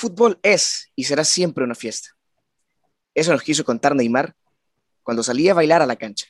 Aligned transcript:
fútbol 0.00 0.40
es 0.42 0.90
y 0.96 1.04
será 1.04 1.24
siempre 1.24 1.62
una 1.62 1.74
fiesta. 1.74 2.08
Eso 3.14 3.32
nos 3.32 3.42
quiso 3.42 3.64
contar 3.64 3.94
Neymar 3.94 4.34
cuando 5.02 5.22
salía 5.22 5.52
a 5.52 5.54
bailar 5.54 5.82
a 5.82 5.86
la 5.86 5.96
cancha. 5.96 6.26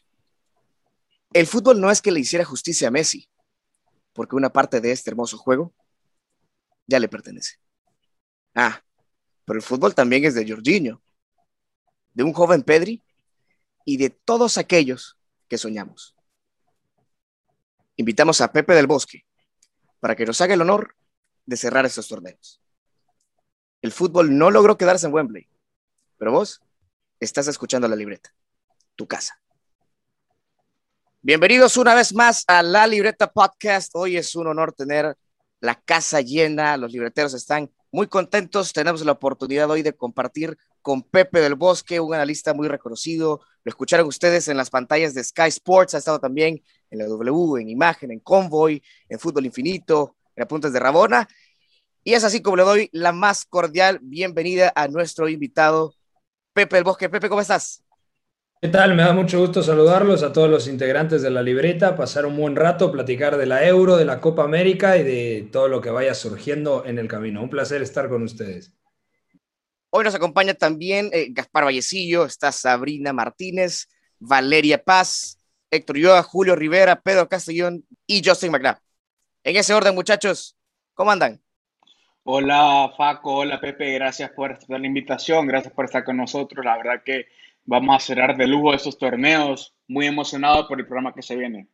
El 1.32 1.46
fútbol 1.46 1.80
no 1.80 1.90
es 1.90 2.02
que 2.02 2.10
le 2.10 2.18
hiciera 2.18 2.44
justicia 2.44 2.88
a 2.88 2.90
Messi, 2.90 3.28
porque 4.12 4.34
una 4.34 4.52
parte 4.52 4.80
de 4.80 4.90
este 4.90 5.10
hermoso 5.10 5.38
juego 5.38 5.72
ya 6.88 6.98
le 6.98 7.08
pertenece. 7.08 7.58
Ah, 8.54 8.82
pero 9.44 9.58
el 9.58 9.62
fútbol 9.62 9.94
también 9.94 10.24
es 10.24 10.34
de 10.34 10.48
Jorginho, 10.48 11.00
de 12.12 12.24
un 12.24 12.32
joven 12.32 12.62
Pedri 12.62 13.00
y 13.84 13.96
de 13.98 14.10
todos 14.10 14.58
aquellos 14.58 15.16
que 15.48 15.58
soñamos. 15.58 16.16
Invitamos 17.94 18.40
a 18.40 18.50
Pepe 18.50 18.74
del 18.74 18.88
Bosque 18.88 19.24
para 20.00 20.16
que 20.16 20.26
nos 20.26 20.40
haga 20.40 20.54
el 20.54 20.62
honor 20.62 20.96
de 21.46 21.56
cerrar 21.56 21.86
estos 21.86 22.08
torneos. 22.08 22.59
El 23.82 23.92
fútbol 23.92 24.36
no 24.36 24.50
logró 24.50 24.76
quedarse 24.76 25.06
en 25.06 25.14
Wembley, 25.14 25.48
pero 26.18 26.32
vos 26.32 26.60
estás 27.18 27.48
escuchando 27.48 27.88
la 27.88 27.96
libreta, 27.96 28.34
tu 28.94 29.06
casa. 29.06 29.40
Bienvenidos 31.22 31.78
una 31.78 31.94
vez 31.94 32.14
más 32.14 32.44
a 32.46 32.62
La 32.62 32.86
Libreta 32.86 33.32
Podcast. 33.32 33.90
Hoy 33.94 34.18
es 34.18 34.36
un 34.36 34.48
honor 34.48 34.74
tener 34.74 35.16
la 35.60 35.76
casa 35.76 36.20
llena, 36.20 36.76
los 36.76 36.92
libreteros 36.92 37.32
están 37.32 37.70
muy 37.90 38.06
contentos. 38.06 38.74
Tenemos 38.74 39.02
la 39.02 39.12
oportunidad 39.12 39.70
hoy 39.70 39.80
de 39.80 39.94
compartir 39.94 40.58
con 40.82 41.02
Pepe 41.02 41.40
del 41.40 41.54
Bosque, 41.54 42.00
un 42.00 42.12
analista 42.12 42.52
muy 42.52 42.68
reconocido. 42.68 43.40
Lo 43.64 43.70
escucharon 43.70 44.06
ustedes 44.06 44.48
en 44.48 44.58
las 44.58 44.68
pantallas 44.68 45.14
de 45.14 45.24
Sky 45.24 45.48
Sports, 45.48 45.94
ha 45.94 45.98
estado 45.98 46.20
también 46.20 46.62
en 46.90 46.98
la 46.98 47.06
W, 47.06 47.62
en 47.62 47.70
Imagen, 47.70 48.10
en 48.10 48.20
Convoy, 48.20 48.82
en 49.08 49.18
Fútbol 49.18 49.46
Infinito, 49.46 50.16
en 50.36 50.42
Apuntes 50.42 50.70
de 50.70 50.80
Rabona. 50.80 51.26
Y 52.02 52.14
es 52.14 52.24
así 52.24 52.40
como 52.40 52.56
le 52.56 52.62
doy 52.62 52.88
la 52.92 53.12
más 53.12 53.44
cordial 53.44 53.98
bienvenida 54.02 54.72
a 54.74 54.88
nuestro 54.88 55.28
invitado, 55.28 55.94
Pepe 56.54 56.76
del 56.76 56.84
Bosque. 56.84 57.10
Pepe, 57.10 57.28
¿cómo 57.28 57.42
estás? 57.42 57.82
¿Qué 58.62 58.68
tal? 58.68 58.94
Me 58.94 59.02
da 59.02 59.12
mucho 59.12 59.38
gusto 59.38 59.62
saludarlos 59.62 60.22
a 60.22 60.32
todos 60.32 60.48
los 60.48 60.66
integrantes 60.66 61.22
de 61.22 61.30
la 61.30 61.42
libreta, 61.42 61.96
pasar 61.96 62.26
un 62.26 62.36
buen 62.36 62.56
rato, 62.56 62.90
platicar 62.90 63.36
de 63.36 63.46
la 63.46 63.66
Euro, 63.66 63.96
de 63.96 64.04
la 64.04 64.20
Copa 64.20 64.44
América 64.44 64.96
y 64.96 65.02
de 65.02 65.48
todo 65.52 65.68
lo 65.68 65.80
que 65.80 65.90
vaya 65.90 66.14
surgiendo 66.14 66.84
en 66.86 66.98
el 66.98 67.08
camino. 67.08 67.42
Un 67.42 67.50
placer 67.50 67.82
estar 67.82 68.08
con 68.08 68.22
ustedes. 68.22 68.72
Hoy 69.90 70.04
nos 70.04 70.14
acompaña 70.14 70.54
también 70.54 71.10
eh, 71.12 71.28
Gaspar 71.30 71.64
Vallecillo, 71.64 72.24
está 72.24 72.52
Sabrina 72.52 73.12
Martínez, 73.12 73.88
Valeria 74.18 74.82
Paz, 74.82 75.38
Héctor 75.70 75.98
Yoa, 75.98 76.22
Julio 76.22 76.54
Rivera, 76.54 77.00
Pedro 77.00 77.28
Castellón 77.28 77.84
y 78.06 78.22
Justin 78.24 78.52
McNabb. 78.52 78.78
En 79.42 79.56
ese 79.56 79.74
orden, 79.74 79.94
muchachos, 79.94 80.56
¿cómo 80.94 81.10
andan? 81.10 81.40
Hola, 82.24 82.92
Faco, 82.96 83.38
hola, 83.38 83.60
Pepe, 83.60 83.92
gracias 83.94 84.30
por 84.30 84.58
la 84.68 84.86
invitación, 84.86 85.46
gracias 85.46 85.72
por 85.72 85.86
estar 85.86 86.04
con 86.04 86.16
nosotros. 86.16 86.64
La 86.64 86.76
verdad 86.76 87.02
que 87.04 87.26
Vamos 87.64 87.94
a 87.94 88.00
cerrar 88.00 88.36
de 88.36 88.46
lujo 88.46 88.74
estos 88.74 88.98
torneos. 88.98 89.74
Muy 89.86 90.06
emocionado 90.06 90.66
por 90.66 90.80
el 90.80 90.86
programa 90.86 91.12
que 91.12 91.22
se 91.22 91.36
viene. 91.36 91.68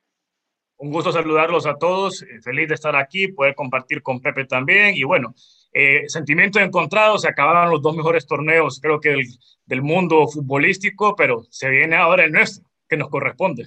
Un 0.78 0.90
gusto 0.90 1.10
saludarlos 1.10 1.66
a 1.66 1.76
todos. 1.76 2.22
Eh, 2.22 2.40
feliz 2.42 2.68
de 2.68 2.74
estar 2.74 2.94
aquí, 2.96 3.28
poder 3.28 3.54
compartir 3.54 4.02
con 4.02 4.20
Pepe 4.20 4.44
también. 4.44 4.94
Y 4.94 5.04
bueno, 5.04 5.34
eh, 5.72 6.08
sentimientos 6.08 6.60
encontrados. 6.60 7.22
Se 7.22 7.28
acabaron 7.28 7.70
los 7.70 7.82
dos 7.82 7.96
mejores 7.96 8.26
torneos, 8.26 8.80
creo 8.80 9.00
que 9.00 9.10
del, 9.10 9.26
del 9.64 9.82
mundo 9.82 10.26
futbolístico, 10.28 11.14
pero 11.16 11.44
se 11.50 11.70
viene 11.70 11.96
ahora 11.96 12.24
el 12.24 12.32
nuestro, 12.32 12.68
que 12.88 12.96
nos 12.96 13.08
corresponde. 13.08 13.64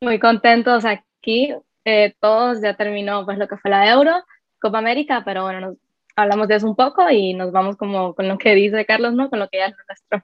Muy 0.00 0.18
contentos 0.18 0.84
aquí. 0.84 1.54
Eh, 1.84 2.14
todos 2.20 2.62
ya 2.62 2.74
terminó 2.74 3.24
pues 3.24 3.38
lo 3.38 3.48
que 3.48 3.56
fue 3.56 3.70
la 3.70 3.90
Euro, 3.90 4.12
Copa 4.62 4.78
América, 4.78 5.22
pero 5.24 5.42
bueno, 5.42 5.60
nos 5.60 5.76
hablamos 6.14 6.46
de 6.46 6.54
eso 6.54 6.68
un 6.68 6.76
poco 6.76 7.10
y 7.10 7.34
nos 7.34 7.50
vamos 7.50 7.76
como 7.76 8.14
con 8.14 8.28
lo 8.28 8.38
que 8.38 8.54
dice 8.54 8.86
Carlos, 8.86 9.12
¿no? 9.12 9.28
Con 9.28 9.40
lo 9.40 9.48
que 9.48 9.58
ya 9.58 9.66
es 9.66 9.74
nuestro. 9.88 10.22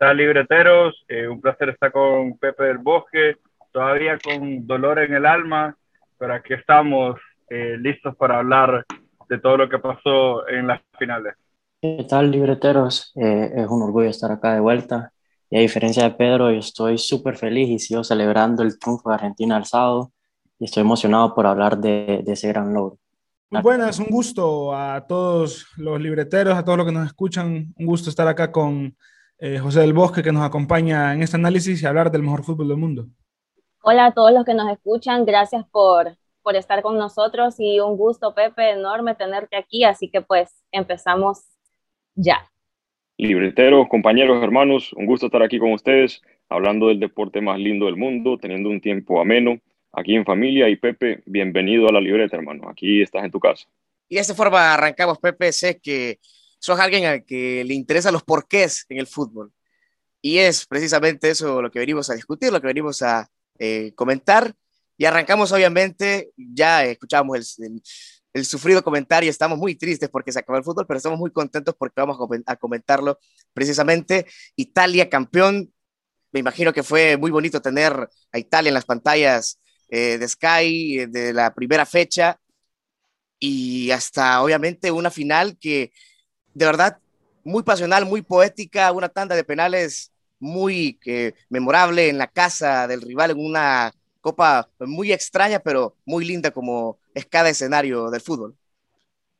Hola 0.00 0.14
libreteros, 0.14 1.04
eh, 1.06 1.28
un 1.28 1.40
placer 1.40 1.68
estar 1.68 1.92
con 1.92 2.36
Pepe 2.38 2.64
del 2.64 2.78
Bosque, 2.78 3.36
todavía 3.70 4.18
con 4.18 4.66
dolor 4.66 4.98
en 4.98 5.14
el 5.14 5.24
alma, 5.24 5.76
pero 6.18 6.34
aquí 6.34 6.54
estamos 6.54 7.20
eh, 7.48 7.76
listos 7.78 8.16
para 8.16 8.38
hablar 8.38 8.84
de 9.28 9.38
todo 9.38 9.56
lo 9.56 9.68
que 9.68 9.78
pasó 9.78 10.48
en 10.48 10.66
las 10.66 10.80
finales. 10.98 11.34
¿Qué 11.80 12.04
tal 12.08 12.32
libreteros? 12.32 13.12
Eh, 13.14 13.52
es 13.54 13.68
un 13.68 13.82
orgullo 13.82 14.08
estar 14.08 14.32
acá 14.32 14.54
de 14.54 14.60
vuelta 14.60 15.12
y 15.50 15.58
a 15.58 15.60
diferencia 15.60 16.02
de 16.02 16.16
Pedro, 16.16 16.50
yo 16.50 16.58
estoy 16.58 16.98
súper 16.98 17.36
feliz 17.36 17.68
y 17.68 17.78
sigo 17.78 18.02
celebrando 18.02 18.64
el 18.64 18.76
triunfo 18.80 19.10
de 19.10 19.14
Argentina 19.14 19.56
el 19.56 19.66
sábado 19.66 20.10
y 20.58 20.64
estoy 20.64 20.80
emocionado 20.80 21.32
por 21.32 21.46
hablar 21.46 21.78
de, 21.78 22.22
de 22.24 22.32
ese 22.32 22.48
gran 22.48 22.74
logro. 22.74 22.98
Muy 23.52 23.60
buenas, 23.60 23.98
un 23.98 24.06
gusto 24.06 24.74
a 24.74 25.06
todos 25.06 25.66
los 25.76 26.00
libreteros, 26.00 26.54
a 26.54 26.64
todos 26.64 26.78
los 26.78 26.86
que 26.86 26.92
nos 26.92 27.04
escuchan. 27.04 27.74
Un 27.76 27.84
gusto 27.84 28.08
estar 28.08 28.26
acá 28.26 28.50
con 28.50 28.96
eh, 29.38 29.58
José 29.58 29.80
del 29.80 29.92
Bosque, 29.92 30.22
que 30.22 30.32
nos 30.32 30.42
acompaña 30.42 31.12
en 31.12 31.22
este 31.22 31.36
análisis 31.36 31.82
y 31.82 31.84
hablar 31.84 32.10
del 32.10 32.22
mejor 32.22 32.44
fútbol 32.44 32.68
del 32.68 32.78
mundo. 32.78 33.08
Hola 33.82 34.06
a 34.06 34.12
todos 34.12 34.32
los 34.32 34.46
que 34.46 34.54
nos 34.54 34.72
escuchan, 34.72 35.26
gracias 35.26 35.66
por, 35.70 36.16
por 36.40 36.56
estar 36.56 36.80
con 36.80 36.96
nosotros 36.96 37.56
y 37.58 37.78
un 37.78 37.98
gusto, 37.98 38.34
Pepe, 38.34 38.70
enorme 38.70 39.14
tenerte 39.16 39.58
aquí. 39.58 39.84
Así 39.84 40.08
que 40.08 40.22
pues 40.22 40.64
empezamos 40.72 41.42
ya. 42.14 42.50
Libreteros, 43.18 43.86
compañeros, 43.90 44.42
hermanos, 44.42 44.94
un 44.94 45.04
gusto 45.04 45.26
estar 45.26 45.42
aquí 45.42 45.58
con 45.58 45.74
ustedes, 45.74 46.22
hablando 46.48 46.88
del 46.88 47.00
deporte 47.00 47.42
más 47.42 47.58
lindo 47.58 47.84
del 47.84 47.98
mundo, 47.98 48.38
teniendo 48.38 48.70
un 48.70 48.80
tiempo 48.80 49.20
ameno 49.20 49.58
aquí 49.92 50.14
en 50.14 50.24
familia. 50.24 50.68
Y 50.68 50.76
Pepe, 50.76 51.22
bienvenido 51.26 51.88
a 51.88 51.92
la 51.92 52.00
libreta, 52.00 52.36
hermano. 52.36 52.68
Aquí 52.68 53.02
estás 53.02 53.24
en 53.24 53.30
tu 53.30 53.40
casa. 53.40 53.66
Y 54.08 54.16
de 54.16 54.20
esta 54.20 54.34
forma 54.34 54.74
arrancamos, 54.74 55.18
Pepe. 55.18 55.52
Sé 55.52 55.80
que 55.80 56.18
sos 56.58 56.78
alguien 56.78 57.04
al 57.04 57.24
que 57.24 57.64
le 57.64 57.74
interesan 57.74 58.12
los 58.12 58.22
porqués 58.22 58.86
en 58.88 58.98
el 58.98 59.06
fútbol. 59.06 59.52
Y 60.20 60.38
es 60.38 60.66
precisamente 60.66 61.30
eso 61.30 61.60
lo 61.60 61.70
que 61.70 61.80
venimos 61.80 62.08
a 62.10 62.14
discutir, 62.14 62.52
lo 62.52 62.60
que 62.60 62.68
venimos 62.68 63.02
a 63.02 63.28
eh, 63.58 63.92
comentar. 63.94 64.54
Y 64.96 65.04
arrancamos, 65.04 65.50
obviamente, 65.50 66.30
ya 66.36 66.84
escuchamos 66.84 67.56
el, 67.58 67.82
el, 68.32 68.44
sufrido 68.44 68.84
comentario, 68.84 69.28
estamos 69.28 69.58
muy 69.58 69.74
tristes 69.74 70.08
porque 70.08 70.30
se 70.30 70.38
acabó 70.38 70.58
el 70.58 70.64
fútbol, 70.64 70.86
pero 70.86 70.98
estamos 70.98 71.18
muy 71.18 71.32
contentos 71.32 71.74
porque 71.76 72.00
vamos 72.00 72.18
a 72.46 72.56
comentarlo 72.56 73.18
precisamente. 73.52 74.26
Italia 74.54 75.10
campeón, 75.10 75.72
me 76.30 76.40
imagino 76.40 76.72
que 76.72 76.84
fue 76.84 77.16
muy 77.16 77.32
bonito 77.32 77.60
tener 77.60 78.08
a 78.30 78.38
Italia 78.38 78.68
en 78.68 78.74
las 78.74 78.84
pantallas 78.84 79.58
eh, 79.94 80.16
de 80.16 80.26
Sky 80.26 81.00
eh, 81.00 81.06
de 81.06 81.34
la 81.34 81.52
primera 81.52 81.84
fecha 81.84 82.40
y 83.38 83.90
hasta 83.90 84.42
obviamente 84.42 84.90
una 84.90 85.10
final 85.10 85.58
que 85.58 85.92
de 86.54 86.64
verdad 86.64 86.96
muy 87.44 87.62
pasional, 87.62 88.06
muy 88.06 88.22
poética, 88.22 88.90
una 88.90 89.10
tanda 89.10 89.36
de 89.36 89.44
penales 89.44 90.10
muy 90.38 90.98
eh, 91.04 91.34
memorable 91.50 92.08
en 92.08 92.16
la 92.16 92.26
casa 92.26 92.88
del 92.88 93.02
rival, 93.02 93.32
en 93.32 93.44
una 93.44 93.92
copa 94.22 94.66
muy 94.78 95.12
extraña, 95.12 95.58
pero 95.58 95.94
muy 96.06 96.24
linda 96.24 96.52
como 96.52 96.98
es 97.12 97.26
cada 97.26 97.50
escenario 97.50 98.10
del 98.10 98.22
fútbol. 98.22 98.56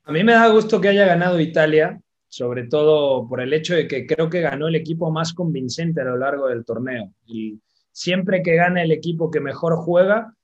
A 0.05 0.13
mí 0.13 0.23
me 0.23 0.33
da 0.33 0.49
gusto 0.49 0.83
que 0.83 0.89
haya 0.89 1.07
ganado 1.07 1.41
Italia, 1.41 1.99
sobre 2.29 2.65
todo 2.65 3.27
por 3.27 3.41
el 3.41 3.55
hecho 3.55 3.75
de 3.75 3.89
que 3.89 4.07
creo 4.07 4.29
que 4.29 4.43
ganó 4.43 4.69
el 4.69 4.75
equipo 4.75 5.11
más 5.11 5.33
convincente 5.33 6.03
a 6.03 6.05
lo 6.05 6.19
largo 6.19 6.49
del 6.49 6.67
torneo. 6.67 7.11
Y 7.25 7.59
siempre 7.91 8.43
que 8.43 8.55
gana 8.55 8.83
el 8.83 8.93
equipo 8.93 9.31
que 9.31 9.41
mejor 9.41 9.77
juega, 9.77 10.35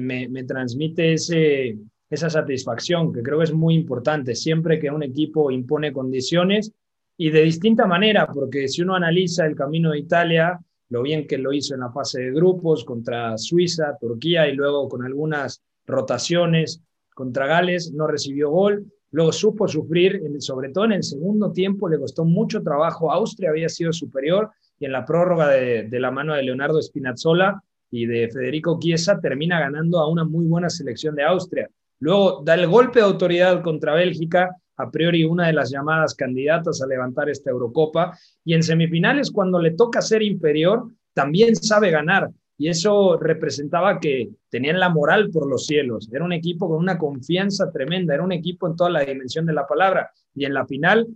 me, 0.00 0.44
transmite 0.44 1.14
esa 1.14 2.30
satisfacción, 2.30 3.12
que 3.12 3.22
creo 3.22 3.38
que 3.38 3.44
es 3.44 3.52
muy 3.52 3.74
importante, 3.74 4.34
siempre 4.34 4.78
que 4.78 4.90
un 4.90 5.02
equipo 5.02 5.50
impone 5.50 5.92
condiciones 5.92 6.72
y 7.16 7.30
de 7.30 7.42
distinta 7.42 7.86
manera, 7.86 8.26
porque 8.26 8.68
si 8.68 8.82
uno 8.82 8.94
analiza 8.94 9.46
el 9.46 9.54
camino 9.54 9.90
de 9.90 9.98
Italia, 9.98 10.58
lo 10.88 11.02
bien 11.02 11.26
que 11.26 11.38
lo 11.38 11.52
hizo 11.52 11.74
en 11.74 11.80
la 11.80 11.90
fase 11.90 12.22
de 12.22 12.32
grupos 12.32 12.84
contra 12.84 13.36
Suiza, 13.38 13.96
Turquía 14.00 14.48
y 14.48 14.54
luego 14.54 14.88
con 14.88 15.04
algunas 15.04 15.62
rotaciones 15.86 16.82
contra 17.14 17.46
Gales, 17.46 17.92
no 17.92 18.06
recibió 18.06 18.50
gol, 18.50 18.86
luego 19.10 19.32
supo 19.32 19.68
sufrir, 19.68 20.22
sobre 20.38 20.70
todo 20.70 20.86
en 20.86 20.92
el 20.92 21.02
segundo 21.02 21.52
tiempo 21.52 21.88
le 21.88 21.98
costó 21.98 22.24
mucho 22.24 22.62
trabajo, 22.62 23.12
Austria 23.12 23.50
había 23.50 23.68
sido 23.68 23.92
superior 23.92 24.50
y 24.78 24.86
en 24.86 24.92
la 24.92 25.04
prórroga 25.04 25.48
de 25.48 26.00
la 26.00 26.10
mano 26.10 26.34
de 26.34 26.42
Leonardo 26.42 26.80
Spinazzola 26.80 27.62
y 27.92 28.06
de 28.06 28.28
Federico 28.30 28.78
Chiesa 28.80 29.20
termina 29.20 29.60
ganando 29.60 30.00
a 30.00 30.08
una 30.08 30.24
muy 30.24 30.46
buena 30.46 30.70
selección 30.70 31.14
de 31.14 31.24
Austria. 31.24 31.70
Luego 32.00 32.42
da 32.42 32.54
el 32.54 32.66
golpe 32.66 32.98
de 32.98 33.04
autoridad 33.04 33.62
contra 33.62 33.94
Bélgica, 33.94 34.56
a 34.78 34.90
priori 34.90 35.24
una 35.24 35.46
de 35.46 35.52
las 35.52 35.70
llamadas 35.70 36.14
candidatas 36.14 36.80
a 36.80 36.86
levantar 36.86 37.28
esta 37.28 37.50
Eurocopa, 37.50 38.18
y 38.44 38.54
en 38.54 38.62
semifinales 38.62 39.30
cuando 39.30 39.60
le 39.60 39.72
toca 39.72 40.00
ser 40.00 40.22
inferior, 40.22 40.90
también 41.12 41.54
sabe 41.54 41.90
ganar. 41.90 42.30
Y 42.56 42.68
eso 42.68 43.18
representaba 43.18 44.00
que 44.00 44.30
tenían 44.48 44.80
la 44.80 44.88
moral 44.88 45.30
por 45.30 45.46
los 45.46 45.66
cielos. 45.66 46.08
Era 46.10 46.24
un 46.24 46.32
equipo 46.32 46.68
con 46.68 46.78
una 46.78 46.96
confianza 46.96 47.70
tremenda, 47.70 48.14
era 48.14 48.24
un 48.24 48.32
equipo 48.32 48.66
en 48.66 48.76
toda 48.76 48.88
la 48.88 49.04
dimensión 49.04 49.44
de 49.44 49.52
la 49.52 49.66
palabra. 49.66 50.10
Y 50.34 50.46
en 50.46 50.54
la 50.54 50.66
final 50.66 51.06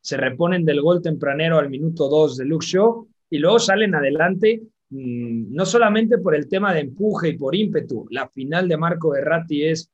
se 0.00 0.16
reponen 0.16 0.64
del 0.64 0.80
gol 0.80 1.02
tempranero 1.02 1.58
al 1.58 1.70
minuto 1.70 2.08
2 2.08 2.36
de 2.36 2.44
Luke 2.44 2.66
Shaw 2.66 3.08
y 3.30 3.38
luego 3.38 3.58
salen 3.58 3.94
adelante 3.94 4.62
no 4.90 5.64
solamente 5.64 6.18
por 6.18 6.34
el 6.34 6.48
tema 6.48 6.74
de 6.74 6.80
empuje 6.80 7.30
y 7.30 7.38
por 7.38 7.54
ímpetu, 7.54 8.06
la 8.10 8.28
final 8.28 8.68
de 8.68 8.76
Marco 8.76 9.10
Berratti 9.10 9.64
es 9.64 9.90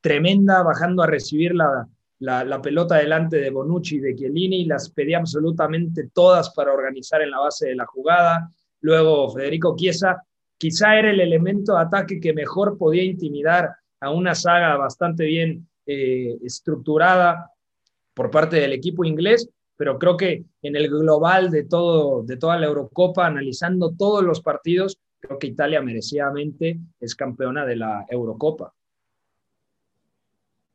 tremenda, 0.00 0.62
bajando 0.62 1.02
a 1.02 1.06
recibir 1.06 1.54
la, 1.54 1.86
la, 2.20 2.62
pelota 2.62 2.96
delante 2.96 3.38
de 3.38 3.50
Bonucci 3.50 3.96
y 3.96 4.00
de 4.00 4.14
Chiellini, 4.14 4.64
las 4.64 4.90
pedía 4.90 5.18
absolutamente 5.18 6.08
todas 6.12 6.50
para 6.54 6.72
organizar 6.72 7.22
en 7.22 7.30
la 7.30 7.40
base 7.40 7.68
de 7.68 7.76
la 7.76 7.86
jugada. 7.86 8.50
Luego 8.80 9.30
Federico 9.30 9.76
Chiesa, 9.76 10.22
quizá 10.56 10.98
era 10.98 11.10
el 11.10 11.20
elemento 11.20 11.74
de 11.74 11.82
ataque 11.82 12.20
que 12.20 12.32
mejor 12.32 12.78
podía 12.78 13.04
intimidar 13.04 13.70
a 14.00 14.10
una 14.10 14.34
saga 14.34 14.76
bastante 14.76 15.24
bien 15.24 15.68
eh, 15.86 16.38
estructurada 16.42 17.50
por 18.14 18.30
parte 18.30 18.56
del 18.56 18.72
equipo 18.72 19.04
inglés, 19.04 19.48
pero 19.78 19.96
creo 19.98 20.16
que 20.16 20.44
en 20.60 20.76
el 20.76 20.88
global 20.88 21.52
de, 21.52 21.62
todo, 21.62 22.24
de 22.24 22.36
toda 22.36 22.58
la 22.58 22.66
Eurocopa, 22.66 23.26
analizando 23.26 23.94
todos 23.96 24.24
los 24.24 24.42
partidos, 24.42 24.98
creo 25.20 25.38
que 25.38 25.46
Italia 25.46 25.80
merecidamente 25.80 26.80
es 26.98 27.14
campeona 27.14 27.64
de 27.64 27.76
la 27.76 28.04
Eurocopa. 28.10 28.74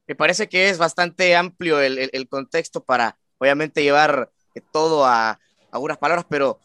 Me 0.08 0.16
parece 0.16 0.48
que 0.48 0.70
es 0.70 0.78
bastante 0.78 1.36
amplio 1.36 1.82
el, 1.82 2.10
el, 2.14 2.28
contexto 2.30 2.82
para, 2.82 3.18
obviamente, 3.40 3.84
llevar 3.84 4.32
todo 4.72 5.06
a, 5.06 5.38
a 5.70 5.80
unas 5.80 5.98
palabras, 5.98 6.26
pero 6.30 6.60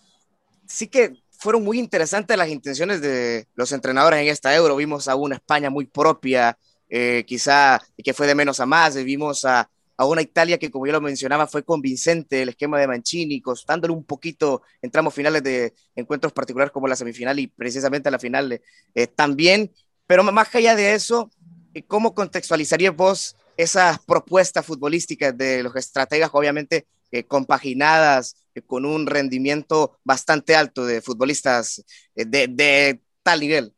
sí 0.65 0.87
que 0.87 1.17
fueron 1.31 1.65
muy 1.65 1.81
interesantes 1.81 2.37
las 2.37 2.51
intenciones 2.51 3.01
de 3.01 3.49
los 3.57 3.73
entrenadores 3.73 4.21
en 4.21 4.29
esta 4.29 4.55
Euro. 4.55 4.77
Vimos 4.77 5.09
a 5.09 5.17
una 5.17 5.37
España 5.37 5.71
muy 5.71 5.87
propia, 5.87 6.57
eh, 6.89 7.25
quizá 7.27 7.81
que 7.97 8.15
fue 8.15 8.29
de 8.29 8.37
menos 8.37 8.61
a 8.61 8.67
más. 8.67 8.95
Vimos 8.97 9.45
a, 9.45 9.69
a, 9.99 10.07
una 10.07 10.23
Italia 10.23 10.59
que, 10.59 10.71
como 10.71 10.87
yo 10.87 10.93
lo 10.93 11.01
mencionaba, 11.03 11.47
fue 11.47 11.63
convincente 11.63 12.43
el 12.43 12.49
esquema 12.49 12.81
de 12.81 12.87
Mancini, 12.87 13.43
costándole 13.43 13.93
un 13.93 14.05
poquito 14.05 14.63
en 14.81 14.91
tramos 14.91 15.13
finales 15.13 15.43
de 15.43 15.75
encuentros 15.95 16.33
particulares 16.33 16.73
como 16.73 16.89
la 16.89 16.97
semifinal 16.97 17.39
y 17.39 17.49
precisamente 17.49 18.11
la 18.11 18.19
final 18.19 18.61
eh, 18.95 19.07
también. 19.09 19.71
Pero 20.07 20.23
más 20.23 20.55
allá 20.55 20.75
de 20.75 20.95
eso, 20.95 21.31
¿Cómo 21.87 22.15
contextualizarías 22.15 22.95
vos 22.97 23.37
esas 23.57 23.99
propuestas 24.01 24.65
futbolísticas 24.65 25.37
de 25.37 25.63
los 25.63 25.75
estrategas, 25.77 26.31
obviamente 26.33 26.87
eh, 27.11 27.25
compaginadas 27.25 28.37
eh, 28.55 28.63
con 28.63 28.85
un 28.85 29.07
rendimiento 29.07 29.99
bastante 30.05 30.55
alto 30.55 30.87
de 30.87 31.03
futbolistas 31.03 31.85
eh, 32.15 32.25
de, 32.25 33.01
tal 33.23 33.41
nivel? 33.41 33.73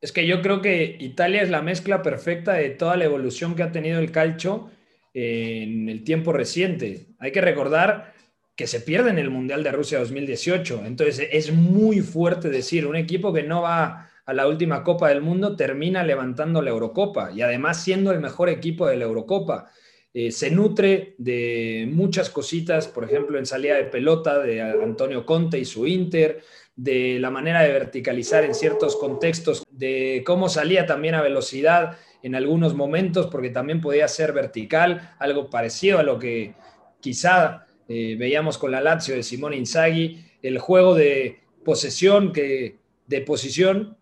Es 0.00 0.12
que 0.12 0.26
yo 0.26 0.42
creo 0.42 0.60
que 0.62 0.96
Italia 1.00 1.42
es 1.42 1.50
la 1.50 1.62
mezcla 1.62 2.02
perfecta 2.02 2.54
de 2.54 2.70
toda 2.70 2.96
la 2.96 3.04
evolución 3.04 3.54
que 3.54 3.62
ha 3.62 3.72
tenido 3.72 3.98
el 3.98 4.12
calcio 4.12 4.70
en 5.18 5.88
el 5.88 6.04
tiempo 6.04 6.34
reciente. 6.34 7.06
Hay 7.18 7.32
que 7.32 7.40
recordar 7.40 8.12
que 8.54 8.66
se 8.66 8.80
pierde 8.80 9.08
en 9.08 9.18
el 9.18 9.30
Mundial 9.30 9.62
de 9.62 9.72
Rusia 9.72 9.98
2018. 9.98 10.82
Entonces 10.84 11.28
es 11.32 11.52
muy 11.52 12.00
fuerte 12.00 12.50
decir, 12.50 12.86
un 12.86 12.96
equipo 12.96 13.32
que 13.32 13.42
no 13.42 13.62
va 13.62 14.10
a 14.26 14.34
la 14.34 14.46
última 14.46 14.84
Copa 14.84 15.08
del 15.08 15.22
Mundo, 15.22 15.56
termina 15.56 16.04
levantando 16.04 16.60
la 16.60 16.68
Eurocopa 16.68 17.30
y 17.32 17.40
además 17.40 17.82
siendo 17.82 18.12
el 18.12 18.20
mejor 18.20 18.50
equipo 18.50 18.86
de 18.86 18.96
la 18.98 19.04
Eurocopa. 19.04 19.70
Eh, 20.12 20.30
se 20.32 20.50
nutre 20.50 21.14
de 21.16 21.88
muchas 21.90 22.28
cositas, 22.28 22.86
por 22.86 23.04
ejemplo, 23.04 23.38
en 23.38 23.46
salida 23.46 23.76
de 23.76 23.84
pelota 23.84 24.38
de 24.40 24.60
Antonio 24.60 25.24
Conte 25.24 25.58
y 25.58 25.64
su 25.64 25.86
Inter, 25.86 26.42
de 26.74 27.18
la 27.20 27.30
manera 27.30 27.62
de 27.62 27.72
verticalizar 27.72 28.44
en 28.44 28.54
ciertos 28.54 28.96
contextos, 28.96 29.62
de 29.70 30.22
cómo 30.26 30.50
salía 30.50 30.84
también 30.84 31.14
a 31.14 31.22
velocidad 31.22 31.96
en 32.26 32.34
algunos 32.34 32.74
momentos, 32.74 33.28
porque 33.28 33.50
también 33.50 33.80
podía 33.80 34.08
ser 34.08 34.32
vertical, 34.32 35.14
algo 35.20 35.48
parecido 35.48 36.00
a 36.00 36.02
lo 36.02 36.18
que 36.18 36.54
quizá 37.00 37.66
eh, 37.88 38.16
veíamos 38.18 38.58
con 38.58 38.72
la 38.72 38.80
Lazio 38.80 39.14
de 39.14 39.22
Simone 39.22 39.56
Inzaghi, 39.56 40.24
el 40.42 40.58
juego 40.58 40.96
de 40.96 41.38
posesión 41.64 42.32
que 42.32 42.78
de 43.06 43.20
posición 43.20 43.96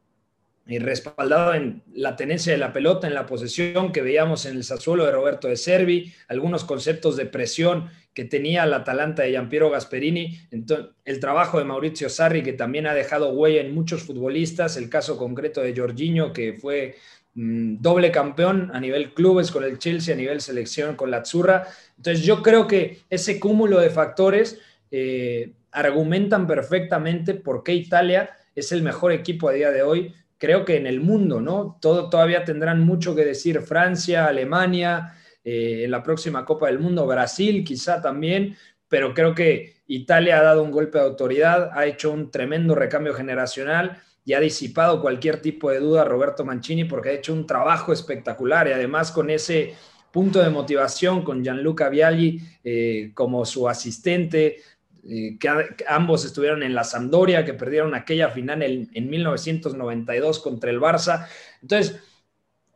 y 0.67 0.79
respaldado 0.79 1.53
en 1.53 1.83
la 1.93 2.17
tenencia 2.17 2.51
de 2.51 2.59
la 2.59 2.73
pelota, 2.73 3.07
en 3.07 3.13
la 3.13 3.27
posesión 3.27 3.93
que 3.93 4.01
veíamos 4.01 4.47
en 4.47 4.57
el 4.57 4.65
Sassuolo 4.65 5.05
de 5.05 5.13
Roberto 5.13 5.49
de 5.49 5.59
Servi, 5.59 6.15
algunos 6.29 6.65
conceptos 6.65 7.19
de 7.19 7.27
presión 7.27 7.91
que 8.15 8.25
tenía 8.25 8.65
la 8.65 8.77
Atalanta 8.77 9.23
de 9.23 9.33
Giampiero 9.33 9.69
Gasperini, 9.69 10.39
el 10.51 11.21
trabajo 11.21 11.59
de 11.59 11.67
Mauricio 11.67 12.09
Sarri 12.09 12.43
que 12.43 12.55
también 12.55 12.87
ha 12.87 12.95
dejado 12.95 13.35
huella 13.35 13.61
en 13.61 13.75
muchos 13.75 14.05
futbolistas, 14.05 14.79
el 14.79 14.89
caso 14.89 15.19
concreto 15.19 15.61
de 15.61 15.77
Jorginho 15.77 16.33
que 16.33 16.55
fue 16.55 16.95
doble 17.35 18.13
campeón 18.13 18.71
a 18.73 18.81
nivel 18.81 19.13
clubes 19.13 19.51
con 19.51 19.65
el 19.65 19.79
Chelsea, 19.79 20.15
a 20.15 20.17
nivel 20.17 20.41
selección 20.41 20.95
con 20.97 21.11
la 21.11 21.19
Azzurra. 21.19 21.67
Entonces 21.97 22.25
yo 22.25 22.43
creo 22.43 22.67
que 22.67 23.01
ese 23.11 23.41
cúmulo 23.41 23.81
de 23.81 23.91
factores 23.91 24.61
eh, 24.91 25.53
argumentan 25.73 26.47
perfectamente 26.47 27.35
por 27.35 27.65
qué 27.65 27.75
Italia 27.75 28.31
es 28.55 28.71
el 28.71 28.83
mejor 28.83 29.13
equipo 29.13 29.49
a 29.49 29.53
día 29.53 29.71
de 29.71 29.83
hoy 29.83 30.15
creo 30.45 30.67
que 30.67 30.77
en 30.77 30.87
el 30.87 31.01
mundo, 31.01 31.41
¿no? 31.41 31.79
Todavía 31.81 32.45
tendrán 32.45 32.81
mucho 32.81 33.15
que 33.15 33.25
decir 33.25 33.63
Francia, 33.63 34.27
Alemania, 34.27 35.15
eh, 35.43 35.85
en 35.85 35.91
la 35.91 36.03
próxima 36.03 36.45
Copa 36.45 36.67
del 36.67 36.79
Mundo, 36.79 37.07
Brasil 37.07 37.65
quizá 37.65 38.03
también, 38.03 38.55
pero 38.89 39.15
creo 39.15 39.35
que 39.35 39.77
Italia 39.87 40.39
ha 40.39 40.43
dado 40.43 40.63
un 40.63 40.71
golpe 40.71 40.99
de 40.99 41.05
autoridad, 41.05 41.71
ha 41.73 41.87
hecho 41.87 42.13
un 42.13 42.31
tremendo 42.31 42.75
recambio 42.75 43.15
generacional 43.15 44.03
y 44.25 44.33
ha 44.33 44.41
disipado 44.41 45.01
cualquier 45.01 45.41
tipo 45.41 45.71
de 45.71 45.81
duda 45.81 46.05
Roberto 46.05 46.45
Mancini 46.45 46.85
porque 46.85 47.11
ha 47.11 47.13
hecho 47.13 47.33
un 47.33 47.47
trabajo 47.47 47.93
espectacular 47.93 48.69
y 48.69 48.73
además 48.73 49.13
con 49.13 49.31
ese 49.31 49.75
punto 50.11 50.41
de 50.41 50.49
motivación 50.49 51.23
con 51.23 51.43
Gianluca 51.43 51.89
Vialli 51.89 52.41
eh, 52.63 53.11
como 53.15 53.45
su 53.45 53.69
asistente, 53.69 54.59
eh, 55.07 55.37
que, 55.39 55.49
ambos 55.89 56.25
estuvieron 56.25 56.63
en 56.63 56.73
la 56.73 56.85
Sampdoria, 56.85 57.45
que 57.45 57.53
perdieron 57.53 57.95
aquella 57.95 58.31
final 58.31 58.63
en, 58.63 59.11
1992 59.11 60.39
contra 60.39 60.71
el 60.71 60.81
Barça. 60.81 61.27
Entonces, 61.61 62.01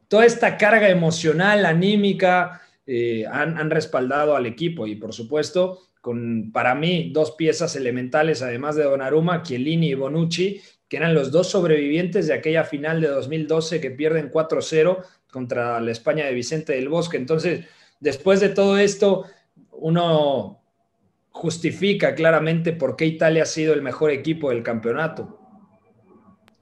toda 0.08 0.26
esta 0.26 0.56
carga 0.56 0.88
emocional, 0.88 1.64
anímica, 1.64 2.60
eh, 2.86 3.24
han, 3.30 3.70
respaldado 3.70 4.34
al 4.34 4.46
equipo 4.46 4.86
y 4.86 4.96
por 4.96 5.14
supuesto, 5.14 5.82
con 6.00 6.50
para 6.52 6.74
mí 6.74 7.10
dos 7.12 7.32
piezas 7.32 7.76
elementales, 7.76 8.42
además 8.42 8.76
de 8.76 8.84
Donnarumma, 8.84 9.42
Chiellini 9.42 9.90
y 9.90 9.94
Bonucci, 9.94 10.60
que 10.88 10.96
eran 10.96 11.14
los 11.14 11.30
dos 11.30 11.50
sobrevivientes 11.50 12.26
de 12.26 12.34
aquella 12.34 12.64
final 12.64 13.00
de 13.00 13.08
2012 13.08 13.80
que 13.80 13.90
pierden 13.90 14.30
4-0 14.30 15.04
contra 15.30 15.80
la 15.80 15.90
España 15.90 16.24
de 16.24 16.34
Vicente 16.34 16.72
del 16.72 16.88
Bosque. 16.88 17.16
Entonces, 17.16 17.66
después 18.00 18.40
de 18.40 18.48
todo 18.48 18.78
esto, 18.78 19.24
uno 19.72 20.62
justifica 21.30 22.14
claramente 22.14 22.72
por 22.72 22.96
qué 22.96 23.06
Italia 23.06 23.44
ha 23.44 23.46
sido 23.46 23.74
el 23.74 23.82
mejor 23.82 24.10
equipo 24.10 24.50
del 24.50 24.62
campeonato. 24.62 25.38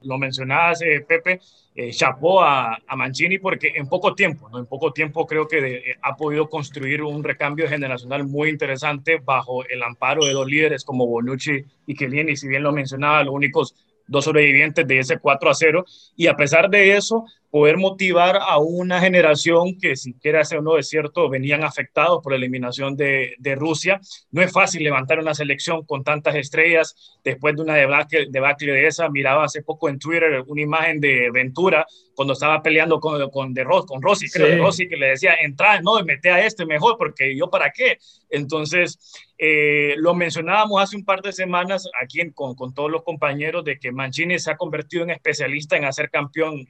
Lo 0.03 0.17
mencionabas, 0.17 0.81
eh, 0.83 1.03
Pepe, 1.07 1.39
eh, 1.75 1.91
chapó 1.91 2.43
a, 2.43 2.77
Mancini 2.95 3.39
porque 3.39 3.73
en 3.75 3.87
poco 3.87 4.13
tiempo, 4.13 4.47
¿no? 4.49 4.59
en 4.59 4.67
poco 4.67 4.93
tiempo 4.93 5.25
creo 5.25 5.47
que 5.47 5.75
eh, 5.75 5.95
ha 6.01 6.15
podido 6.15 6.47
construir 6.49 7.01
un 7.01 7.23
recambio 7.23 7.67
generacional 7.67 8.25
muy 8.25 8.49
interesante 8.49 9.19
bajo 9.23 9.65
el 9.65 9.81
amparo 9.81 10.25
de 10.25 10.33
dos 10.33 10.47
líderes 10.47 10.85
como 10.85 11.07
Bonucci 11.07 11.63
y 11.87 11.95
Chiellini, 11.95 12.35
si 12.35 12.47
bien 12.47 12.63
lo 12.63 12.71
mencionaba, 12.71 13.23
los 13.23 13.33
únicos 13.33 13.75
dos 14.07 14.25
sobrevivientes 14.25 14.87
de 14.87 14.99
ese 14.99 15.19
4 15.19 15.49
a 15.49 15.53
0, 15.53 15.85
y 16.15 16.27
a 16.27 16.35
pesar 16.35 16.69
de 16.69 16.95
eso, 16.95 17.25
poder 17.49 17.77
motivar 17.77 18.37
a 18.41 18.57
una 18.57 18.99
generación 18.99 19.77
que, 19.79 19.95
si 19.95 20.13
quiere 20.13 20.39
hacer 20.39 20.59
uno 20.59 20.75
de 20.75 20.83
cierto, 20.83 21.29
venían 21.29 21.63
afectados 21.63 22.19
por 22.21 22.33
la 22.33 22.37
eliminación 22.37 22.95
de, 22.95 23.35
de, 23.39 23.55
Rusia. 23.55 23.99
No 24.31 24.41
es 24.41 24.51
fácil 24.51 24.83
levantar 24.83 25.19
una 25.19 25.33
selección 25.33 25.85
con 25.85 26.03
tantas 26.03 26.35
estrellas 26.35 27.19
después 27.23 27.55
de 27.55 27.61
una 27.61 27.75
debacle, 27.75 28.27
debacle 28.29 28.73
de 28.73 28.87
esa. 28.87 29.09
Miraba 29.09 29.45
hace 29.45 29.63
poco 29.63 29.89
en 29.89 29.99
Twitter 29.99 30.43
una 30.47 30.61
imagen 30.61 30.99
de 30.99 31.29
Ventura 31.31 31.85
cuando 32.17 32.33
estaba 32.33 32.63
peleando 32.63 32.99
con, 32.99 33.29
con, 33.29 33.53
de 33.53 33.63
con 33.63 34.01
Rossi, 34.01 34.27
creo, 34.27 34.47
de 34.47 34.57
Rossi, 34.57 34.89
que 34.89 34.97
le 34.97 35.09
decía, 35.09 35.35
entra, 35.39 35.79
no, 35.81 36.01
mete 36.03 36.31
a 36.31 36.43
este 36.43 36.65
mejor, 36.65 36.97
porque 36.97 37.37
yo 37.37 37.47
para 37.47 37.71
qué. 37.71 37.99
Entonces, 38.31 39.29
eh, 39.37 39.93
lo 39.97 40.15
mencionábamos 40.15 40.81
hace 40.81 40.97
un 40.97 41.05
par 41.05 41.21
de 41.21 41.31
semanas 41.31 41.87
aquí 42.01 42.19
con, 42.31 42.55
con 42.55 42.73
todos 42.73 42.89
los 42.89 43.03
compañeros 43.03 43.63
de 43.63 43.77
que 43.77 43.91
Mancini 43.91 44.39
se 44.39 44.49
ha 44.49 44.57
convertido 44.57 45.03
en 45.03 45.11
especialista 45.11 45.77
en 45.77 45.85
hacer 45.85 46.09
campeón 46.09 46.65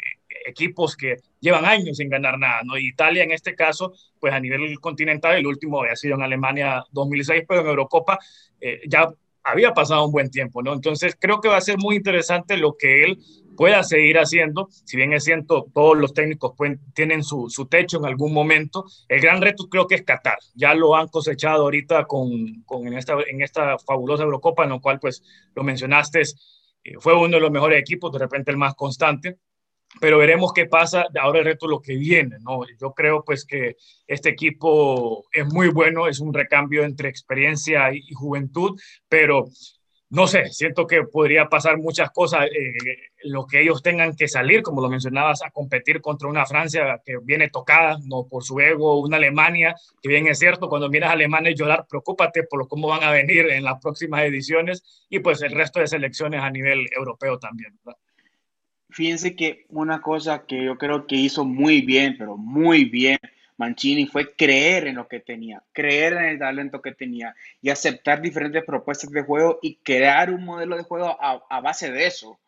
equipos 0.45 0.95
que 0.95 1.17
llevan 1.39 1.65
años 1.65 1.97
sin 1.97 2.09
ganar 2.09 2.37
nada, 2.37 2.61
¿no? 2.63 2.77
Italia 2.77 3.23
en 3.23 3.31
este 3.31 3.55
caso, 3.55 3.93
pues 4.19 4.33
a 4.33 4.39
nivel 4.39 4.79
continental, 4.79 5.35
el 5.35 5.47
último 5.47 5.81
había 5.81 5.95
sido 5.95 6.15
en 6.15 6.23
Alemania 6.23 6.83
2006, 6.91 7.43
pero 7.47 7.61
en 7.61 7.67
Eurocopa 7.67 8.19
eh, 8.59 8.81
ya 8.87 9.09
había 9.43 9.73
pasado 9.73 10.05
un 10.05 10.11
buen 10.11 10.29
tiempo, 10.29 10.61
¿no? 10.61 10.73
Entonces 10.73 11.15
creo 11.19 11.39
que 11.39 11.47
va 11.47 11.57
a 11.57 11.61
ser 11.61 11.77
muy 11.77 11.95
interesante 11.95 12.57
lo 12.57 12.75
que 12.77 13.03
él 13.03 13.19
pueda 13.55 13.81
seguir 13.83 14.19
haciendo, 14.19 14.67
si 14.69 14.97
bien 14.97 15.13
es 15.13 15.23
cierto, 15.23 15.65
todos 15.73 15.97
los 15.97 16.13
técnicos 16.13 16.53
pueden, 16.55 16.79
tienen 16.93 17.23
su, 17.23 17.49
su, 17.49 17.65
techo 17.65 17.97
en 17.97 18.05
algún 18.05 18.31
momento, 18.31 18.85
el 19.07 19.19
gran 19.19 19.41
reto 19.41 19.67
creo 19.67 19.87
que 19.87 19.95
es 19.95 20.03
Qatar, 20.03 20.37
ya 20.53 20.75
lo 20.75 20.95
han 20.95 21.07
cosechado 21.07 21.63
ahorita 21.63 22.05
con, 22.05 22.61
con 22.65 22.85
en, 22.87 22.93
esta, 22.97 23.15
en 23.27 23.41
esta 23.41 23.79
fabulosa 23.79 24.23
Eurocopa, 24.23 24.63
en 24.63 24.69
lo 24.69 24.79
cual 24.79 24.99
pues 24.99 25.23
lo 25.55 25.63
mencionaste, 25.63 26.21
eh, 26.83 26.93
fue 26.99 27.15
uno 27.15 27.37
de 27.37 27.39
los 27.39 27.51
mejores 27.51 27.79
equipos, 27.79 28.11
de 28.11 28.19
repente 28.19 28.51
el 28.51 28.57
más 28.57 28.75
constante, 28.75 29.39
pero 29.99 30.17
veremos 30.17 30.53
qué 30.53 30.65
pasa 30.65 31.05
ahora 31.19 31.39
el 31.39 31.45
reto 31.45 31.67
lo 31.67 31.81
que 31.81 31.95
viene, 31.95 32.37
¿no? 32.41 32.61
Yo 32.79 32.93
creo 32.93 33.23
pues 33.23 33.45
que 33.45 33.77
este 34.05 34.29
equipo 34.29 35.25
es 35.31 35.45
muy 35.47 35.69
bueno, 35.69 36.07
es 36.07 36.19
un 36.19 36.33
recambio 36.33 36.83
entre 36.83 37.09
experiencia 37.09 37.91
y, 37.93 38.01
juventud, 38.13 38.79
pero 39.09 39.45
no 40.09 40.25
sé, 40.25 40.47
siento 40.51 40.87
que 40.87 41.03
podría 41.03 41.49
pasar 41.49 41.77
muchas 41.77 42.11
cosas, 42.11 42.45
eh, 42.45 42.73
lo 43.23 43.45
que 43.45 43.61
ellos 43.61 43.81
tengan 43.81 44.15
que 44.15 44.29
salir, 44.29 44.61
como 44.61 44.81
lo 44.81 44.89
mencionabas, 44.89 45.43
a 45.43 45.51
competir 45.51 45.99
contra 45.99 46.29
una 46.29 46.45
Francia 46.45 47.01
que 47.03 47.17
viene 47.23 47.49
tocada, 47.49 47.97
no 48.05 48.25
por 48.25 48.43
su 48.43 48.57
ego, 48.61 49.01
una 49.01 49.17
Alemania, 49.17 49.75
que 50.01 50.07
bien 50.07 50.27
es 50.27 50.39
cierto, 50.39 50.69
cuando 50.69 50.89
miras 50.89 51.09
a 51.09 51.13
Alemania 51.13 51.51
llorar, 51.53 51.85
preocúpate 51.89 52.43
por 52.43 52.67
cómo 52.69 52.87
van 52.87 53.03
a 53.03 53.11
venir 53.11 53.49
en 53.49 53.65
las 53.65 53.81
próximas 53.81 54.23
ediciones 54.23 55.05
y 55.09 55.19
pues 55.19 55.41
el 55.41 55.51
resto 55.51 55.81
de 55.81 55.87
selecciones 55.87 56.41
a 56.41 56.49
nivel 56.51 56.87
europeo 56.95 57.37
también. 57.37 57.77
Fíjense 58.89 59.35
que 59.35 59.65
una 59.69 60.01
cosa 60.01 60.45
que 60.45 60.63
yo 60.63 60.77
creo 60.77 61.07
que 61.07 61.15
hizo 61.15 61.43
muy 61.45 61.81
bien, 61.81 62.15
pero 62.17 62.37
muy 62.37 62.85
bien, 62.85 63.17
Mancini 63.57 64.05
fue 64.05 64.33
creer 64.35 64.87
en 64.87 64.95
lo 64.95 65.07
que 65.07 65.19
tenía, 65.19 65.63
creer 65.73 66.13
en 66.13 66.25
el 66.25 66.39
talento 66.39 66.81
que 66.81 66.93
tenía 66.93 67.35
y 67.61 67.69
aceptar 67.69 68.21
diferentes 68.21 68.63
propuestas 68.63 69.09
de 69.09 69.23
juego 69.23 69.59
y 69.61 69.77
crear 69.77 70.31
un 70.31 70.45
modelo 70.45 70.77
de 70.77 70.83
juego 70.83 71.17
a, 71.19 71.61
base 71.61 71.91
de 71.91 72.05
eso. 72.05 72.39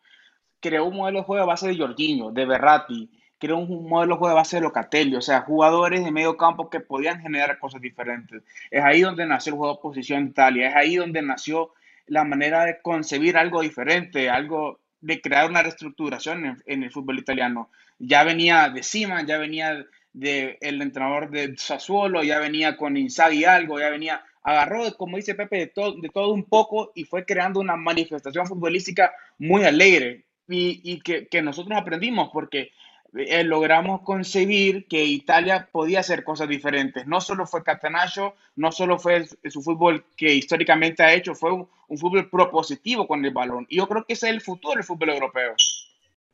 Creó 0.60 0.86
un 0.86 0.96
modelo 0.96 1.18
de 1.20 1.24
juego 1.24 1.42
a 1.42 1.46
base 1.46 1.68
de 1.68 1.76
Jorginho, 1.76 2.30
de 2.30 2.46
Berratti, 2.46 3.10
creó 3.38 3.58
un 3.58 3.88
modelo 3.88 4.14
de 4.14 4.18
juego 4.18 4.32
a 4.32 4.40
base 4.40 4.56
de 4.56 4.62
Locatelli, 4.62 5.16
o 5.16 5.22
sea, 5.22 5.40
jugadores 5.40 6.04
de 6.04 6.12
medio 6.12 6.36
campo 6.36 6.70
que 6.70 6.80
podían 6.80 7.20
generar 7.20 7.58
cosas 7.58 7.80
diferentes. 7.80 8.42
Es 8.70 8.84
ahí 8.84 9.00
donde 9.00 9.26
nació 9.26 9.52
el 9.52 9.58
juego 9.58 9.74
de 9.74 9.82
posición 9.82 10.26
Italia, 10.26 10.68
es 10.68 10.76
ahí 10.76 10.96
donde 10.96 11.22
nació 11.22 11.72
la 12.06 12.24
manera 12.24 12.64
de 12.64 12.80
concebir 12.82 13.36
algo 13.36 13.62
diferente, 13.62 14.28
algo 14.28 14.79
de 15.00 15.20
crear 15.20 15.48
una 15.48 15.62
reestructuración 15.62 16.62
en, 16.66 16.82
el 16.82 16.90
fútbol 16.90 17.18
italiano. 17.18 17.70
Ya 17.98 18.24
venía 18.24 18.68
de 18.68 18.82
Cima, 18.82 19.24
ya 19.26 19.38
venía 19.38 19.86
del 20.12 20.82
entrenador 20.82 21.30
de 21.30 21.56
Sassuolo, 21.56 22.22
ya 22.22 22.38
venía 22.38 22.76
con 22.76 22.96
Inzaghi 22.96 23.44
algo, 23.44 23.78
ya 23.78 23.90
venía, 23.90 24.22
agarró, 24.42 24.96
como 24.96 25.16
dice 25.16 25.34
Pepe, 25.34 25.58
de 25.58 25.66
todo, 25.68 26.00
de 26.00 26.08
todo 26.08 26.32
un 26.32 26.44
poco 26.44 26.92
y 26.94 27.04
fue 27.04 27.24
creando 27.24 27.60
una 27.60 27.76
manifestación 27.76 28.46
futbolística 28.46 29.12
muy 29.38 29.64
alegre 29.64 30.24
y, 30.52 31.00
que, 31.00 31.42
nosotros 31.42 31.78
aprendimos 31.78 32.30
porque 32.32 32.72
eh, 33.14 33.44
logramos 33.44 34.02
concebir 34.02 34.86
que 34.86 35.04
Italia 35.04 35.68
podía 35.70 36.00
hacer 36.00 36.24
cosas 36.24 36.48
diferentes. 36.48 37.06
No 37.06 37.20
solo 37.20 37.46
fue 37.46 37.64
Catenaccio, 37.64 38.34
no 38.56 38.72
solo 38.72 38.98
fue 38.98 39.24
su 39.24 39.62
fútbol 39.62 40.04
que 40.16 40.32
históricamente 40.32 41.02
ha 41.02 41.12
hecho, 41.12 41.34
fue 41.34 41.52
un, 41.52 41.68
un, 41.88 41.98
fútbol 41.98 42.28
propositivo 42.28 43.06
con 43.06 43.24
el 43.24 43.32
balón. 43.32 43.66
Y 43.68 43.76
yo 43.78 43.88
creo 43.88 44.04
que 44.04 44.14
ese 44.14 44.28
es 44.28 44.34
el 44.34 44.40
futuro 44.40 44.74
del 44.74 44.84
fútbol 44.84 45.10
europeo. 45.10 45.54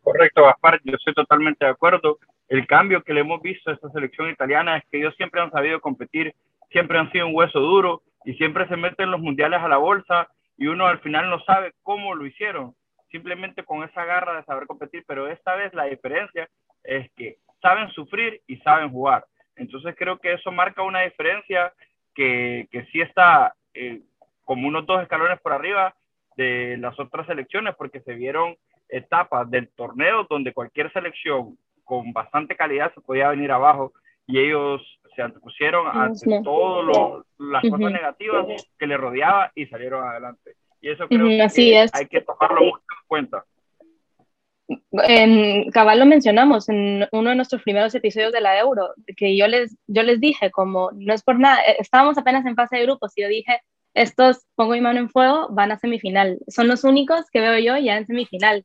Correcto, 0.03 0.45
Gaspar, 0.45 0.81
yo 0.85 0.95
estoy 0.95 1.15
totalmente 1.15 1.65
de 1.65 1.71
acuerdo 1.73 2.19
el 2.49 2.67
cambio 2.67 3.03
que 3.03 3.13
le 3.13 3.21
hemos 3.21 3.43
visto 3.43 3.71
a 3.71 3.75
esta 3.75 3.91
selección 3.91 4.31
italiana 4.31 4.77
es 4.77 4.85
que 4.91 4.99
ellos 4.99 5.15
siempre 5.17 5.41
han 5.41 5.51
sabido 5.51 5.81
competir, 5.81 6.35
siempre 6.71 6.99
han 6.99 7.11
sido 7.11 7.27
un 7.27 7.35
hueso 7.35 7.59
duro 7.59 8.03
y 8.25 8.35
siempre 8.35 8.69
se 8.69 8.77
meten 8.77 9.11
los 9.11 9.21
mundiales 9.21 9.61
a 9.61 9.69
la 9.69 9.79
bolsa 9.79 10.29
y 10.57 10.67
uno 10.69 10.87
al 10.87 11.01
final 11.01 11.29
no 11.29 11.41
sabe 11.41 11.75
cómo 11.83 12.15
lo 12.15 12.25
hicieron, 12.25 12.75
simplemente 13.11 13.65
con 13.65 13.83
esa 13.83 14.05
garra 14.05 14.37
de 14.37 14.45
saber 14.45 14.67
competir, 14.67 15.05
pero 15.07 15.29
esta 15.29 15.55
vez 15.57 15.75
la 15.75 15.85
diferencia 15.85 16.49
es 16.87 17.11
que 17.13 17.39
saben 17.61 17.91
sufrir 17.91 18.41
y 18.47 18.57
saben 18.59 18.91
jugar. 18.91 19.27
Entonces 19.57 19.95
creo 19.99 20.19
que 20.19 20.35
eso 20.35 20.53
marca 20.53 20.83
una 20.83 21.03
diferencia 21.03 21.73
que, 22.15 22.69
que 22.71 22.85
sí 22.87 23.01
está 23.01 23.55
eh, 23.75 24.01
como 24.45 24.69
unos 24.69 24.87
dos 24.87 25.03
escalones 25.03 25.41
por 25.41 25.53
arriba 25.53 25.95
de 26.37 26.77
las 26.79 26.99
otras 27.01 27.27
selecciones, 27.27 27.75
porque 27.77 28.01
se 28.01 28.15
vieron 28.15 28.57
etapas 28.89 29.51
del 29.51 29.69
torneo 29.71 30.27
donde 30.29 30.53
cualquier 30.53 30.93
selección 30.93 31.59
con 31.85 32.13
bastante 32.13 32.57
calidad 32.57 32.93
se 32.95 33.01
podía 33.01 33.29
venir 33.29 33.51
abajo 33.51 33.93
y 34.27 34.39
ellos 34.39 34.83
se 35.15 35.23
antepusieron 35.23 35.87
a 35.87 36.13
todas 36.45 37.25
las 37.39 37.63
cosas 37.63 37.93
negativas 37.93 38.47
que 38.79 38.87
le 38.87 38.97
rodeaba 38.97 39.51
y 39.55 39.67
salieron 39.67 40.07
adelante. 40.07 40.57
Y 40.81 40.91
eso 40.91 41.09
creo 41.09 41.27
que 41.27 41.89
hay 41.93 42.07
que 42.07 42.21
tomarlo 42.21 42.61
mucho 42.61 42.77
en 42.79 43.07
cuenta. 43.07 43.45
En 44.69 45.71
Cabal 45.71 46.01
lo 46.01 46.07
mencionamos 46.07 46.69
en 46.69 47.07
uno 47.13 47.31
de 47.31 47.37
nuestros 47.37 47.63
primeros 47.63 47.95
episodios 47.95 48.33
de 48.33 48.41
la 48.41 48.59
Euro, 48.59 48.95
que 49.17 49.37
yo 49.37 49.47
les, 49.47 49.77
yo 49.87 50.03
les 50.03 50.21
dije, 50.21 50.51
como 50.51 50.91
no 50.93 51.15
es 51.15 51.23
por 51.23 51.39
nada, 51.39 51.61
eh, 51.63 51.77
estábamos 51.79 52.19
apenas 52.19 52.45
en 52.47 52.57
fase 52.57 52.77
de 52.77 52.83
grupos 52.83 53.13
y 53.17 53.23
yo 53.23 53.29
dije, 53.29 53.61
estos, 53.95 54.45
pongo 54.57 54.73
mi 54.73 54.81
mano 54.81 54.99
en 54.99 55.09
fuego, 55.09 55.49
van 55.51 55.73
a 55.73 55.79
semifinal. 55.79 56.39
Son 56.49 56.69
los 56.69 56.85
únicos 56.85 57.27
que 57.31 57.41
veo 57.41 57.59
yo 57.59 57.77
ya 57.83 57.97
en 57.97 58.07
semifinal 58.07 58.65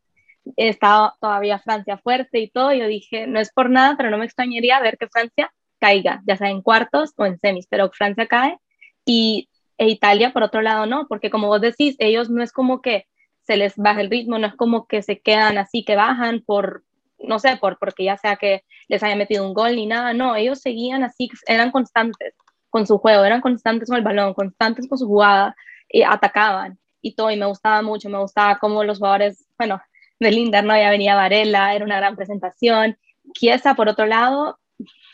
estaba 0.57 1.15
todavía 1.21 1.59
Francia 1.59 1.97
fuerte 1.97 2.39
y 2.39 2.49
todo, 2.49 2.73
yo 2.73 2.87
dije, 2.87 3.27
no 3.27 3.39
es 3.39 3.51
por 3.53 3.69
nada, 3.69 3.95
pero 3.97 4.09
no 4.09 4.17
me 4.17 4.25
extrañaría 4.25 4.79
ver 4.81 4.97
que 4.97 5.07
Francia 5.07 5.53
caiga, 5.79 6.21
ya 6.25 6.37
sea 6.37 6.49
en 6.49 6.61
cuartos 6.61 7.13
o 7.17 7.25
en 7.25 7.39
semis, 7.39 7.67
pero 7.69 7.91
Francia 7.91 8.27
cae 8.27 8.57
y 9.05 9.49
e 9.77 9.89
Italia 9.89 10.31
por 10.33 10.43
otro 10.43 10.61
lado 10.61 10.85
no, 10.85 11.07
porque 11.07 11.29
como 11.29 11.47
vos 11.47 11.61
decís, 11.61 11.95
ellos 11.99 12.29
no 12.29 12.43
es 12.43 12.51
como 12.51 12.81
que 12.81 13.07
se 13.43 13.57
les 13.57 13.75
baja 13.75 14.01
el 14.01 14.09
ritmo, 14.09 14.37
no 14.37 14.47
es 14.47 14.55
como 14.55 14.87
que 14.87 15.01
se 15.01 15.19
quedan 15.19 15.57
así, 15.57 15.83
que 15.83 15.95
bajan 15.95 16.41
por, 16.41 16.83
no 17.19 17.39
sé, 17.39 17.57
por 17.57 17.77
porque 17.79 18.03
ya 18.03 18.17
sea 18.17 18.35
que 18.35 18.63
les 18.87 19.03
haya 19.03 19.15
metido 19.15 19.47
un 19.47 19.53
gol 19.53 19.75
ni 19.75 19.85
nada, 19.85 20.13
no, 20.13 20.35
ellos 20.35 20.59
seguían 20.59 21.03
así, 21.03 21.29
eran 21.47 21.71
constantes 21.71 22.35
con 22.69 22.87
su 22.87 22.97
juego, 22.97 23.23
eran 23.25 23.41
constantes 23.41 23.89
con 23.89 23.97
el 23.97 24.03
balón, 24.03 24.33
constantes 24.33 24.87
con 24.87 24.97
su 24.97 25.07
jugada, 25.07 25.55
y 25.89 26.03
atacaban 26.03 26.79
y 27.01 27.15
todo, 27.15 27.31
y 27.31 27.37
me 27.37 27.45
gustaba 27.45 27.81
mucho, 27.81 28.09
me 28.09 28.19
gustaba 28.19 28.59
cómo 28.59 28.83
los 28.83 28.99
jugadores, 28.99 29.45
bueno, 29.57 29.81
del 30.19 30.37
Interno 30.37 30.77
ya 30.77 30.91
venía 30.91 31.15
Varela, 31.15 31.73
era 31.73 31.83
una 31.83 31.97
gran 31.97 32.15
presentación. 32.15 32.97
Chiesa, 33.33 33.73
por 33.73 33.89
otro 33.89 34.05
lado, 34.05 34.59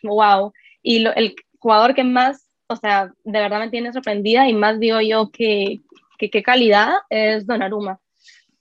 wow. 0.03 0.51
Y 0.83 1.05
el 1.05 1.35
jugador 1.59 1.95
que 1.95 2.03
más, 2.03 2.49
o 2.67 2.75
sea, 2.75 3.11
de 3.23 3.39
verdad 3.39 3.59
me 3.59 3.69
tiene 3.69 3.93
sorprendida 3.93 4.49
y 4.49 4.53
más 4.53 4.79
digo 4.79 4.99
yo 4.99 5.31
que 5.31 5.81
qué 6.17 6.43
calidad 6.43 6.95
es 7.09 7.47
Donnarumma. 7.47 7.99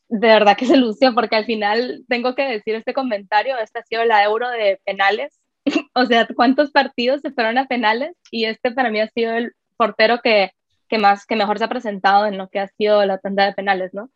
De 0.08 0.28
verdad 0.28 0.56
que 0.56 0.66
se 0.66 0.76
lució 0.76 1.14
porque 1.14 1.36
al 1.36 1.44
final 1.44 2.04
tengo 2.08 2.34
que 2.34 2.42
decir 2.42 2.74
este 2.74 2.94
comentario, 2.94 3.58
esta 3.58 3.80
ha 3.80 3.84
sido 3.84 4.04
la 4.04 4.24
euro 4.24 4.48
de 4.50 4.80
penales. 4.84 5.40
o 5.94 6.04
sea, 6.06 6.26
¿cuántos 6.34 6.70
partidos 6.70 7.20
se 7.20 7.32
fueron 7.32 7.58
a 7.58 7.66
penales? 7.66 8.16
Y 8.30 8.44
este 8.44 8.72
para 8.72 8.90
mí 8.90 9.00
ha 9.00 9.08
sido 9.08 9.34
el 9.34 9.52
portero 9.76 10.20
que, 10.22 10.52
que 10.88 10.98
más, 10.98 11.26
que 11.26 11.36
mejor 11.36 11.58
se 11.58 11.64
ha 11.64 11.68
presentado 11.68 12.26
en 12.26 12.38
lo 12.38 12.48
que 12.48 12.60
ha 12.60 12.68
sido 12.68 13.04
la 13.04 13.18
tanda 13.18 13.46
de 13.46 13.52
penales, 13.54 13.92
¿no? 13.94 14.10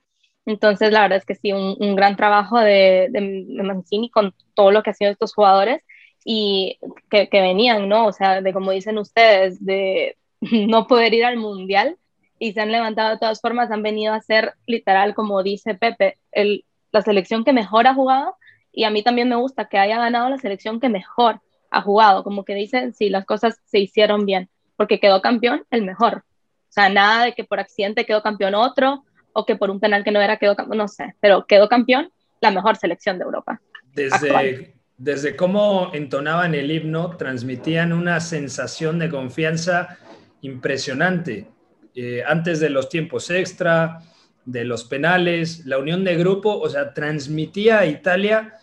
Entonces, 0.47 0.93
la 0.93 1.03
verdad 1.03 1.19
es 1.19 1.27
que 1.27 1.35
sí, 1.35 1.53
un, 1.53 1.95
gran 1.97 2.17
trabajo 2.17 2.59
de, 2.59 3.09
de, 3.11 3.63
Mancini 3.63 4.11
con 4.11 4.35
todo 4.55 4.73
lo 4.73 4.83
que 4.83 4.91
han 4.91 4.97
sido 4.97 5.11
estos 5.11 5.35
jugadores 5.35 5.83
y 6.25 6.79
que, 7.11 7.29
que, 7.29 7.41
venían, 7.41 7.89
¿no? 7.89 8.07
O 8.07 8.13
sea, 8.13 8.41
de 8.41 8.53
como 8.53 8.71
dicen 8.73 8.99
ustedes, 8.99 9.65
de 9.65 10.17
no 10.41 10.87
poder 10.87 11.15
ir 11.15 11.25
al 11.25 11.37
mundial 11.37 11.99
y 12.41 12.55
se 12.55 12.61
han 12.63 12.73
levantado 12.73 13.11
de 13.11 13.19
todas 13.19 13.41
formas, 13.41 13.71
han 13.71 13.83
venido 13.83 14.15
a 14.15 14.21
ser 14.23 14.55
literal, 14.67 15.15
como 15.15 15.43
dice 15.43 15.75
Pepe, 15.75 16.19
el, 16.33 16.65
la 16.91 17.03
selección 17.03 17.45
que 17.45 17.53
mejor 17.53 17.87
ha 17.87 17.95
jugado 17.95 18.35
y 18.73 18.85
a 18.85 18.91
mí 18.91 19.03
también 19.03 19.29
me 19.29 19.37
gusta 19.37 19.69
que 19.69 19.79
haya 19.79 19.99
ganado 19.99 20.31
la 20.31 20.39
selección 20.39 20.81
que 20.81 20.89
mejor 20.89 21.43
ha 21.71 21.83
jugado, 21.83 22.25
como 22.25 22.45
que 22.47 22.55
dicen, 22.55 22.95
sí, 22.95 23.11
las 23.11 23.27
cosas 23.27 23.61
se 23.67 23.79
hicieron 23.79 24.25
bien, 24.25 24.49
porque 24.77 24.99
quedó 24.99 25.21
campeón 25.21 25.65
el 25.71 25.83
mejor. 25.83 26.25
O 26.71 26.73
sea, 26.73 26.89
nada 26.89 27.27
de 27.27 27.35
que 27.35 27.45
por 27.45 27.61
accidente 27.61 28.07
quedó 28.07 28.23
campeón 28.23 28.55
otro 28.55 29.05
o 29.35 29.45
que 29.45 29.57
por 29.57 29.71
un 29.71 29.79
penal 29.79 30.03
que 30.03 30.11
no 30.11 30.21
era 30.21 30.39
quedó 30.39 30.57
campeón, 30.57 30.79
no 30.79 30.89
sé, 30.89 31.15
pero 31.21 31.45
quedó 31.47 31.69
campeón 31.69 32.11
la 32.41 32.51
mejor 32.51 32.79
selección 32.79 33.19
de 33.19 33.25
Europa. 33.25 33.61
Desde, 33.93 34.77
desde 34.97 35.37
cómo 35.37 35.91
entonaban 35.93 36.55
el 36.55 36.71
himno, 36.71 37.19
transmitían 37.19 37.93
una 37.93 38.19
sensación 38.21 38.99
de 38.99 39.11
confianza 39.11 39.99
impresionante. 40.41 41.49
Eh, 41.95 42.23
antes 42.27 42.61
de 42.61 42.71
los 42.71 42.89
tiempos 42.89 43.31
extra, 43.31 44.03
de 44.45 44.65
los 44.65 44.85
penales, 44.85 45.67
la 45.67 45.79
unión 45.79 46.05
de 46.05 46.17
grupo, 46.17 46.59
o 46.59 46.69
sea, 46.69 46.95
transmitía 46.95 47.81
a 47.81 47.87
Italia 47.87 48.55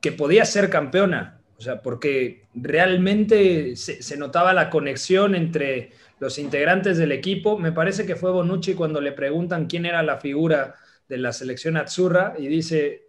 que 0.00 0.12
podía 0.12 0.44
ser 0.44 0.70
campeona, 0.70 1.40
o 1.58 1.60
sea, 1.60 1.82
porque 1.82 2.44
realmente 2.54 3.76
se, 3.76 4.02
se 4.02 4.16
notaba 4.16 4.52
la 4.54 4.70
conexión 4.70 5.34
entre 5.34 5.92
los 6.18 6.38
integrantes 6.38 6.98
del 6.98 7.12
equipo. 7.12 7.58
Me 7.58 7.72
parece 7.72 8.06
que 8.06 8.16
fue 8.16 8.30
Bonucci 8.30 8.74
cuando 8.74 9.00
le 9.00 9.12
preguntan 9.12 9.66
quién 9.66 9.86
era 9.86 10.02
la 10.02 10.18
figura 10.18 10.76
de 11.08 11.18
la 11.18 11.32
selección 11.32 11.76
Azzurra 11.76 12.34
y 12.38 12.46
dice, 12.46 13.08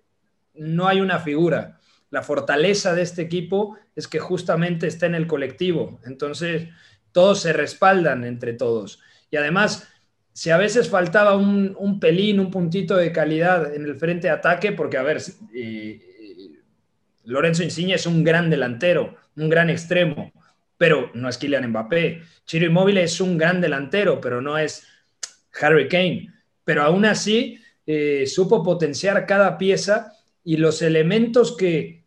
no 0.55 0.87
hay 0.87 0.99
una 0.99 1.19
figura. 1.19 1.79
La 2.09 2.23
fortaleza 2.23 2.93
de 2.93 3.03
este 3.03 3.21
equipo 3.21 3.77
es 3.95 4.07
que 4.07 4.19
justamente 4.19 4.87
está 4.87 5.05
en 5.05 5.15
el 5.15 5.27
colectivo. 5.27 5.99
Entonces, 6.03 6.69
todos 7.11 7.41
se 7.41 7.53
respaldan 7.53 8.23
entre 8.23 8.53
todos. 8.53 8.99
Y 9.29 9.37
además, 9.37 9.87
si 10.33 10.49
a 10.49 10.57
veces 10.57 10.89
faltaba 10.89 11.35
un, 11.35 11.99
pelín, 11.99 12.39
un 12.39 12.51
puntito 12.51 12.95
de 12.95 13.11
calidad 13.11 13.73
en 13.73 13.85
el 13.85 13.95
frente 13.95 14.27
de 14.27 14.33
ataque, 14.33 14.71
porque, 14.71 14.97
a 14.97 15.03
ver, 15.03 15.21
Lorenzo 17.25 17.63
Insigne 17.63 17.95
es 17.95 18.05
un 18.05 18.23
gran 18.23 18.49
delantero, 18.49 19.15
un 19.35 19.49
gran 19.49 19.69
extremo, 19.69 20.31
pero 20.77 21.11
no 21.13 21.29
es 21.29 21.37
Kylian 21.37 21.69
Mbappé. 21.69 22.21
Chiro 22.45 22.65
Immobile 22.65 23.03
es 23.03 23.21
un 23.21 23.37
gran 23.37 23.61
delantero, 23.61 24.19
pero 24.19 24.41
no 24.41 24.57
es 24.57 24.87
Harry 25.61 25.87
Kane. 25.87 26.33
Pero 26.63 26.83
aún 26.83 27.05
así, 27.05 27.59
eh, 27.85 28.25
supo 28.25 28.63
potenciar 28.63 29.25
cada 29.25 29.57
pieza 29.57 30.13
y 30.43 30.57
los 30.57 30.81
elementos 30.81 31.55
que 31.55 32.00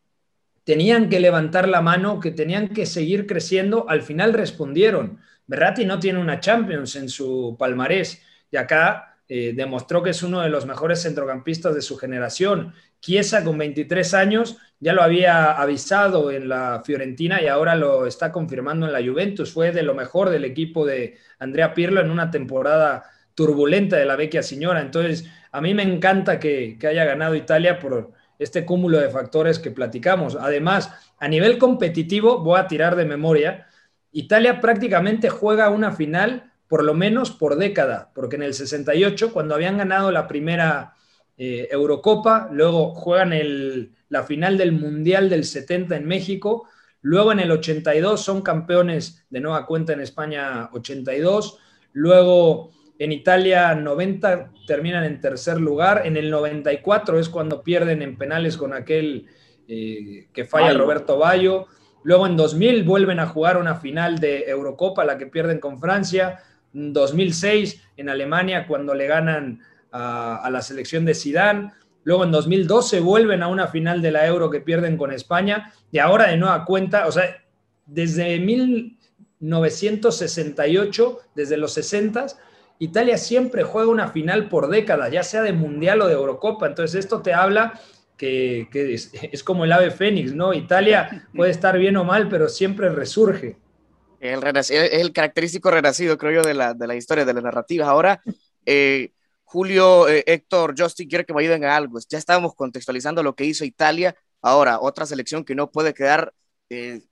tenían 0.64 1.08
que 1.08 1.20
levantar 1.20 1.68
la 1.68 1.82
mano, 1.82 2.20
que 2.20 2.30
tenían 2.30 2.68
que 2.68 2.86
seguir 2.86 3.26
creciendo, 3.26 3.86
al 3.88 4.02
final 4.02 4.32
respondieron. 4.32 5.20
Berratti 5.46 5.84
no 5.84 5.98
tiene 5.98 6.18
una 6.18 6.40
Champions 6.40 6.96
en 6.96 7.08
su 7.08 7.54
palmarés 7.58 8.22
y 8.50 8.56
acá 8.56 9.18
eh, 9.28 9.52
demostró 9.54 10.02
que 10.02 10.10
es 10.10 10.22
uno 10.22 10.40
de 10.40 10.48
los 10.48 10.64
mejores 10.66 11.02
centrocampistas 11.02 11.74
de 11.74 11.82
su 11.82 11.96
generación. 11.96 12.72
Chiesa 13.00 13.44
con 13.44 13.58
23 13.58 14.14
años 14.14 14.56
ya 14.80 14.94
lo 14.94 15.02
había 15.02 15.52
avisado 15.52 16.30
en 16.30 16.48
la 16.48 16.82
Fiorentina 16.84 17.42
y 17.42 17.46
ahora 17.46 17.74
lo 17.74 18.06
está 18.06 18.32
confirmando 18.32 18.86
en 18.86 18.92
la 18.92 19.02
Juventus. 19.02 19.52
Fue 19.52 19.72
de 19.72 19.82
lo 19.82 19.94
mejor 19.94 20.30
del 20.30 20.46
equipo 20.46 20.86
de 20.86 21.18
Andrea 21.38 21.74
Pirlo 21.74 22.00
en 22.00 22.10
una 22.10 22.30
temporada 22.30 23.04
turbulenta 23.34 23.96
de 23.96 24.06
la 24.06 24.16
vecchia 24.16 24.42
señora. 24.42 24.80
Entonces, 24.80 25.28
a 25.52 25.60
mí 25.60 25.74
me 25.74 25.82
encanta 25.82 26.38
que, 26.38 26.78
que 26.78 26.86
haya 26.86 27.04
ganado 27.04 27.34
Italia 27.34 27.78
por 27.78 28.13
este 28.38 28.64
cúmulo 28.64 28.98
de 28.98 29.10
factores 29.10 29.58
que 29.58 29.70
platicamos. 29.70 30.36
Además, 30.36 30.90
a 31.18 31.28
nivel 31.28 31.58
competitivo, 31.58 32.40
voy 32.40 32.58
a 32.58 32.66
tirar 32.66 32.96
de 32.96 33.04
memoria, 33.04 33.66
Italia 34.12 34.60
prácticamente 34.60 35.28
juega 35.28 35.70
una 35.70 35.92
final 35.92 36.52
por 36.68 36.82
lo 36.82 36.94
menos 36.94 37.30
por 37.30 37.56
década, 37.56 38.10
porque 38.14 38.36
en 38.36 38.42
el 38.42 38.54
68, 38.54 39.32
cuando 39.32 39.54
habían 39.54 39.78
ganado 39.78 40.10
la 40.10 40.26
primera 40.26 40.94
eh, 41.36 41.68
Eurocopa, 41.70 42.48
luego 42.50 42.94
juegan 42.94 43.32
el, 43.32 43.92
la 44.08 44.22
final 44.22 44.56
del 44.56 44.72
Mundial 44.72 45.28
del 45.28 45.44
70 45.44 45.96
en 45.96 46.06
México, 46.06 46.68
luego 47.02 47.32
en 47.32 47.40
el 47.40 47.50
82 47.50 48.20
son 48.20 48.42
campeones 48.42 49.24
de 49.30 49.40
nueva 49.40 49.66
cuenta 49.66 49.92
en 49.92 50.00
España 50.00 50.70
82, 50.72 51.58
luego 51.92 52.70
en 53.04 53.12
Italia 53.12 53.72
90 53.74 54.50
terminan 54.66 55.04
en 55.04 55.20
tercer 55.20 55.60
lugar, 55.60 56.06
en 56.06 56.16
el 56.16 56.30
94 56.30 57.18
es 57.18 57.28
cuando 57.28 57.62
pierden 57.62 58.00
en 58.00 58.16
penales 58.16 58.56
con 58.56 58.72
aquel 58.72 59.26
eh, 59.68 60.28
que 60.32 60.46
falla 60.46 60.72
Roberto 60.72 61.18
Bayo, 61.18 61.66
luego 62.02 62.26
en 62.26 62.38
2000 62.38 62.82
vuelven 62.84 63.20
a 63.20 63.26
jugar 63.26 63.58
una 63.58 63.74
final 63.74 64.20
de 64.20 64.48
Eurocopa, 64.48 65.04
la 65.04 65.18
que 65.18 65.26
pierden 65.26 65.60
con 65.60 65.78
Francia, 65.78 66.38
2006 66.72 67.82
en 67.98 68.08
Alemania 68.08 68.66
cuando 68.66 68.94
le 68.94 69.06
ganan 69.06 69.60
a, 69.92 70.48
la 70.50 70.62
selección 70.62 71.04
de 71.04 71.12
Sidán. 71.12 71.74
Luego 72.04 72.24
en 72.24 72.32
2012 72.32 73.00
vuelven 73.00 73.42
a 73.42 73.48
una 73.48 73.66
final 73.66 74.00
de 74.00 74.12
la 74.12 74.26
Euro 74.26 74.48
que 74.48 74.62
pierden 74.62 74.96
con 74.96 75.12
España. 75.12 75.74
Y 75.92 75.98
ahora 75.98 76.28
de 76.28 76.38
nueva 76.38 76.64
cuenta, 76.64 77.06
o 77.06 77.12
sea, 77.12 77.36
desde 77.84 78.40
1968, 78.40 81.20
desde 81.34 81.58
los 81.58 81.74
60, 81.74 82.28
Italia 82.78 83.18
siempre 83.18 83.62
juega 83.62 83.90
una 83.90 84.08
final 84.08 84.48
por 84.48 84.68
década, 84.68 85.08
ya 85.08 85.22
sea 85.22 85.42
de 85.42 85.52
Mundial 85.52 86.02
o 86.02 86.08
de 86.08 86.14
Eurocopa. 86.14 86.66
Entonces 86.66 87.04
esto 87.04 87.22
te 87.22 87.32
habla 87.32 87.80
que, 88.16 88.68
es, 88.72 89.44
como 89.44 89.64
el 89.64 89.72
ave 89.72 89.90
fénix, 89.90 90.34
¿no? 90.34 90.54
Italia 90.54 91.28
puede 91.34 91.50
estar 91.50 91.78
bien 91.78 91.96
o 91.96 92.04
mal, 92.04 92.28
pero 92.28 92.48
siempre 92.48 92.88
resurge. 92.88 93.56
El 94.20 94.40
es 94.56 94.70
el 94.70 95.12
característico 95.12 95.70
renacido, 95.70 96.16
creo 96.16 96.42
yo, 96.42 96.42
de 96.42 96.54
la, 96.54 96.72
de 96.72 96.86
la 96.86 96.94
historia, 96.94 97.24
de 97.24 97.34
las 97.34 97.44
narrativas. 97.44 97.88
Ahora, 97.88 98.22
eh, 98.64 99.12
Julio, 99.42 100.08
eh, 100.08 100.24
Héctor, 100.26 100.74
Justin, 100.76 101.08
quiero 101.08 101.24
que 101.24 101.34
me 101.34 101.42
ayuden 101.42 101.64
a 101.64 101.76
algo. 101.76 101.98
Ya 102.08 102.18
estábamos 102.18 102.54
contextualizando 102.54 103.22
lo 103.22 103.34
que 103.34 103.44
hizo 103.44 103.64
Italia. 103.64 104.16
Ahora, 104.40 104.80
otra 104.80 105.04
selección 105.04 105.44
que 105.44 105.54
no 105.54 105.70
puede 105.70 105.92
quedar 105.92 106.32
eh, 106.70 107.02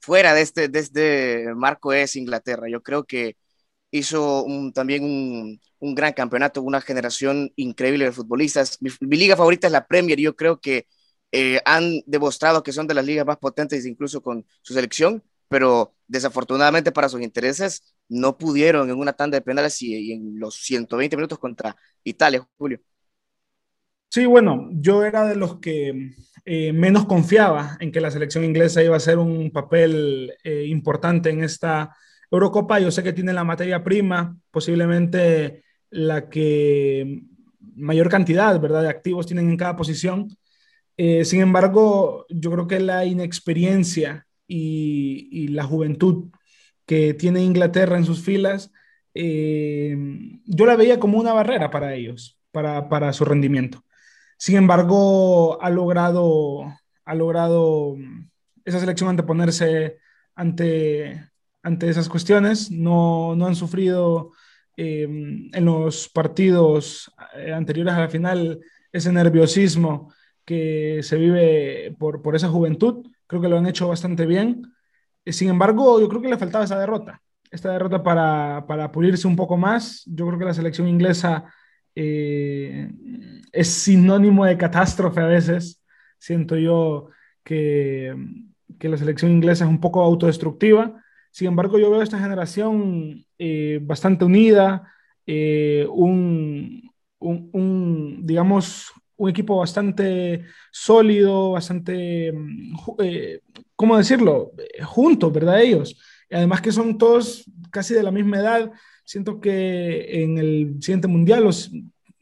fuera 0.00 0.34
de 0.34 0.42
este, 0.42 0.68
de 0.68 0.78
este 0.78 1.54
marco 1.54 1.92
es 1.92 2.16
Inglaterra. 2.16 2.68
Yo 2.68 2.82
creo 2.82 3.04
que 3.04 3.36
hizo 3.92 4.44
también 4.74 5.04
un, 5.04 5.60
un, 5.78 5.94
gran 5.94 6.12
campeonato, 6.12 6.62
una 6.62 6.80
generación 6.80 7.52
increíble 7.56 8.06
de 8.06 8.12
futbolistas. 8.12 8.78
Mi, 8.82 8.90
mi 9.00 9.16
liga 9.16 9.36
favorita 9.36 9.68
es 9.68 9.72
la 9.72 9.86
Premier. 9.86 10.18
Yo 10.18 10.34
creo 10.34 10.60
que 10.60 10.86
han 11.64 12.02
demostrado 12.06 12.62
que 12.62 12.72
son 12.72 12.86
de 12.86 12.94
las 12.94 13.06
ligas 13.06 13.24
más 13.24 13.38
potentes, 13.38 13.86
incluso 13.86 14.20
con 14.22 14.44
su 14.62 14.74
selección 14.74 15.22
pero 15.52 15.94
desafortunadamente 16.08 16.92
para 16.92 17.10
sus 17.10 17.20
intereses 17.20 17.94
no 18.08 18.38
pudieron 18.38 18.88
en 18.88 18.98
una 18.98 19.12
tanda 19.12 19.36
de 19.36 19.42
penales 19.42 19.82
y, 19.82 20.10
en 20.10 20.38
los 20.38 20.54
120 20.54 21.14
minutos 21.14 21.38
contra 21.38 21.76
Italia, 22.02 22.48
Julio. 22.56 22.80
Sí, 24.08 24.24
bueno, 24.24 24.70
yo 24.72 25.04
era 25.04 25.28
de 25.28 25.36
los 25.36 25.60
que 25.60 26.14
eh, 26.46 26.72
menos 26.72 27.04
confiaba 27.04 27.76
en 27.80 27.92
que 27.92 28.00
la 28.00 28.10
selección 28.10 28.44
inglesa 28.44 28.82
iba 28.82 28.94
a 28.94 28.96
hacer 28.96 29.18
un 29.18 29.50
papel 29.50 30.32
eh, 30.42 30.64
importante 30.68 31.28
en 31.28 31.44
esta 31.44 31.94
Eurocopa. 32.32 32.80
Yo 32.80 32.90
sé 32.90 33.02
que 33.02 33.12
tiene 33.12 33.32
la 33.32 33.44
materia 33.44 33.84
prima, 33.84 34.36
posiblemente 34.50 35.62
la 35.90 36.28
que 36.28 37.22
mayor 37.76 38.08
cantidad, 38.08 38.58
¿verdad?, 38.60 38.82
de 38.82 38.88
activos 38.88 39.26
tienen 39.26 39.50
en 39.50 39.56
cada 39.56 39.76
posición. 39.76 40.28
Eh, 40.96 41.24
sin 41.24 41.40
embargo, 41.40 42.26
yo 42.28 42.50
creo 42.50 42.66
que 42.66 42.80
la 42.80 43.04
inexperiencia 43.04 44.26
y, 44.46 45.48
la 45.48 45.64
juventud 45.64 46.30
que 46.86 47.14
tiene 47.14 47.42
Inglaterra 47.42 47.96
en 47.96 48.04
sus 48.04 48.22
filas, 48.22 48.72
eh, 49.14 49.96
yo 50.44 50.66
la 50.66 50.76
veía 50.76 50.98
como 51.00 51.18
una 51.18 51.32
barrera 51.32 51.70
para 51.70 51.94
ellos, 51.94 52.38
para, 52.50 53.12
su 53.12 53.24
rendimiento. 53.24 53.84
Sin 54.38 54.56
embargo, 54.56 55.62
ha 55.62 55.70
logrado, 55.70 56.64
ha 57.04 57.14
logrado 57.14 57.96
esa 58.64 58.80
selección 58.80 59.10
anteponerse 59.10 59.98
ante, 60.34 61.31
ante 61.62 61.88
esas 61.88 62.08
cuestiones, 62.08 62.70
no, 62.70 63.34
no 63.36 63.46
han 63.46 63.56
sufrido 63.56 64.32
eh, 64.76 65.04
en 65.04 65.64
los 65.64 66.08
partidos 66.08 67.12
eh, 67.36 67.52
anteriores 67.52 67.94
a 67.94 68.00
la 68.00 68.08
final 68.08 68.60
ese 68.90 69.12
nerviosismo 69.12 70.12
que 70.44 71.00
se 71.02 71.16
vive 71.16 71.94
por, 71.98 72.20
por 72.20 72.34
esa 72.36 72.48
juventud 72.48 73.06
Creo 73.32 73.40
que 73.40 73.48
lo 73.48 73.56
han 73.56 73.66
hecho 73.66 73.88
bastante 73.88 74.26
bien. 74.26 74.74
Eh, 75.24 75.32
sin 75.32 75.48
embargo, 75.48 75.98
yo 75.98 76.06
creo 76.06 76.20
que 76.20 76.28
le 76.28 76.36
faltaba 76.36 76.66
esa 76.66 76.78
derrota. 76.78 77.22
Esta 77.50 77.72
derrota 77.72 78.02
para, 78.02 78.66
para 78.68 78.92
pulirse 78.92 79.26
un 79.26 79.36
poco 79.36 79.56
más. 79.56 80.02
Yo 80.04 80.26
creo 80.26 80.38
que 80.38 80.44
la 80.44 80.52
selección 80.52 80.86
inglesa 80.86 81.46
eh, 81.94 82.90
es 83.50 83.68
sinónimo 83.68 84.44
de 84.44 84.58
catástrofe 84.58 85.22
a 85.22 85.24
veces. 85.24 85.82
Siento 86.18 86.58
yo 86.58 87.08
que, 87.42 88.14
que, 88.78 88.90
la 88.90 88.98
selección 88.98 89.30
inglesa 89.30 89.64
es 89.64 89.70
un 89.70 89.80
poco 89.80 90.02
autodestructiva. 90.02 91.01
Sin 91.32 91.48
embargo, 91.48 91.78
yo 91.80 91.90
veo 91.90 92.02
esta 92.02 92.20
generación 92.20 93.26
eh, 93.38 93.80
bastante 93.82 94.24
unida, 94.24 94.88
un, 95.26 96.92
un, 97.18 98.20
digamos, 98.22 98.92
un 99.22 99.30
equipo 99.30 99.56
bastante 99.58 100.44
sólido, 100.70 101.52
bastante, 101.52 102.32
mm, 102.32 102.74
eh, 103.02 103.40
¿cómo 103.76 103.96
decirlo?, 103.96 104.52
eh, 104.58 104.82
juntos, 104.82 105.32
¿verdad? 105.32 105.62
Ellos. 105.62 105.96
Además 106.30 106.60
que 106.60 106.72
son 106.72 106.98
todos 106.98 107.44
casi 107.70 107.94
de 107.94 108.02
la 108.02 108.10
misma 108.10 108.38
edad. 108.38 108.72
Siento 109.04 109.40
que 109.40 110.22
en 110.22 110.38
el 110.38 110.76
siguiente 110.80 111.08
mundial, 111.08 111.44
los 111.44 111.70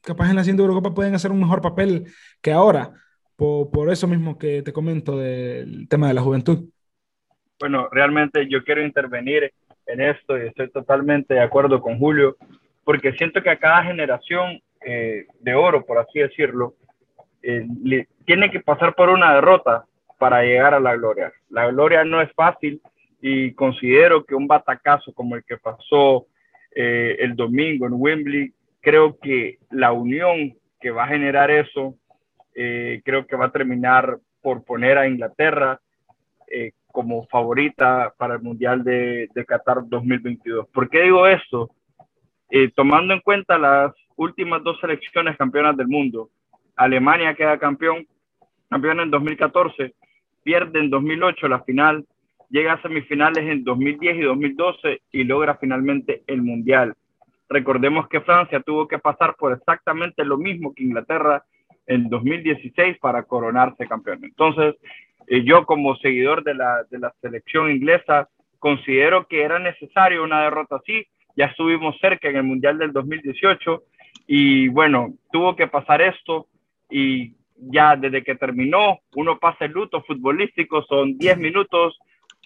capaz 0.02 0.30
en 0.30 0.36
la 0.36 0.42
siguiente 0.42 0.62
Eurocopa 0.62 0.94
pueden 0.94 1.14
hacer 1.14 1.30
un 1.30 1.40
mejor 1.40 1.60
papel 1.60 2.06
que 2.40 2.52
ahora, 2.52 2.92
por, 3.36 3.70
por 3.70 3.90
eso 3.90 4.06
mismo 4.06 4.36
que 4.38 4.62
te 4.62 4.72
comento 4.72 5.16
del 5.16 5.88
tema 5.88 6.08
de 6.08 6.14
la 6.14 6.22
juventud. 6.22 6.68
Bueno, 7.60 7.90
realmente 7.92 8.48
yo 8.48 8.64
quiero 8.64 8.82
intervenir 8.82 9.52
en 9.86 10.00
esto 10.00 10.38
y 10.38 10.46
estoy 10.46 10.70
totalmente 10.70 11.34
de 11.34 11.40
acuerdo 11.40 11.82
con 11.82 11.98
Julio, 11.98 12.36
porque 12.84 13.12
siento 13.12 13.42
que 13.42 13.50
a 13.50 13.58
cada 13.58 13.84
generación 13.84 14.62
eh, 14.80 15.26
de 15.40 15.54
oro, 15.54 15.84
por 15.84 15.98
así 15.98 16.20
decirlo, 16.20 16.74
eh, 17.42 17.66
tiene 18.24 18.50
que 18.50 18.60
pasar 18.60 18.94
por 18.94 19.10
una 19.10 19.34
derrota 19.34 19.84
para 20.18 20.42
llegar 20.42 20.72
a 20.72 20.80
la 20.80 20.96
gloria. 20.96 21.32
La 21.50 21.66
gloria 21.66 22.02
no 22.02 22.22
es 22.22 22.32
fácil 22.32 22.80
y 23.20 23.52
considero 23.52 24.24
que 24.24 24.34
un 24.34 24.46
batacazo 24.46 25.12
como 25.12 25.36
el 25.36 25.44
que 25.44 25.58
pasó 25.58 26.28
eh, 26.74 27.16
el 27.18 27.36
domingo 27.36 27.86
en 27.86 27.92
Wembley, 27.94 28.54
creo 28.80 29.18
que 29.18 29.58
la 29.70 29.92
unión 29.92 30.54
que 30.80 30.90
va 30.90 31.04
a 31.04 31.08
generar 31.08 31.50
eso, 31.50 31.94
creo 32.54 33.26
que 33.26 33.36
va 33.36 33.46
a 33.46 33.52
terminar 33.52 34.18
por 34.42 34.64
poner 34.64 34.98
a 34.98 35.08
Inglaterra 35.08 35.80
como 36.92 37.26
favorita 37.26 38.12
para 38.18 38.34
el 38.34 38.42
Mundial 38.42 38.84
de, 38.84 39.28
de 39.34 39.44
Qatar 39.44 39.88
2022. 39.88 40.68
¿Por 40.68 40.88
qué 40.88 41.02
digo 41.02 41.26
esto? 41.26 41.70
tomando 42.74 43.14
en 43.14 43.20
cuenta 43.20 43.58
las 43.58 43.92
últimas 44.16 44.62
dos 44.64 44.78
selecciones 44.80 45.36
campeonas 45.36 45.76
del 45.76 45.86
mundo, 45.86 46.30
Alemania 46.74 47.34
queda 47.34 47.58
campeón, 47.58 48.06
campeón 48.68 49.00
en 49.00 49.10
2014, 49.10 49.94
pierde 50.42 50.80
en 50.80 50.90
2008 50.90 51.48
la 51.48 51.62
final, 51.62 52.04
llega 52.48 52.72
a 52.72 52.82
semifinales 52.82 53.44
en 53.44 53.64
2010 53.64 54.16
y 54.16 54.22
2012 54.22 55.02
y 55.12 55.24
logra 55.24 55.56
finalmente 55.56 56.22
el 56.26 56.42
Mundial. 56.42 56.94
Recordemos 57.48 58.08
que 58.08 58.20
Francia 58.20 58.60
tuvo 58.60 58.88
que 58.88 58.98
pasar 58.98 59.36
por 59.36 59.52
exactamente 59.52 60.24
lo 60.24 60.38
mismo 60.38 60.74
que 60.74 60.84
Inglaterra 60.84 61.44
en 61.86 62.08
2016 62.08 62.98
para 62.98 63.24
coronarse 63.24 63.86
campeón. 63.86 64.20
Entonces, 64.22 64.76
eh, 65.30 65.44
yo 65.44 65.64
como 65.64 65.96
seguidor 65.96 66.42
de 66.42 66.54
la, 66.54 66.84
de 66.90 66.98
la 66.98 67.14
selección 67.20 67.70
inglesa, 67.70 68.28
considero 68.58 69.28
que 69.28 69.42
era 69.42 69.60
necesario 69.60 70.24
una 70.24 70.42
derrota 70.42 70.76
así. 70.76 71.06
Ya 71.36 71.46
estuvimos 71.46 71.96
cerca 72.00 72.28
en 72.28 72.36
el 72.36 72.42
Mundial 72.42 72.78
del 72.78 72.92
2018 72.92 73.84
y 74.26 74.66
bueno, 74.68 75.14
tuvo 75.30 75.54
que 75.54 75.68
pasar 75.68 76.02
esto 76.02 76.48
y 76.90 77.36
ya 77.56 77.94
desde 77.94 78.24
que 78.24 78.34
terminó, 78.34 78.98
uno 79.14 79.38
pasa 79.38 79.66
el 79.66 79.72
luto 79.72 80.02
futbolístico, 80.02 80.82
son 80.82 81.16
10 81.16 81.38
minutos, 81.38 81.96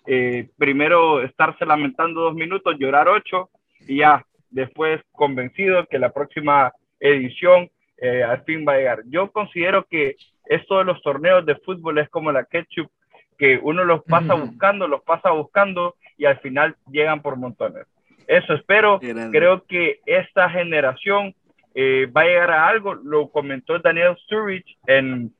eh, 0.07 0.51
primero 0.59 1.23
estarse 1.23 1.64
lamentando 1.64 2.20
dos 2.20 2.35
minutos, 2.35 2.77
llorar 2.79 3.09
ocho 3.09 3.49
y 3.88 3.99
ya 3.99 4.27
después 4.51 5.01
convencido 5.12 5.87
que 5.87 5.99
la 5.99 6.12
próxima 6.12 6.70
edición 7.01 7.70
eh, 7.97 8.23
al 8.23 8.44
fin 8.44 8.66
va 8.68 8.75
a 8.75 8.77
llegar. 8.77 9.03
Yo 9.07 9.33
considero 9.33 9.87
que 9.88 10.16
esto 10.46 10.78
de 10.78 10.85
los 10.85 11.00
torneos 11.02 11.44
de 11.46 11.57
fútbol 11.57 11.98
es 11.98 12.09
como 12.09 12.33
la 12.33 12.44
ketchup, 12.44 12.90
que 13.38 13.59
uno 13.62 13.85
los 13.85 14.02
pasa 14.04 14.35
buscando, 14.35 14.87
los 14.87 15.02
pasa 15.02 15.30
buscando 15.30 15.96
y 16.16 16.26
al 16.26 16.38
final 16.38 16.76
llegan 16.90 17.22
por 17.22 17.37
montones. 17.37 17.87
Eso 18.26 18.54
espero. 18.54 19.00
Creo 19.00 19.64
que 19.64 20.00
esta 20.07 20.48
generación 20.50 21.35
eh, 21.74 22.07
va 22.07 22.22
a 22.22 22.26
llegar 22.26 22.50
a 22.50 22.68
algo. 22.68 22.94
Lo 22.94 23.28
comentó 23.28 23.78
Daniel 23.78 24.16
Sturridge 24.24 24.78
en, 24.87 25.33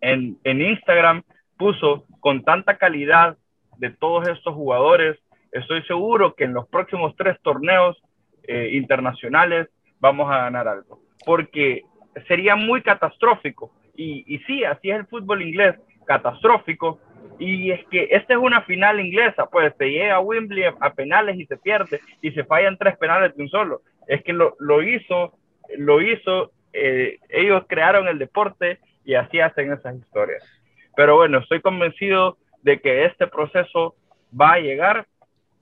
en, 0.00 0.38
en 0.44 0.62
Instagram. 0.62 1.22
Puso 1.58 2.04
con 2.20 2.42
tanta 2.42 2.78
calidad 2.78 3.36
de 3.78 3.90
todos 3.90 4.28
estos 4.28 4.54
jugadores. 4.54 5.18
Estoy 5.50 5.82
seguro 5.82 6.34
que 6.34 6.44
en 6.44 6.54
los 6.54 6.68
próximos 6.68 7.14
tres 7.16 7.36
torneos 7.42 8.00
eh, 8.44 8.70
internacionales 8.72 9.68
vamos 10.00 10.30
a 10.30 10.38
ganar 10.38 10.68
algo. 10.68 11.00
Porque 11.26 11.82
sería 12.26 12.56
muy 12.56 12.82
catastrófico. 12.82 13.72
Y, 13.94 14.24
y 14.26 14.38
sí, 14.40 14.64
así 14.64 14.90
es 14.90 14.96
el 14.96 15.06
fútbol 15.06 15.42
inglés, 15.42 15.76
catastrófico. 16.06 16.98
Y 17.38 17.70
es 17.70 17.84
que 17.86 18.08
esta 18.10 18.34
es 18.34 18.40
una 18.40 18.62
final 18.62 19.00
inglesa, 19.00 19.46
pues 19.46 19.72
se 19.78 19.90
llega 19.90 20.16
a 20.16 20.20
Wembley 20.20 20.64
a 20.64 20.92
penales 20.92 21.36
y 21.36 21.46
se 21.46 21.56
pierde 21.56 22.00
y 22.20 22.30
se 22.32 22.44
fallan 22.44 22.76
tres 22.76 22.96
penales 22.98 23.36
de 23.36 23.42
un 23.42 23.48
solo. 23.48 23.82
Es 24.06 24.22
que 24.22 24.32
lo, 24.32 24.56
lo 24.60 24.82
hizo, 24.82 25.32
lo 25.76 26.00
hizo, 26.00 26.52
eh, 26.72 27.18
ellos 27.28 27.64
crearon 27.68 28.08
el 28.08 28.18
deporte 28.18 28.78
y 29.04 29.14
así 29.14 29.40
hacen 29.40 29.72
esas 29.72 29.96
historias. 29.96 30.42
Pero 30.96 31.16
bueno, 31.16 31.38
estoy 31.38 31.60
convencido 31.60 32.36
de 32.62 32.80
que 32.80 33.04
este 33.06 33.26
proceso 33.26 33.94
va 34.38 34.54
a 34.54 34.60
llegar, 34.60 35.06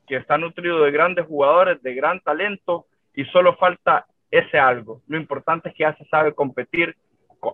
que 0.06 0.16
está 0.16 0.38
nutrido 0.38 0.82
de 0.82 0.90
grandes 0.90 1.26
jugadores, 1.26 1.82
de 1.82 1.94
gran 1.94 2.20
talento 2.20 2.86
y 3.14 3.24
solo 3.26 3.56
falta 3.56 4.06
ese 4.30 4.58
algo. 4.58 5.02
Lo 5.08 5.16
importante 5.16 5.68
es 5.68 5.74
que 5.74 5.82
ya 5.84 5.96
se 5.96 6.04
sabe 6.06 6.34
competir. 6.34 6.96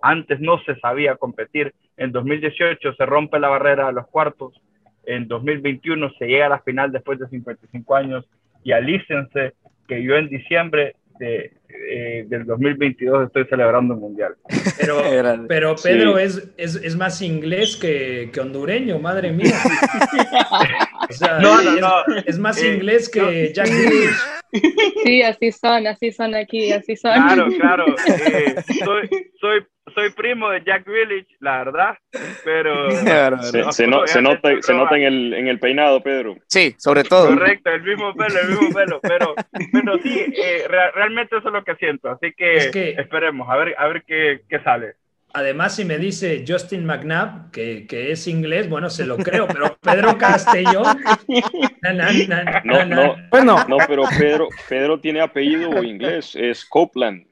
Antes 0.03 0.40
no 0.40 0.61
se 0.64 0.77
sabía 0.77 1.16
competir. 1.16 1.75
En 1.96 2.12
2018 2.12 2.94
se 2.94 3.07
rompe 3.07 3.38
la 3.38 3.49
barrera 3.49 3.87
de 3.87 3.92
los 3.92 4.07
cuartos. 4.09 4.61
En 5.05 5.29
2021 5.29 6.11
se 6.18 6.27
llega 6.27 6.46
a 6.46 6.51
la 6.51 6.61
final 6.61 6.92
después 6.92 7.18
de 7.18 7.29
55 7.29 7.94
años. 7.94 8.29
Y 8.64 8.72
alícense 8.72 9.55
que 9.87 10.03
yo 10.03 10.16
en 10.16 10.29
diciembre 10.29 10.96
de, 11.18 11.53
eh, 11.68 12.25
del 12.29 12.44
2022 12.46 13.27
estoy 13.27 13.44
celebrando 13.46 13.94
el 13.94 14.01
Mundial. 14.01 14.35
Pero, 14.79 15.03
pero 15.49 15.75
Pedro 15.83 16.18
es, 16.18 16.53
es, 16.59 16.77
es, 16.77 16.96
más 16.96 17.22
inglés 17.22 17.77
que, 17.77 18.31
que, 18.33 18.40
hondureño, 18.40 18.99
madre 18.99 19.33
mía. 19.33 19.55
O 21.09 21.12
sea, 21.12 21.38
no, 21.38 21.62
no, 21.62 21.77
no. 21.77 22.16
Es, 22.27 22.38
más 22.38 22.61
eh, 22.61 22.75
inglés 22.75 23.09
que 23.09 23.53
Jack 23.55 23.68
Grealish. 23.68 24.16
Sí, 25.05 25.22
así 25.22 25.53
son, 25.53 25.87
así 25.87 26.11
son 26.11 26.35
aquí, 26.35 26.72
así 26.72 26.96
son. 26.96 27.14
Claro, 27.14 27.46
claro. 27.59 27.85
Eh, 28.07 28.57
soy, 28.85 29.09
soy, 29.40 29.61
soy 29.97 30.11
primo 30.11 30.51
de 30.51 30.63
Jack 30.63 30.87
Grealish, 30.87 31.27
la 31.41 31.65
verdad, 31.65 31.99
pero... 32.45 32.91
se, 33.41 33.73
se, 33.73 33.87
no, 33.87 34.07
se, 34.07 34.21
nota, 34.21 34.51
se 34.61 34.75
nota 34.75 34.95
en 34.97 35.03
el, 35.05 35.35
en 35.35 35.49
el 35.49 35.59
peinado, 35.59 36.03
Pedro. 36.03 36.37
Sí, 36.47 36.75
sobre 36.77 37.03
todo. 37.03 37.29
Correcto, 37.29 37.71
el 37.71 37.83
mismo 37.83 38.15
pelo, 38.15 38.39
el 38.39 38.49
mismo 38.49 38.69
pelo, 38.75 39.01
pero, 39.01 39.35
pero 39.73 39.99
sí, 40.03 40.35
eh, 40.37 40.69
realmente 40.69 41.39
eso 41.39 41.49
es 41.49 41.55
lo 41.55 41.65
que 41.65 41.77
siento, 41.77 42.11
así 42.11 42.35
que, 42.37 42.57
es 42.57 42.69
que 42.69 42.91
esperemos, 42.91 43.49
a 43.49 43.57
ver, 43.57 43.75
a 43.79 43.89
ver 43.89 44.05
qué, 44.07 44.43
qué 44.51 44.61
sale. 44.61 44.97
Además, 45.33 45.75
si 45.75 45.87
me 45.87 45.97
dice 45.97 46.45
Justin 46.47 46.85
McNabb, 46.85 47.51
que, 47.51 47.87
que, 47.87 48.13
es 48.13 48.29
inglés, 48.29 48.69
bueno, 48.69 48.91
se 48.91 49.07
lo 49.07 49.17
creo, 49.17 49.47
pero 49.49 49.77
Pedro 49.81 50.19
Castellón. 50.19 50.99
no, 52.65 52.85
no, 52.85 53.17
bueno. 53.31 53.65
no, 53.67 53.79
pero 53.89 54.05
Pedro, 54.19 54.49
Pedro 54.69 55.01
tiene 55.01 55.23
apellido 55.23 55.83
inglés, 55.83 56.37
es 56.37 56.65
Copeland. 56.67 57.27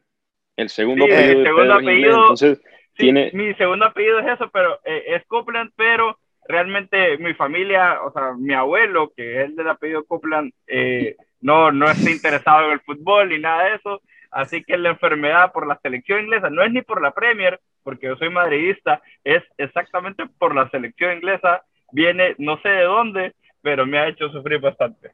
El 0.57 0.69
segundo 0.69 1.07
sí, 1.07 1.13
apellido. 1.13 1.39
El 1.39 1.47
segundo 1.47 1.75
apellido 1.75 2.21
entonces, 2.21 2.59
sí, 2.59 2.65
tiene... 2.97 3.31
Mi 3.33 3.55
segundo 3.55 3.87
apellido 3.87 4.21
es 4.21 4.27
eso, 4.27 4.51
pero 4.53 4.81
eh, 4.85 5.05
es 5.09 5.25
Copeland, 5.27 5.73
pero 5.77 6.19
realmente 6.47 7.19
mi 7.19 7.35
familia, 7.35 8.03
o 8.03 8.13
sea, 8.13 8.35
mi 8.39 8.55
abuelo, 8.55 9.13
que 9.17 9.43
es 9.43 9.57
del 9.57 9.69
apellido 9.69 10.05
Copeland, 10.05 10.53
eh, 10.67 11.17
no, 11.41 11.73
no 11.73 11.91
está 11.91 12.11
interesado 12.11 12.67
en 12.67 12.73
el 12.73 12.81
fútbol 12.81 13.29
ni 13.29 13.39
nada 13.39 13.65
de 13.65 13.77
eso. 13.77 14.03
Así 14.31 14.65
que 14.65 14.77
la 14.77 14.91
enfermedad 14.91 15.53
por 15.53 15.67
la 15.67 15.79
selección 15.81 16.25
inglesa 16.25 16.51
no 16.51 16.63
es 16.65 16.73
ni 16.73 16.83
por 16.83 17.01
la 17.01 17.13
Premier, 17.13 17.61
porque 17.83 18.07
yo 18.07 18.17
soy 18.17 18.31
madridista, 18.31 19.01
es 19.23 19.43
exactamente 19.59 20.25
por 20.39 20.55
la 20.55 20.69
selección 20.71 21.17
inglesa. 21.17 21.63
Viene, 21.93 22.35
no 22.39 22.61
sé 22.61 22.69
de 22.69 22.83
dónde, 22.83 23.35
pero 23.63 23.87
me 23.87 23.99
ha 23.99 24.09
hecho 24.09 24.29
sufrir 24.31 24.59
bastante. 24.59 25.13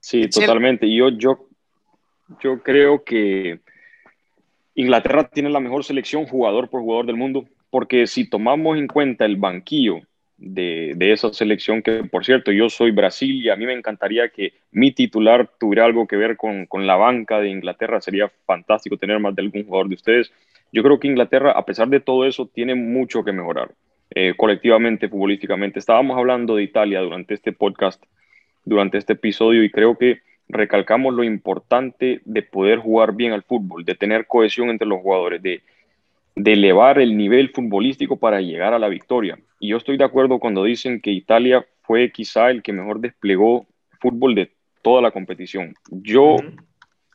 Sí, 0.00 0.30
totalmente. 0.30 0.90
Yo, 0.90 1.10
yo, 1.10 1.46
yo 2.40 2.62
creo 2.62 3.04
que 3.04 3.60
Inglaterra 4.76 5.24
tiene 5.24 5.48
la 5.48 5.58
mejor 5.58 5.84
selección 5.84 6.26
jugador 6.26 6.68
por 6.68 6.82
jugador 6.82 7.06
del 7.06 7.16
mundo, 7.16 7.46
porque 7.70 8.06
si 8.06 8.28
tomamos 8.28 8.76
en 8.76 8.86
cuenta 8.86 9.24
el 9.24 9.36
banquillo 9.36 10.00
de, 10.36 10.92
de, 10.96 11.12
esa 11.12 11.32
selección, 11.32 11.82
que 11.82 12.04
por 12.04 12.26
cierto, 12.26 12.52
yo 12.52 12.68
soy 12.68 12.90
Brasil 12.90 13.42
y 13.42 13.48
a 13.48 13.56
mí 13.56 13.64
me 13.64 13.72
encantaría 13.72 14.28
que 14.28 14.52
mi 14.70 14.92
titular 14.92 15.50
tuviera 15.58 15.86
algo 15.86 16.06
que 16.06 16.16
ver 16.16 16.36
con, 16.36 16.66
con 16.66 16.86
la 16.86 16.96
banca 16.96 17.40
de 17.40 17.48
Inglaterra, 17.48 18.02
sería 18.02 18.30
fantástico 18.44 18.98
tener 18.98 19.18
más 19.18 19.34
de 19.34 19.42
algún 19.42 19.64
jugador 19.64 19.88
de 19.88 19.94
ustedes. 19.94 20.30
Yo 20.70 20.82
creo 20.82 21.00
que 21.00 21.08
Inglaterra, 21.08 21.52
a 21.52 21.64
pesar 21.64 21.88
de 21.88 22.00
todo 22.00 22.26
eso, 22.26 22.46
tiene 22.46 22.74
mucho 22.74 23.24
que 23.24 23.32
mejorar 23.32 23.70
eh, 24.10 24.34
colectivamente, 24.36 25.08
futbolísticamente. 25.08 25.78
Estábamos 25.78 26.18
hablando 26.18 26.54
de 26.54 26.64
Italia 26.64 27.00
durante 27.00 27.32
este 27.32 27.52
podcast, 27.52 28.04
durante 28.62 28.98
este 28.98 29.14
episodio, 29.14 29.64
y 29.64 29.70
creo 29.70 29.96
que 29.96 30.20
recalcamos 30.48 31.14
lo 31.14 31.24
importante 31.24 32.20
de 32.24 32.42
poder 32.42 32.78
jugar 32.78 33.14
bien 33.14 33.32
al 33.32 33.42
fútbol, 33.42 33.84
de 33.84 33.94
tener 33.94 34.26
cohesión 34.26 34.70
entre 34.70 34.86
los 34.86 35.00
jugadores, 35.00 35.42
de, 35.42 35.62
de 36.34 36.52
elevar 36.52 36.98
el 36.98 37.16
nivel 37.16 37.50
futbolístico 37.50 38.16
para 38.16 38.40
llegar 38.40 38.74
a 38.74 38.78
la 38.78 38.88
victoria. 38.88 39.38
Y 39.58 39.68
yo 39.68 39.76
estoy 39.76 39.96
de 39.96 40.04
acuerdo 40.04 40.38
cuando 40.38 40.64
dicen 40.64 41.00
que 41.00 41.10
Italia 41.10 41.66
fue 41.82 42.10
quizá 42.12 42.50
el 42.50 42.62
que 42.62 42.72
mejor 42.72 43.00
desplegó 43.00 43.66
fútbol 44.00 44.34
de 44.34 44.50
toda 44.82 45.02
la 45.02 45.10
competición. 45.10 45.74
Yo, 45.90 46.36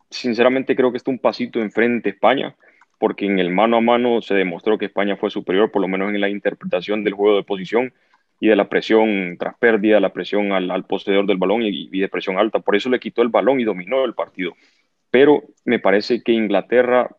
sinceramente, 0.09 0.75
creo 0.75 0.91
que 0.91 0.97
está 0.97 1.11
un 1.11 1.19
pasito 1.19 1.61
enfrente 1.61 2.09
de 2.09 2.15
España, 2.15 2.55
porque 2.99 3.25
en 3.25 3.39
el 3.39 3.49
mano 3.49 3.77
a 3.77 3.81
mano 3.81 4.21
se 4.21 4.35
demostró 4.35 4.77
que 4.77 4.85
España 4.85 5.15
fue 5.15 5.29
superior, 5.29 5.71
por 5.71 5.81
lo 5.81 5.87
menos 5.87 6.09
en 6.09 6.19
la 6.19 6.29
interpretación 6.29 7.03
del 7.03 7.13
juego 7.13 7.37
de 7.37 7.43
posición 7.43 7.93
y 8.41 8.47
de 8.47 8.55
la 8.55 8.67
presión 8.67 9.37
tras 9.39 9.55
pérdida, 9.59 9.99
la 9.99 10.11
presión 10.11 10.51
al, 10.51 10.71
al 10.71 10.83
poseedor 10.85 11.27
del 11.27 11.37
balón 11.37 11.61
y, 11.61 11.87
y, 11.91 11.99
de 11.99 12.09
presión 12.09 12.39
alta. 12.39 12.59
Por 12.59 12.75
eso 12.75 12.89
le 12.89 12.99
quitó 12.99 13.21
el 13.21 13.29
balón 13.29 13.59
y 13.59 13.63
dominó 13.63 14.03
el 14.03 14.15
partido. 14.15 14.53
Pero 15.11 15.43
me 15.63 15.77
parece 15.77 16.23
que 16.23 16.31
Inglaterra 16.31 17.15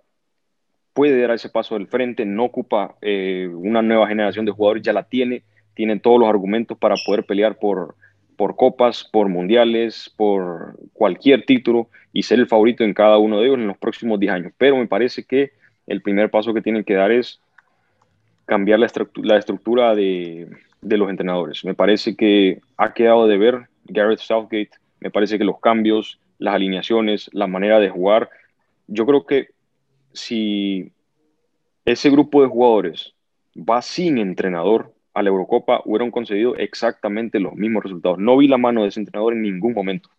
puede 0.92 1.20
dar 1.20 1.30
ese 1.30 1.48
paso 1.48 1.76
del 1.76 1.86
frente, 1.86 2.24
no 2.24 2.44
ocupa 2.44 2.96
eh, 3.00 3.48
una 3.54 3.82
nueva 3.82 4.08
generación 4.08 4.44
de 4.44 4.50
jugadores, 4.50 4.82
ya 4.82 4.92
la 4.92 5.04
tiene, 5.04 5.44
tiene 5.74 6.00
todos 6.00 6.18
los 6.18 6.28
argumentos 6.28 6.76
para 6.76 6.96
poder 7.06 7.24
pelear 7.24 7.56
por, 7.56 7.94
por 8.36 8.56
copas, 8.56 9.08
por 9.10 9.28
mundiales, 9.28 10.12
por 10.16 10.76
cualquier 10.92 11.44
título 11.46 11.88
y 12.12 12.24
ser 12.24 12.40
el 12.40 12.48
favorito 12.48 12.82
en 12.82 12.94
cada 12.94 13.18
uno 13.18 13.38
de 13.38 13.46
ellos 13.46 13.58
en 13.58 13.68
los 13.68 13.78
próximos 13.78 14.18
10 14.18 14.32
años. 14.32 14.52
Pero 14.58 14.76
me 14.76 14.88
parece 14.88 15.22
que 15.22 15.52
el 15.86 16.02
primer 16.02 16.30
paso 16.30 16.52
que 16.52 16.62
tienen 16.62 16.82
que 16.82 16.94
dar 16.94 17.12
es 17.12 17.40
cambiar 18.44 18.80
la, 18.80 18.86
estructura, 18.86 19.28
la 19.28 19.38
estructura 19.38 19.94
de, 19.94 20.48
de 20.82 20.96
los 20.98 21.08
entrenadores. 21.08 21.64
Me 21.64 21.74
parece 21.74 22.16
que 22.16 22.60
ha 22.76 22.92
quedado 22.92 23.26
de 23.26 23.38
ver 23.38 23.68
Gareth 23.84 24.18
Southgate, 24.18 24.70
me 25.00 25.10
parece 25.10 25.38
que 25.38 25.44
los 25.44 25.60
cambios, 25.60 26.20
las 26.38 26.54
alineaciones, 26.54 27.30
la 27.32 27.46
manera 27.46 27.80
de 27.80 27.88
jugar, 27.88 28.28
yo 28.88 29.06
creo 29.06 29.24
que 29.24 29.48
si 30.12 30.92
ese 31.84 32.10
grupo 32.10 32.42
de 32.42 32.48
jugadores 32.48 33.14
va 33.56 33.80
sin 33.80 34.18
entrenador 34.18 34.92
a 35.14 35.22
la 35.22 35.28
Eurocopa, 35.28 35.82
hubieran 35.84 36.10
concedido 36.10 36.56
exactamente 36.56 37.38
los 37.38 37.54
mismos 37.54 37.84
resultados. 37.84 38.18
No 38.18 38.36
vi 38.36 38.48
la 38.48 38.58
mano 38.58 38.82
de 38.82 38.88
ese 38.88 39.00
entrenador 39.00 39.34
en 39.34 39.42
ningún 39.42 39.74
momento. 39.74 40.10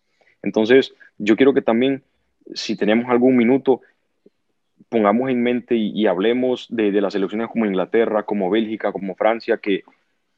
Entonces, 0.42 0.94
yo 1.18 1.36
quiero 1.36 1.52
que 1.52 1.62
también, 1.62 2.02
si 2.54 2.76
tenemos 2.76 3.10
algún 3.10 3.36
minuto, 3.36 3.80
pongamos 4.88 5.30
en 5.30 5.42
mente 5.42 5.74
y, 5.74 5.90
y 5.90 6.06
hablemos 6.06 6.66
de, 6.70 6.92
de, 6.92 7.00
las 7.00 7.14
selecciones 7.14 7.48
como 7.48 7.66
Inglaterra, 7.66 8.22
como 8.24 8.50
Bélgica, 8.50 8.92
como 8.92 9.14
Francia, 9.14 9.58
que 9.58 9.82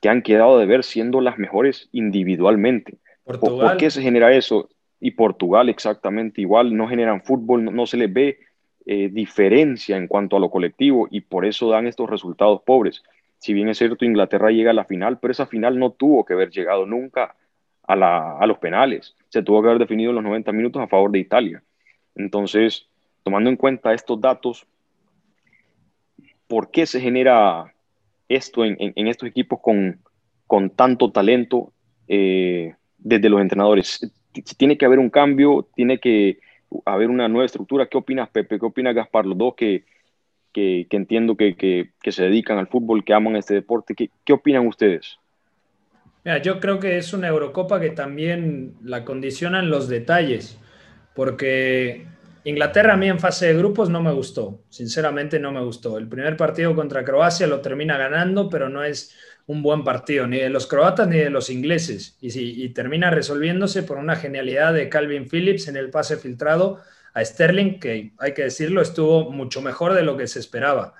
que 0.01 0.09
han 0.09 0.23
quedado 0.23 0.59
de 0.59 0.67
ver 0.67 0.85
siendo 0.85 1.21
las 1.21 1.39
mejores 1.39 1.89
individualmente. 1.93 2.99
Portugal. 3.25 3.71
¿Por 3.71 3.77
qué 3.79 3.91
se 3.91 4.03
genera 4.03 4.33
eso? 4.33 4.69
Y 5.01 5.13
Portugal 5.13 5.69
exactamente 5.69 6.41
igual, 6.41 6.77
no 6.77 6.89
generan 6.89 7.23
fútbol, 7.23 7.65
no, 7.65 7.71
no 7.71 7.87
se 7.87 7.97
les 7.97 8.13
ve 8.13 8.39
eh, 8.87 9.09
diferencia 9.13 9.97
en 9.97 10.07
cuanto 10.07 10.37
a 10.37 10.41
lo 10.41 10.49
colectivo 10.49 11.09
y 11.11 11.21
por 11.21 11.45
eso 11.45 11.69
dan 11.69 11.87
estos 11.87 12.09
resultados 12.09 12.63
pobres. 12.63 13.03
Si 13.39 13.53
bien 13.53 13.69
es 13.69 13.79
cierto, 13.79 14.05
Inglaterra 14.05 14.51
llega 14.51 14.71
a 14.71 14.75
la 14.75 14.85
final, 14.85 15.19
pero 15.19 15.33
esa 15.33 15.47
final 15.47 15.79
no 15.79 15.91
tuvo 15.91 16.25
que 16.25 16.35
haber 16.35 16.51
llegado 16.51 16.87
nunca 16.87 17.35
a, 17.83 17.97
la, 17.97 18.39
a 18.39 18.47
los 18.47 18.59
penales. 18.59 19.17
Se 19.29 19.43
tuvo 19.43 19.61
que 19.61 19.69
haber 19.69 19.81
definido 19.81 20.11
en 20.11 20.17
los 20.17 20.25
90 20.25 20.53
minutos 20.53 20.81
a 20.81 20.87
favor 20.87 21.11
de 21.11 21.19
Italia. 21.19 21.63
Entonces, 22.15 22.87
tomando 23.25 23.51
en 23.51 23.57
cuenta 23.57 23.93
estos 23.93 24.21
datos, 24.21 24.67
¿por 26.47 26.71
qué 26.71 26.87
se 26.87 27.01
genera 27.01 27.75
esto 28.29 28.65
en, 28.65 28.77
en, 28.81 28.93
en 28.97 29.07
estos 29.09 29.29
equipos 29.29 29.61
con, 29.61 30.01
con 30.47 30.71
tanto 30.71 31.11
talento 31.11 31.73
eh, 32.09 32.75
desde 32.99 33.29
los 33.29 33.41
entrenadores. 33.41 34.11
Tiene 34.57 34.77
que 34.77 34.85
haber 34.85 34.99
un 34.99 35.11
cambio, 35.11 35.69
tiene 35.75 35.99
que 35.99 36.39
haber 36.85 37.09
una 37.09 37.29
nueva 37.29 37.47
estructura. 37.47 37.87
¿Qué 37.87 37.99
opinas, 37.99 38.29
Pepe? 38.29 38.59
¿Qué 38.59 38.67
opinas, 38.67 38.95
Gaspar? 38.95 39.27
Los 39.27 39.39
dos 39.39 39.55
que, 39.55 39.85
que, 40.53 40.87
que 40.89 40.97
entiendo 40.97 41.37
que, 41.37 41.57
que, 41.57 41.91
que, 42.03 42.13
se 42.13 42.25
dedican 42.25 42.59
al 42.59 42.69
fútbol, 42.69 43.05
que 43.05 43.15
aman 43.15 43.37
este 43.37 43.55
deporte. 43.55 43.95
¿Qué, 43.95 44.11
qué 44.25 44.33
opinan 44.33 44.67
ustedes? 44.67 45.19
Mira, 46.25 46.39
yo 46.39 46.61
creo 46.61 46.81
que 46.81 46.99
es 46.99 47.13
una 47.13 47.29
Eurocopa 47.29 47.81
que 47.81 47.91
también 47.91 48.75
la 48.83 49.05
condicionan 49.05 49.71
los 49.71 49.89
detalles, 49.89 50.59
porque 51.15 52.07
Inglaterra 52.47 52.95
a 52.95 52.97
mí 52.97 53.09
en 53.09 53.19
fase 53.19 53.47
de 53.47 53.59
grupos 53.59 53.91
no 53.91 54.01
me 54.01 54.13
gustó, 54.13 54.63
sinceramente 54.69 55.41
no 55.41 55.51
me 55.51 55.61
gustó. 55.61 55.99
El 55.99 56.09
primer 56.09 56.37
partido 56.37 56.77
contra 56.77 57.05
Croacia 57.05 57.49
lo 57.49 57.61
termina 57.61 57.99
ganando, 57.99 58.49
pero 58.49 58.69
no 58.69 58.85
es 58.85 59.17
un 59.47 59.63
buen 59.63 59.83
partido, 59.83 60.29
ni 60.29 60.39
de 60.39 60.49
los 60.49 60.69
croatas 60.69 61.09
ni 61.09 61.19
de 61.19 61.31
los 61.31 61.51
ingleses, 61.51 62.17
y, 62.21 62.65
y 62.65 62.69
termina 62.69 63.11
resolviéndose 63.11 63.83
por 63.83 63.99
una 63.99 64.15
genialidad 64.15 64.73
de 64.75 64.89
Calvin 64.89 65.29
Phillips 65.29 65.67
en 65.67 65.77
el 65.77 65.91
pase 65.91 66.19
filtrado 66.19 66.81
a 67.15 67.25
Sterling, 67.25 67.81
que 67.81 68.13
hay 68.17 68.33
que 68.33 68.45
decirlo, 68.45 68.81
estuvo 68.81 69.29
mucho 69.33 69.61
mejor 69.61 69.95
de 69.95 70.03
lo 70.03 70.17
que 70.17 70.29
se 70.29 70.39
esperaba. 70.39 70.95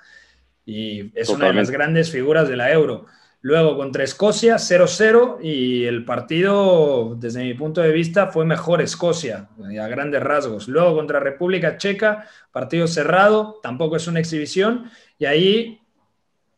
Y 0.65 1.17
es 1.17 1.29
una 1.29 1.47
de 1.47 1.53
las 1.53 1.71
grandes 1.71 2.11
figuras 2.11 2.49
de 2.49 2.57
la 2.57 2.73
Euro. 2.73 3.05
Luego 3.41 3.77
contra 3.77 4.03
Escocia, 4.03 4.55
0-0 4.55 5.39
y 5.41 5.85
el 5.85 6.03
partido, 6.03 7.15
desde 7.19 7.43
mi 7.43 7.53
punto 7.53 7.81
de 7.81 7.91
vista, 7.91 8.27
fue 8.27 8.45
mejor 8.45 8.81
Escocia, 8.81 9.49
a 9.79 9.87
grandes 9.87 10.23
rasgos. 10.23 10.67
Luego 10.67 10.95
contra 10.95 11.19
República 11.19 11.77
Checa, 11.77 12.25
partido 12.51 12.87
cerrado, 12.87 13.59
tampoco 13.61 13.95
es 13.95 14.07
una 14.07 14.19
exhibición 14.19 14.89
y 15.19 15.25
ahí 15.25 15.81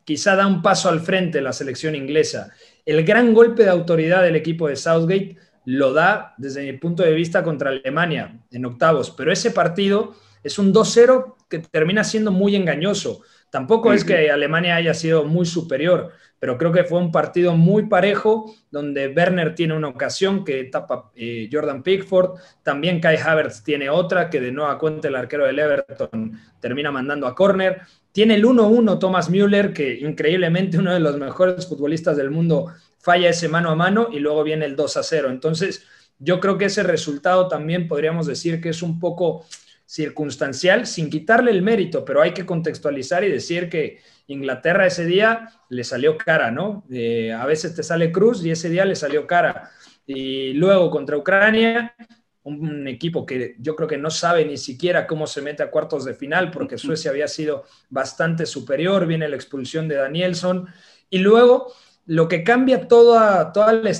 quizá 0.04 0.34
da 0.36 0.46
un 0.46 0.62
paso 0.62 0.88
al 0.88 1.00
frente 1.00 1.40
la 1.40 1.52
selección 1.52 1.94
inglesa. 1.94 2.52
El 2.84 3.04
gran 3.04 3.34
golpe 3.34 3.62
de 3.64 3.70
autoridad 3.70 4.22
del 4.22 4.36
equipo 4.36 4.66
de 4.66 4.76
Southgate 4.76 5.36
lo 5.66 5.92
da 5.92 6.34
desde 6.38 6.62
mi 6.62 6.78
punto 6.78 7.02
de 7.02 7.12
vista 7.12 7.44
contra 7.44 7.70
Alemania 7.70 8.40
en 8.50 8.64
octavos, 8.64 9.10
pero 9.10 9.30
ese 9.30 9.50
partido 9.50 10.14
es 10.42 10.58
un 10.58 10.72
2-0 10.72 11.36
que 11.48 11.58
termina 11.58 12.02
siendo 12.04 12.32
muy 12.32 12.56
engañoso. 12.56 13.22
Tampoco 13.50 13.92
es 13.92 14.04
que 14.04 14.30
Alemania 14.30 14.76
haya 14.76 14.94
sido 14.94 15.24
muy 15.24 15.44
superior, 15.44 16.12
pero 16.38 16.56
creo 16.56 16.70
que 16.70 16.84
fue 16.84 16.98
un 16.98 17.10
partido 17.10 17.56
muy 17.56 17.86
parejo 17.86 18.54
donde 18.70 19.08
Werner 19.08 19.56
tiene 19.56 19.74
una 19.76 19.88
ocasión 19.88 20.44
que 20.44 20.64
tapa 20.64 21.10
eh, 21.16 21.48
Jordan 21.52 21.82
Pickford, 21.82 22.38
también 22.62 23.00
Kai 23.00 23.16
Havertz 23.16 23.64
tiene 23.64 23.90
otra 23.90 24.30
que 24.30 24.40
de 24.40 24.52
nueva 24.52 24.78
cuenta 24.78 25.08
el 25.08 25.16
arquero 25.16 25.46
del 25.46 25.58
Everton 25.58 26.40
termina 26.60 26.92
mandando 26.92 27.26
a 27.26 27.34
córner. 27.34 27.82
Tiene 28.12 28.34
el 28.34 28.44
1-1 28.44 28.98
Thomas 28.98 29.28
Müller, 29.30 29.72
que 29.72 29.94
increíblemente 29.94 30.78
uno 30.78 30.92
de 30.94 31.00
los 31.00 31.16
mejores 31.16 31.66
futbolistas 31.66 32.16
del 32.16 32.30
mundo 32.30 32.72
falla 32.98 33.30
ese 33.30 33.48
mano 33.48 33.70
a 33.70 33.74
mano 33.74 34.08
y 34.12 34.20
luego 34.20 34.44
viene 34.44 34.64
el 34.64 34.76
2 34.76 34.96
a 34.96 35.02
0. 35.02 35.30
Entonces, 35.30 35.86
yo 36.18 36.38
creo 36.38 36.58
que 36.58 36.66
ese 36.66 36.82
resultado 36.82 37.48
también 37.48 37.88
podríamos 37.88 38.26
decir 38.26 38.60
que 38.60 38.68
es 38.68 38.82
un 38.82 39.00
poco 39.00 39.46
circunstancial, 39.90 40.86
sin 40.86 41.10
quitarle 41.10 41.50
el 41.50 41.62
mérito, 41.62 42.04
pero 42.04 42.22
hay 42.22 42.32
que 42.32 42.46
contextualizar 42.46 43.24
y 43.24 43.28
decir 43.28 43.68
que 43.68 43.98
Inglaterra 44.28 44.86
ese 44.86 45.04
día 45.04 45.48
le 45.68 45.82
salió 45.82 46.16
cara, 46.16 46.52
¿no? 46.52 46.84
Eh, 46.92 47.32
a 47.32 47.44
veces 47.44 47.74
te 47.74 47.82
sale 47.82 48.12
cruz 48.12 48.44
y 48.44 48.52
ese 48.52 48.70
día 48.70 48.84
le 48.84 48.94
salió 48.94 49.26
cara. 49.26 49.72
Y 50.06 50.52
luego 50.52 50.92
contra 50.92 51.16
Ucrania, 51.16 51.96
un 52.44 52.86
equipo 52.86 53.26
que 53.26 53.56
yo 53.58 53.74
creo 53.74 53.88
que 53.88 53.98
no 53.98 54.10
sabe 54.10 54.44
ni 54.44 54.58
siquiera 54.58 55.08
cómo 55.08 55.26
se 55.26 55.42
mete 55.42 55.64
a 55.64 55.72
cuartos 55.72 56.04
de 56.04 56.14
final, 56.14 56.52
porque 56.52 56.78
Suecia 56.78 57.10
había 57.10 57.26
sido 57.26 57.64
bastante 57.88 58.46
superior, 58.46 59.08
viene 59.08 59.28
la 59.28 59.34
expulsión 59.34 59.88
de 59.88 59.96
Danielson. 59.96 60.68
Y 61.08 61.18
luego 61.18 61.72
lo 62.06 62.28
que 62.28 62.44
cambia 62.44 62.86
toda, 62.86 63.52
toda 63.52 63.72
la 63.72 63.90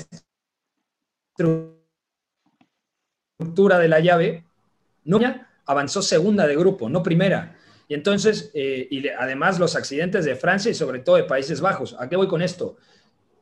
estructura 3.37 3.77
de 3.77 3.87
la 3.89 3.99
llave, 3.99 4.45
no 5.03 5.19
avanzó 5.71 6.01
segunda 6.01 6.47
de 6.47 6.55
grupo, 6.55 6.89
no 6.89 7.01
primera. 7.01 7.57
Y 7.87 7.93
entonces, 7.93 8.51
eh, 8.53 8.87
y 8.89 9.07
además 9.09 9.59
los 9.59 9.75
accidentes 9.75 10.25
de 10.25 10.35
Francia 10.35 10.71
y 10.71 10.73
sobre 10.73 10.99
todo 10.99 11.17
de 11.17 11.23
Países 11.23 11.61
Bajos. 11.61 11.95
¿A 11.99 12.07
qué 12.07 12.15
voy 12.15 12.27
con 12.27 12.41
esto? 12.41 12.77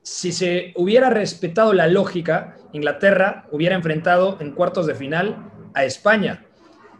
Si 0.01 0.31
se 0.31 0.73
hubiera 0.75 1.09
respetado 1.09 1.73
la 1.73 1.87
lógica, 1.87 2.55
Inglaterra 2.73 3.47
hubiera 3.51 3.75
enfrentado 3.75 4.37
en 4.39 4.51
cuartos 4.51 4.87
de 4.87 4.95
final 4.95 5.51
a 5.73 5.85
España. 5.85 6.45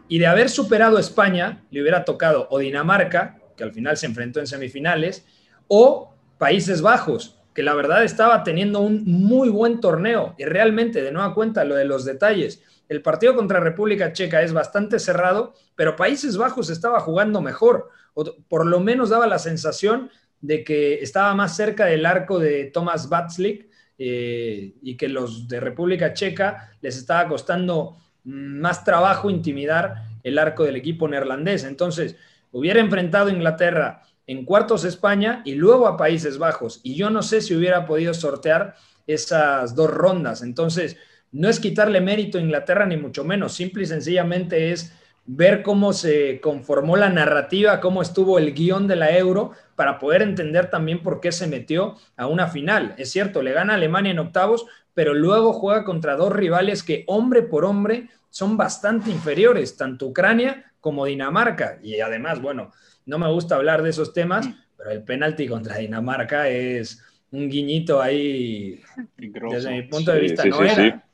Y 0.08 0.18
de 0.18 0.26
haber 0.26 0.50
superado 0.50 0.96
a 0.96 1.00
España, 1.00 1.64
le 1.70 1.80
hubiera 1.80 2.04
tocado 2.04 2.46
o 2.50 2.58
Dinamarca, 2.58 3.38
que 3.56 3.64
al 3.64 3.72
final 3.72 3.96
se 3.96 4.06
enfrentó 4.06 4.40
en 4.40 4.46
semifinales, 4.46 5.24
o 5.66 6.14
Países 6.38 6.82
Bajos, 6.82 7.40
que 7.54 7.62
la 7.62 7.74
verdad 7.74 8.04
estaba 8.04 8.42
teniendo 8.44 8.80
un 8.80 9.04
muy 9.04 9.48
buen 9.48 9.80
torneo 9.80 10.34
y 10.38 10.44
realmente 10.44 11.02
de 11.02 11.12
nueva 11.12 11.34
cuenta 11.34 11.64
lo 11.64 11.74
de 11.74 11.84
los 11.84 12.04
detalles. 12.04 12.62
El 12.90 13.02
partido 13.02 13.36
contra 13.36 13.60
República 13.60 14.12
Checa 14.12 14.42
es 14.42 14.52
bastante 14.52 14.98
cerrado, 14.98 15.54
pero 15.76 15.94
Países 15.94 16.36
Bajos 16.36 16.70
estaba 16.70 16.98
jugando 16.98 17.40
mejor, 17.40 17.88
o 18.14 18.24
por 18.48 18.66
lo 18.66 18.80
menos 18.80 19.10
daba 19.10 19.28
la 19.28 19.38
sensación 19.38 20.10
de 20.40 20.64
que 20.64 20.94
estaba 20.94 21.32
más 21.36 21.54
cerca 21.54 21.84
del 21.86 22.04
arco 22.04 22.40
de 22.40 22.64
Thomas 22.64 23.08
Batslik 23.08 23.68
eh, 23.96 24.74
y 24.82 24.96
que 24.96 25.08
los 25.08 25.46
de 25.46 25.60
República 25.60 26.14
Checa 26.14 26.72
les 26.80 26.96
estaba 26.96 27.28
costando 27.28 27.96
más 28.24 28.82
trabajo 28.82 29.30
intimidar 29.30 29.94
el 30.24 30.36
arco 30.36 30.64
del 30.64 30.74
equipo 30.74 31.06
neerlandés. 31.06 31.62
Entonces, 31.62 32.16
hubiera 32.50 32.80
enfrentado 32.80 33.30
Inglaterra 33.30 34.02
en 34.26 34.44
cuartos 34.44 34.82
España 34.82 35.42
y 35.44 35.54
luego 35.54 35.86
a 35.86 35.96
Países 35.96 36.38
Bajos. 36.38 36.80
Y 36.82 36.96
yo 36.96 37.08
no 37.08 37.22
sé 37.22 37.40
si 37.40 37.54
hubiera 37.54 37.86
podido 37.86 38.14
sortear 38.14 38.74
esas 39.06 39.76
dos 39.76 39.90
rondas. 39.90 40.42
Entonces, 40.42 40.96
no 41.32 41.48
es 41.48 41.60
quitarle 41.60 42.00
mérito 42.00 42.38
a 42.38 42.40
Inglaterra 42.40 42.86
ni 42.86 42.96
mucho 42.96 43.24
menos, 43.24 43.52
simple 43.54 43.84
y 43.84 43.86
sencillamente 43.86 44.72
es 44.72 44.92
ver 45.26 45.62
cómo 45.62 45.92
se 45.92 46.40
conformó 46.40 46.96
la 46.96 47.08
narrativa, 47.08 47.80
cómo 47.80 48.02
estuvo 48.02 48.38
el 48.38 48.52
guion 48.52 48.88
de 48.88 48.96
la 48.96 49.16
Euro, 49.16 49.52
para 49.76 49.98
poder 49.98 50.22
entender 50.22 50.70
también 50.70 51.02
por 51.02 51.20
qué 51.20 51.30
se 51.30 51.46
metió 51.46 51.96
a 52.16 52.26
una 52.26 52.48
final. 52.48 52.94
Es 52.98 53.10
cierto, 53.12 53.42
le 53.42 53.52
gana 53.52 53.74
a 53.74 53.76
Alemania 53.76 54.10
en 54.10 54.18
octavos, 54.18 54.66
pero 54.92 55.14
luego 55.14 55.52
juega 55.52 55.84
contra 55.84 56.16
dos 56.16 56.32
rivales 56.32 56.82
que 56.82 57.04
hombre 57.06 57.42
por 57.42 57.64
hombre 57.64 58.08
son 58.28 58.56
bastante 58.56 59.10
inferiores, 59.10 59.76
tanto 59.76 60.06
Ucrania 60.06 60.72
como 60.80 61.06
Dinamarca. 61.06 61.78
Y 61.82 62.00
además, 62.00 62.42
bueno, 62.42 62.72
no 63.06 63.18
me 63.18 63.30
gusta 63.30 63.56
hablar 63.56 63.82
de 63.82 63.90
esos 63.90 64.12
temas, 64.12 64.48
mm. 64.48 64.54
pero 64.76 64.90
el 64.90 65.02
penalti 65.04 65.46
contra 65.46 65.76
Dinamarca 65.76 66.48
es 66.48 67.02
un 67.30 67.48
guiñito 67.48 68.02
ahí, 68.02 68.82
desde 69.16 69.70
mi 69.70 69.82
punto 69.82 70.12
de 70.12 70.20
vista, 70.20 70.44
no 70.44 70.62
era. 70.62 71.04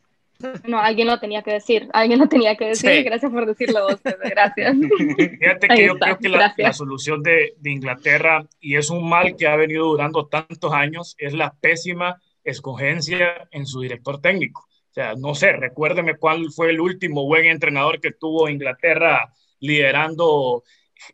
No, 0.66 0.79
alguien 0.79 1.07
lo 1.07 1.18
tenía 1.18 1.42
que 1.42 1.53
decir, 1.53 1.88
alguien 1.92 2.18
lo 2.18 2.29
tenía 2.29 2.57
que 2.57 2.66
decir. 2.66 3.05
Gracias 3.05 3.33
por 3.33 3.46
decirlo 3.46 3.85
vos, 3.85 4.01
gracias. 4.03 4.77
Fíjate 5.38 5.68
que 5.68 5.87
yo 5.87 5.99
creo 5.99 6.18
que 6.18 6.29
la, 6.29 6.55
la 6.57 6.72
solución 6.72 7.22
de, 7.22 7.55
de, 7.59 7.70
Inglaterra, 7.70 8.46
y 8.61 8.77
es 8.77 8.90
un 8.90 9.09
mal 9.09 9.37
que 9.37 9.46
ha 9.46 9.57
venido 9.57 9.87
durando 9.87 10.27
tantos 10.27 10.72
años, 10.72 11.14
es 11.18 11.33
la 11.33 11.55
pésima 11.55 12.20
escogencia 12.44 13.49
en 13.51 13.66
su 13.66 13.81
director 13.81 14.20
técnico. 14.20 14.66
O 14.90 14.94
sea, 14.94 15.14
no 15.14 15.35
sé, 15.35 15.53
recuérdeme 15.53 16.16
cuál 16.16 16.51
fue 16.53 16.70
el 16.70 16.81
último 16.81 17.25
buen 17.25 17.46
entrenador 17.46 18.01
que 18.01 18.12
tuvo 18.12 18.49
Inglaterra 18.49 19.33
liderando 19.61 20.62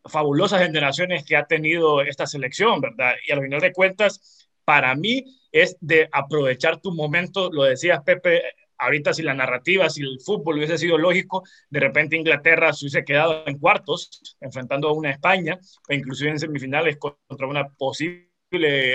fabulosas 0.04 0.62
generaciones 0.62 1.24
que 1.24 1.37
ha 1.37 1.46
tenido 1.46 2.02
esta 2.02 2.26
selección, 2.26 2.80
¿verdad? 2.80 3.14
Y 3.26 3.32
al 3.32 3.40
final 3.40 3.61
de 3.61 3.72
cuentas, 3.72 4.48
para 4.64 4.94
mí 4.94 5.24
es 5.50 5.76
de 5.80 6.08
aprovechar 6.12 6.80
tu 6.80 6.92
momento, 6.92 7.50
lo 7.52 7.64
decías 7.64 8.02
Pepe, 8.04 8.42
ahorita 8.83 9.12
si 9.12 9.23
la 9.23 9.35
narrativa, 9.35 9.88
si 9.88 10.03
el 10.03 10.21
fútbol 10.21 10.59
hubiese 10.59 10.79
sido 10.79 10.99
lógico, 10.99 11.42
de 11.71 11.81
repente 11.81 12.16
Inglaterra 12.16 12.73
se 12.73 12.85
hubiese 12.85 13.05
quedado 13.05 13.45
en 13.47 13.59
cuartos, 13.59 14.37
enfrentando 14.40 14.88
a 14.88 14.92
una 14.92 15.11
España, 15.11 15.59
o 15.88 15.95
inclusive 15.95 16.31
en 16.31 16.38
semifinales 16.38 16.99
contra 16.99 17.47
una 17.47 17.68
posible 17.68 18.33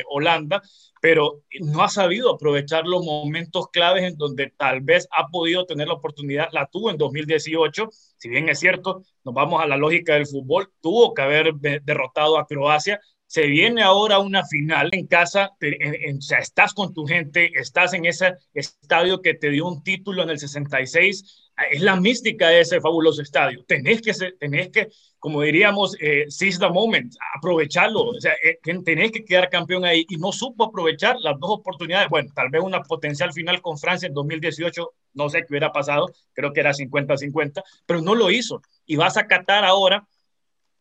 Holanda, 0.09 0.61
pero 1.01 1.41
no 1.61 1.83
ha 1.83 1.89
sabido 1.89 2.31
aprovechar 2.31 2.85
los 2.85 3.03
momentos 3.03 3.69
claves 3.71 4.03
en 4.03 4.15
donde 4.15 4.53
tal 4.55 4.81
vez 4.81 5.07
ha 5.11 5.29
podido 5.29 5.65
tener 5.65 5.87
la 5.87 5.95
oportunidad, 5.95 6.49
la 6.51 6.67
tuvo 6.67 6.91
en 6.91 6.97
2018, 6.97 7.89
si 8.17 8.29
bien 8.29 8.49
es 8.49 8.59
cierto, 8.59 9.01
nos 9.23 9.33
vamos 9.33 9.61
a 9.61 9.67
la 9.67 9.77
lógica 9.77 10.13
del 10.13 10.27
fútbol, 10.27 10.71
tuvo 10.79 11.13
que 11.13 11.21
haber 11.23 11.53
derrotado 11.55 12.37
a 12.37 12.45
Croacia, 12.45 12.99
se 13.27 13.45
viene 13.45 13.83
ahora 13.83 14.19
una 14.19 14.45
final 14.45 14.89
en 14.93 15.05
casa, 15.05 15.51
o 15.59 16.21
sea, 16.21 16.39
estás 16.39 16.73
con 16.73 16.93
tu 16.93 17.05
gente, 17.05 17.51
estás 17.55 17.93
en 17.93 18.05
ese 18.05 18.35
estadio 18.53 19.21
que 19.21 19.33
te 19.33 19.49
dio 19.49 19.67
un 19.67 19.83
título 19.83 20.23
en 20.23 20.29
el 20.29 20.39
66, 20.39 21.47
es 21.71 21.81
la 21.81 21.95
mística 21.95 22.49
de 22.49 22.61
ese 22.61 22.79
fabuloso 22.79 23.21
estadio. 23.21 23.63
Tenés 23.65 24.01
que, 24.01 24.13
tenés 24.39 24.69
que 24.69 24.89
como 25.19 25.41
diríamos, 25.41 25.97
eh, 25.99 26.25
seize 26.29 26.59
the 26.59 26.69
moment, 26.69 27.13
aprovecharlo, 27.35 28.03
o 28.03 28.21
sea, 28.21 28.33
eh, 28.43 28.59
tenés 28.85 29.11
que 29.11 29.25
quedar 29.25 29.49
campeón 29.49 29.83
ahí 29.83 30.05
y 30.07 30.17
no 30.17 30.31
supo 30.31 30.65
aprovechar 30.65 31.17
las 31.19 31.39
dos 31.39 31.49
oportunidades. 31.51 32.09
Bueno, 32.09 32.31
tal 32.35 32.49
vez 32.49 32.61
una 32.61 32.83
potencial 32.83 33.33
final 33.33 33.61
con 33.61 33.77
Francia 33.77 34.07
en 34.07 34.13
2018, 34.13 34.91
no 35.15 35.29
sé 35.29 35.39
qué 35.39 35.47
hubiera 35.49 35.71
pasado, 35.71 36.11
creo 36.33 36.53
que 36.53 36.59
era 36.59 36.73
50-50, 36.73 37.63
pero 37.85 38.01
no 38.01 38.13
lo 38.13 38.29
hizo. 38.29 38.61
Y 38.85 38.95
vas 38.95 39.17
a 39.17 39.27
Qatar 39.27 39.65
ahora 39.65 40.07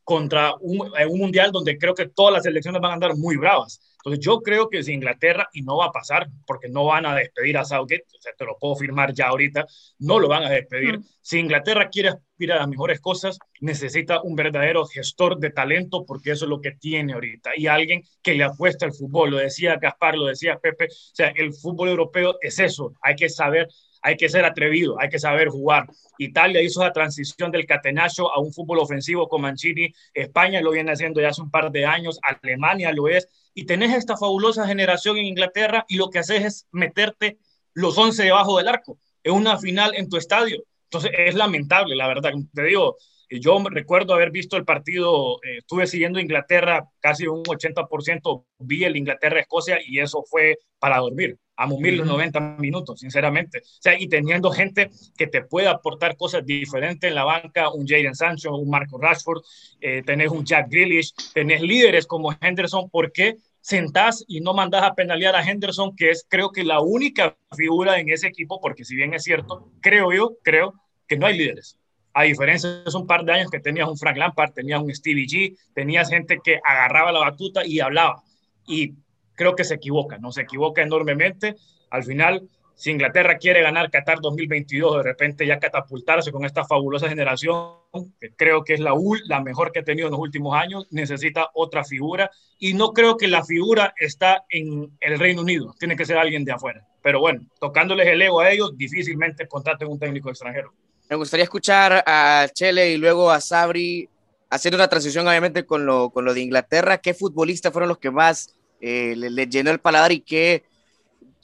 contra 0.07 0.55
un, 0.61 0.89
un, 1.11 1.19
mundial 1.19 1.51
donde 1.51 1.77
creo 1.77 1.93
que 1.93 2.07
todas 2.07 2.33
las 2.33 2.45
selecciones 2.45 2.81
van 2.81 2.93
a 2.93 2.95
andar 2.95 3.17
muy 3.17 3.37
bravas. 3.37 3.81
Entonces 3.97 4.25
yo 4.25 4.41
creo 4.41 4.71
que 4.71 4.85
si 4.85 4.93
Inglaterra, 4.93 5.49
y 5.53 5.63
no 5.63 5.79
va 5.79 5.87
a 5.87 5.91
pasar, 5.91 6.29
porque 6.47 6.69
no 6.69 6.85
van 6.85 7.07
a 7.07 7.17
despedir 7.17 7.59
a 7.59 7.65
Southgate, 7.65 8.05
o 8.17 8.23
sea, 8.23 8.33
te 8.39 8.45
lo 8.45 8.57
puedo 8.57 8.77
firmar 8.77 9.13
ya 9.13 9.27
ahorita, 9.27 9.67
no 9.99 10.21
lo 10.21 10.29
van 10.29 10.45
a 10.45 10.51
despedir. 10.51 11.01
Si 11.21 11.41
Inglaterra 11.41 11.89
quiere 11.91 12.11
aspirar 12.11 12.59
a 12.59 12.61
las 12.61 12.69
mejores 12.69 13.01
cosas, 13.01 13.37
necesita 13.61 14.23
un 14.23 14.37
verdadero 14.37 14.87
gestor 14.87 15.41
de 15.41 15.51
talento, 15.51 16.05
porque 16.07 16.31
eso 16.31 16.45
es 16.45 16.51
lo 16.51 16.61
que 16.61 16.71
tiene 16.71 17.15
ahorita, 17.15 17.51
y 17.57 17.67
alguien 17.67 18.03
que 18.23 18.35
le 18.35 18.45
apuesta 18.45 18.87
al 18.87 18.93
fútbol. 18.93 19.33
Lo 19.33 19.39
decía 19.39 19.75
Gaspar, 19.75 20.17
lo 20.17 20.27
decía 20.27 20.57
Pepe, 20.63 20.85
o 20.85 21.15
sea, 21.15 21.33
el 21.35 21.53
fútbol 21.53 21.89
europeo 21.89 22.37
es 22.41 22.61
eso, 22.61 22.93
hay 23.03 23.17
que 23.17 23.29
saber 23.29 23.67
hay 24.03 24.17
que 24.17 24.29
ser 24.29 24.45
atrevido, 24.45 25.01
hay 25.01 25.09
que 25.09 25.19
saber 25.19 25.49
jugar. 25.49 25.87
Italia 26.19 26.63
hizo 26.63 26.83
la 26.83 26.93
transición 26.93 27.51
del 27.51 27.67
catenaccio 27.67 28.33
a 28.33 28.41
un 28.41 28.53
fútbol 28.53 28.79
ofensivo 28.79 29.29
con 29.29 29.43
Mancini, 29.43 29.93
España 30.15 30.61
lo 30.61 30.71
viene 30.71 30.93
haciendo 30.93 31.21
ya 31.21 31.29
hace 31.29 31.43
un 31.43 31.51
par 31.51 31.71
de 31.71 31.87
años, 31.87 32.19
Alemania 32.23 32.93
lo 32.93 33.09
es, 33.09 33.29
y 33.55 33.65
tenés 33.67 33.95
esta 33.95 34.17
fabulosa 34.17 34.67
generación 34.67 35.19
en 35.19 35.27
Inglaterra 35.27 35.85
y 35.89 35.97
lo 35.97 36.11
que 36.11 36.19
haces 36.21 36.45
es 36.45 36.67
meterte 36.73 37.39
los 37.75 37.97
11 37.99 38.25
debajo 38.25 38.59
del 38.59 38.69
arco, 38.69 38.99
en 39.23 39.35
una 39.35 39.59
final 39.59 39.95
en 39.95 40.09
tu 40.09 40.17
estadio. 40.17 40.63
Entonces 40.85 41.11
es 41.19 41.35
lamentable, 41.35 41.97
la 41.97 42.07
verdad. 42.09 42.33
Te 42.55 42.63
digo, 42.63 42.97
yo 43.29 43.63
recuerdo 43.71 44.15
haber 44.15 44.31
visto 44.31 44.57
el 44.57 44.65
partido, 44.65 45.37
eh, 45.43 45.59
estuve 45.59 45.87
siguiendo 45.87 46.21
Inglaterra 46.21 46.89
casi 47.01 47.27
un 47.27 47.43
80%, 47.43 48.47
vi 48.59 48.85
el 48.85 48.97
Inglaterra-Escocia 48.97 49.79
y 49.85 49.99
eso 49.99 50.23
fue 50.23 50.59
para 50.79 50.99
dormir 50.99 51.39
a 51.57 51.67
mumir 51.67 51.95
los 51.95 52.07
90 52.07 52.57
minutos, 52.59 53.01
sinceramente. 53.01 53.59
O 53.59 53.81
sea, 53.81 53.99
y 53.99 54.09
teniendo 54.09 54.51
gente 54.51 54.91
que 55.17 55.27
te 55.27 55.43
pueda 55.43 55.71
aportar 55.71 56.17
cosas 56.17 56.45
diferentes 56.45 57.09
en 57.09 57.15
la 57.15 57.25
banca, 57.25 57.71
un 57.73 57.87
Jaden 57.87 58.15
Sancho, 58.15 58.55
un 58.55 58.69
Marco 58.69 58.99
Rashford, 58.99 59.43
eh, 59.81 60.03
tenés 60.05 60.31
un 60.31 60.45
Jack 60.45 60.69
Grealish, 60.71 61.13
tenés 61.33 61.63
líderes 61.63 62.07
como 62.07 62.35
Henderson, 62.41 62.91
¿por 62.91 63.13
qué 63.13 63.37
sentás 63.67 64.25
y 64.29 64.41
no 64.41 64.55
mandás 64.55 64.85
a 64.85 64.95
penalear 64.95 65.35
a 65.35 65.43
Henderson, 65.43 65.97
que 65.97 66.11
es 66.11 66.25
creo 66.29 66.53
que 66.53 66.63
la 66.63 66.81
única 66.81 67.37
figura 67.57 67.99
en 67.99 68.09
ese 68.11 68.29
equipo, 68.29 68.61
porque 68.61 68.85
si 68.85 68.95
bien 68.95 69.13
es 69.13 69.25
cierto, 69.25 69.73
creo 69.81 70.13
yo, 70.13 70.37
creo 70.45 70.75
que 71.09 71.17
no 71.17 71.27
hay 71.27 71.37
líderes. 71.37 71.77
A 72.13 72.23
diferencia 72.23 72.71
de 72.71 72.97
un 72.97 73.09
par 73.09 73.25
de 73.25 73.33
años 73.33 73.51
que 73.51 73.59
tenías 73.59 73.89
un 73.89 73.99
Frank 73.99 74.19
Lampard, 74.19 74.53
tenías 74.53 74.81
un 74.81 74.95
Stevie 74.95 75.27
G, 75.27 75.59
tenías 75.75 76.09
gente 76.09 76.39
que 76.43 76.61
agarraba 76.65 77.11
la 77.11 77.19
batuta 77.19 77.67
y 77.67 77.81
hablaba. 77.81 78.23
Y 78.69 78.95
creo 79.37 79.55
que 79.55 79.65
se 79.65 79.75
equivoca, 79.75 80.19
no 80.19 80.33
se 80.33 80.43
equivoca 80.43 80.83
enormemente. 80.83 81.55
Al 81.91 82.03
final, 82.03 82.49
si 82.75 82.91
Inglaterra 82.91 83.39
quiere 83.39 83.63
ganar 83.63 83.91
Qatar 83.91 84.21
2022, 84.21 84.99
de 84.99 85.03
repente 85.03 85.47
ya 85.47 85.59
catapultarse 85.59 86.31
con 86.31 86.45
esta 86.45 86.65
fabulosa 86.65 87.09
generación, 87.09 87.77
que 88.21 88.35
creo 88.37 88.65
que 88.65 88.75
es 88.75 88.81
la, 88.81 88.93
la 89.27 89.41
mejor 89.41 89.73
que 89.73 89.79
ha 89.79 89.85
tenido 89.85 90.09
en 90.09 90.13
los 90.13 90.21
últimos 90.21 90.55
años, 90.55 90.87
necesita 90.91 91.49
otra 91.55 91.85
figura. 91.85 92.31
Y 92.59 92.75
no 92.75 92.93
creo 92.93 93.17
que 93.17 93.29
la 93.29 93.45
figura 93.45 93.95
está 93.97 94.45
en 94.51 94.91
el 95.01 95.19
Reino 95.19 95.41
Unido, 95.41 95.75
tiene 95.79 95.97
que 95.97 96.05
ser 96.05 96.19
alguien 96.19 96.45
de 96.45 96.53
afuera. 96.53 96.87
Pero 97.03 97.21
bueno, 97.21 97.47
tocándoles 97.61 98.09
el 98.09 98.21
ego 98.21 98.41
a 98.41 98.51
ellos, 98.51 98.77
difícilmente 98.77 99.49
contraten 99.49 99.89
un 99.89 99.99
técnico 99.99 100.29
extranjero. 100.29 100.75
Me 101.09 101.17
gustaría 101.17 101.45
escuchar 101.45 102.03
a 102.05 102.47
Chele 102.53 102.91
y 102.91 102.97
luego 102.99 103.31
a 103.31 103.41
Sabri 103.41 104.09
haciendo 104.51 104.77
una 104.77 104.89
transición, 104.89 105.27
obviamente, 105.27 105.65
con 105.65 105.87
lo, 105.87 106.11
con 106.11 106.25
lo 106.25 106.35
de 106.35 106.41
Inglaterra. 106.41 106.99
¿Qué 106.99 107.15
futbolistas 107.15 107.73
fueron 107.73 107.89
los 107.89 107.99
que 107.99 108.11
más 108.11 108.55
eh, 108.87 109.17
le, 109.17 109.47
llenó 109.49 109.73
el 109.73 109.81
paladar 109.81 110.13
y 110.13 110.21
qué, 110.21 110.65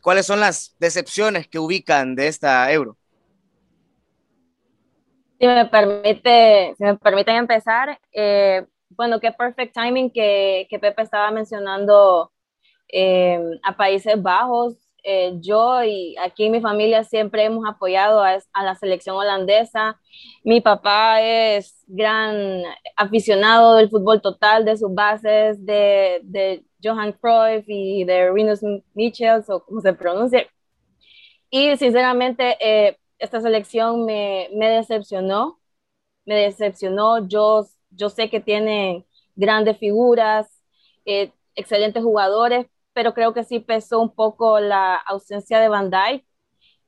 cuáles 0.00 0.26
son 0.26 0.38
las 0.38 0.76
decepciones 0.78 1.48
que 1.48 1.58
ubican 1.58 2.14
de 2.14 2.28
esta 2.28 2.70
euro. 2.72 2.96
Si 5.40 5.46
me 5.48 5.66
permite, 5.66 6.74
si 6.78 6.84
me 6.84 6.96
permiten 6.96 7.34
empezar, 7.34 7.98
eh, 8.12 8.64
bueno, 8.90 9.18
qué 9.18 9.32
perfect 9.32 9.74
timing 9.74 10.10
que, 10.12 10.68
que 10.70 10.78
Pepe 10.78 11.02
estaba 11.02 11.32
mencionando 11.32 12.30
eh, 12.88 13.40
a 13.64 13.76
Países 13.76 14.22
Bajos. 14.22 14.76
yo 15.40 15.82
y 15.82 16.14
aquí 16.18 16.48
mi 16.48 16.60
familia 16.60 17.02
siempre 17.02 17.42
hemos 17.42 17.68
apoyado 17.68 18.22
a, 18.22 18.38
a, 18.52 18.64
la 18.64 18.76
selección 18.76 19.16
holandesa. 19.16 19.98
Mi 20.44 20.60
papá 20.60 21.20
es 21.22 21.82
gran 21.88 22.62
aficionado 22.96 23.74
del 23.74 23.90
fútbol 23.90 24.22
total, 24.22 24.64
de 24.64 24.76
sus 24.76 24.94
bases, 24.94 25.66
de, 25.66 26.20
de 26.22 26.64
Johan 26.82 27.12
Cruyff 27.12 27.64
y 27.68 28.04
de 28.04 28.30
Rinus 28.30 28.60
Michels, 28.94 29.48
o 29.50 29.64
como 29.64 29.80
se 29.80 29.92
pronuncia. 29.92 30.46
Y 31.50 31.76
sinceramente, 31.76 32.56
eh, 32.60 32.98
esta 33.18 33.40
selección 33.40 34.04
me, 34.04 34.48
decepcionó, 34.52 35.60
me 36.24 36.36
decepcionó. 36.36 37.26
Yo, 37.28 37.66
yo 37.90 38.08
sé 38.10 38.30
que 38.30 38.40
tienen 38.40 39.06
grandes 39.36 39.78
figuras, 39.78 40.62
eh, 41.04 41.32
excelentes 41.54 42.02
jugadores, 42.02 42.66
pero 42.92 43.14
creo 43.14 43.34
que 43.34 43.44
sí 43.44 43.60
pesó 43.60 44.00
un 44.00 44.14
poco 44.14 44.60
la 44.60 44.96
ausencia 44.96 45.60
de 45.60 45.68
Van 45.68 45.90
Dijk 45.90 46.24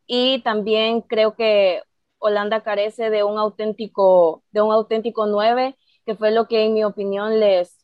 y 0.07 0.43
también 0.43 1.01
creo 1.03 1.35
que 1.37 1.83
Holanda 2.19 2.63
carece 2.63 3.11
de 3.11 3.25
un 3.25 3.39
auténtico, 3.39 4.45
de 4.53 4.63
un 4.63 4.73
auténtico 4.73 5.27
9, 5.27 5.77
que 6.07 6.15
fue 6.17 6.31
lo 6.31 6.49
que 6.49 6.65
en 6.65 6.75
mi 6.75 6.85
opinión 6.85 7.41
les, 7.41 7.84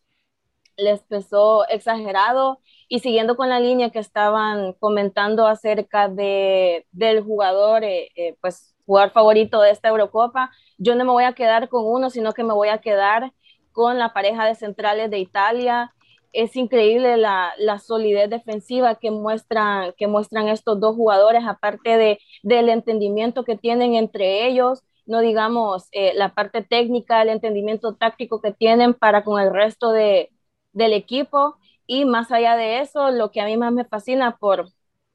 les 0.82 1.02
pesó 1.02 1.66
exagerado. 1.68 2.60
Y 2.88 3.00
siguiendo 3.00 3.36
con 3.36 3.48
la 3.48 3.60
línea 3.60 3.90
que 3.90 3.98
estaban 4.00 4.72
comentando 4.74 5.46
acerca 5.46 6.08
de, 6.08 6.86
del 6.92 7.22
jugador, 7.22 7.84
eh, 7.84 8.10
eh, 8.16 8.36
pues 8.40 8.74
jugador 8.86 9.12
favorito 9.12 9.60
de 9.60 9.70
esta 9.70 9.88
Eurocopa, 9.88 10.50
yo 10.78 10.94
no 10.96 11.04
me 11.04 11.12
voy 11.12 11.24
a 11.24 11.34
quedar 11.34 11.68
con 11.68 11.86
uno, 11.86 12.10
sino 12.10 12.32
que 12.32 12.42
me 12.42 12.54
voy 12.54 12.68
a 12.68 12.78
quedar 12.78 13.32
con 13.72 13.98
la 13.98 14.12
pareja 14.12 14.44
de 14.46 14.56
centrales 14.56 15.10
de 15.10 15.18
Italia. 15.20 15.94
Es 16.32 16.56
increíble 16.56 17.16
la, 17.16 17.52
la 17.58 17.78
solidez 17.78 18.30
defensiva 18.30 18.96
que 18.96 19.10
muestran, 19.10 19.94
que 19.96 20.06
muestran 20.08 20.48
estos 20.48 20.80
dos 20.80 20.96
jugadores, 20.96 21.44
aparte 21.46 21.96
de, 21.96 22.18
del 22.42 22.68
entendimiento 22.68 23.44
que 23.44 23.56
tienen 23.56 23.94
entre 23.94 24.46
ellos 24.46 24.82
no 25.10 25.20
digamos 25.20 25.88
eh, 25.92 26.12
la 26.14 26.34
parte 26.34 26.62
técnica, 26.62 27.22
el 27.22 27.30
entendimiento 27.30 27.96
táctico 27.96 28.40
que 28.40 28.52
tienen 28.52 28.94
para 28.94 29.24
con 29.24 29.42
el 29.42 29.52
resto 29.52 29.90
de, 29.90 30.30
del 30.72 30.92
equipo 30.92 31.56
y 31.86 32.04
más 32.04 32.30
allá 32.30 32.56
de 32.56 32.80
eso, 32.80 33.10
lo 33.10 33.30
que 33.30 33.40
a 33.40 33.46
mí 33.46 33.56
más 33.56 33.72
me 33.72 33.84
fascina 33.84 34.36
por, 34.36 34.68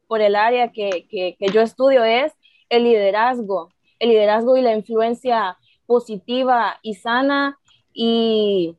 por 0.08 0.22
el 0.22 0.36
área 0.36 0.72
que, 0.72 1.08
que, 1.10 1.38
yo 1.54 1.62
estudio 1.62 2.04
es 2.04 2.34
el 2.70 2.84
liderazgo, 2.84 3.72
el 4.00 4.10
liderazgo 4.10 4.58
y 4.58 4.62
la 4.62 4.76
influencia 4.76 5.58
positiva 5.86 6.78
y 6.82 6.96
sana 6.96 7.58
y, 7.94 8.76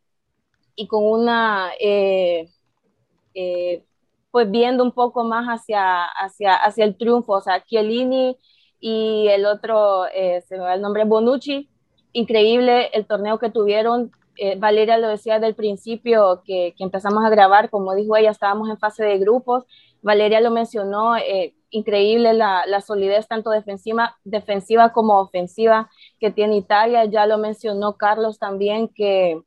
y 0.74 0.86
con 0.88 1.04
una, 1.04 1.70
eh, 1.80 2.50
eh, 3.34 3.84
pues 4.30 4.50
viendo 4.50 4.84
un 4.84 4.92
poco 4.92 5.24
más 5.24 5.46
hacia, 5.46 6.04
hacia, 6.04 6.54
hacia 6.56 6.84
el 6.84 6.96
triunfo, 6.96 7.32
o 7.32 7.40
sea, 7.40 7.64
Chiellini 7.64 8.36
y 8.78 9.28
el 9.28 9.46
otro, 9.46 10.06
eh, 10.08 10.42
se 10.46 10.56
me 10.58 10.64
va 10.64 10.74
el 10.74 10.82
nombre, 10.82 11.04
Bonucci, 11.04 11.70
increíble 12.12 12.90
el 12.92 13.06
torneo 13.06 13.38
que 13.38 13.50
tuvieron, 13.50 14.12
eh, 14.36 14.56
Valeria 14.58 14.98
lo 14.98 15.08
decía 15.08 15.40
del 15.40 15.54
principio 15.54 16.42
que, 16.44 16.74
empezamos 16.78 17.24
a 17.24 17.30
grabar, 17.30 17.70
como 17.70 17.94
dijo 17.94 18.16
ella, 18.16 18.30
estábamos 18.30 18.68
en 18.68 18.78
fase 18.78 19.04
de 19.04 19.18
grupos. 19.18 19.64
Valeria 20.02 20.40
lo 20.40 20.50
mencionó, 20.50 21.16
eh, 21.16 21.54
increíble 21.70 22.32
la, 22.34 22.80
solidez 22.80 23.26
tanto 23.28 23.50
defensiva, 23.50 24.92
como 24.92 25.20
ofensiva 25.20 25.90
que 26.20 26.30
tiene 26.30 26.56
Italia. 26.56 27.04
Ya 27.06 27.26
lo 27.26 27.38
mencionó 27.38 27.96
Carlos 27.96 28.38
también, 28.38 28.88
que, 28.88 29.42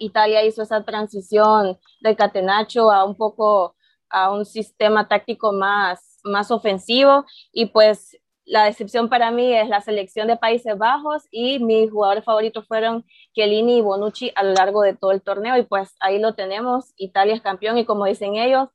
Italia 0.00 0.44
hizo 0.44 0.62
esa 0.62 0.84
transición 0.84 1.78
del 2.00 2.16
catenacho 2.16 2.90
a 2.90 3.04
un 3.04 3.16
poco 3.16 3.76
a 4.08 4.32
un 4.32 4.44
sistema 4.44 5.06
táctico 5.06 5.52
más, 5.52 6.18
más 6.24 6.50
ofensivo 6.50 7.24
y 7.52 7.66
pues 7.66 8.19
la 8.50 8.64
decepción 8.64 9.08
para 9.08 9.30
mí 9.30 9.54
es 9.54 9.68
la 9.68 9.80
selección 9.80 10.26
de 10.26 10.36
Países 10.36 10.76
Bajos 10.76 11.22
y 11.30 11.60
mis 11.60 11.88
jugadores 11.88 12.24
favoritos 12.24 12.66
fueron 12.66 13.04
Chiellini 13.32 13.78
y 13.78 13.80
Bonucci 13.80 14.32
a 14.34 14.42
lo 14.42 14.52
largo 14.54 14.82
de 14.82 14.94
todo 14.94 15.12
el 15.12 15.22
torneo 15.22 15.56
y 15.56 15.62
pues 15.62 15.94
ahí 16.00 16.18
lo 16.18 16.34
tenemos, 16.34 16.92
Italia 16.96 17.34
es 17.34 17.42
campeón 17.42 17.78
y 17.78 17.84
como 17.84 18.06
dicen 18.06 18.34
ellos, 18.34 18.68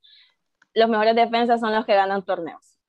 los 0.74 0.90
mejores 0.90 1.14
defensas 1.14 1.60
son 1.60 1.76
los 1.76 1.86
que 1.86 1.94
ganan 1.94 2.24
torneos. 2.24 2.80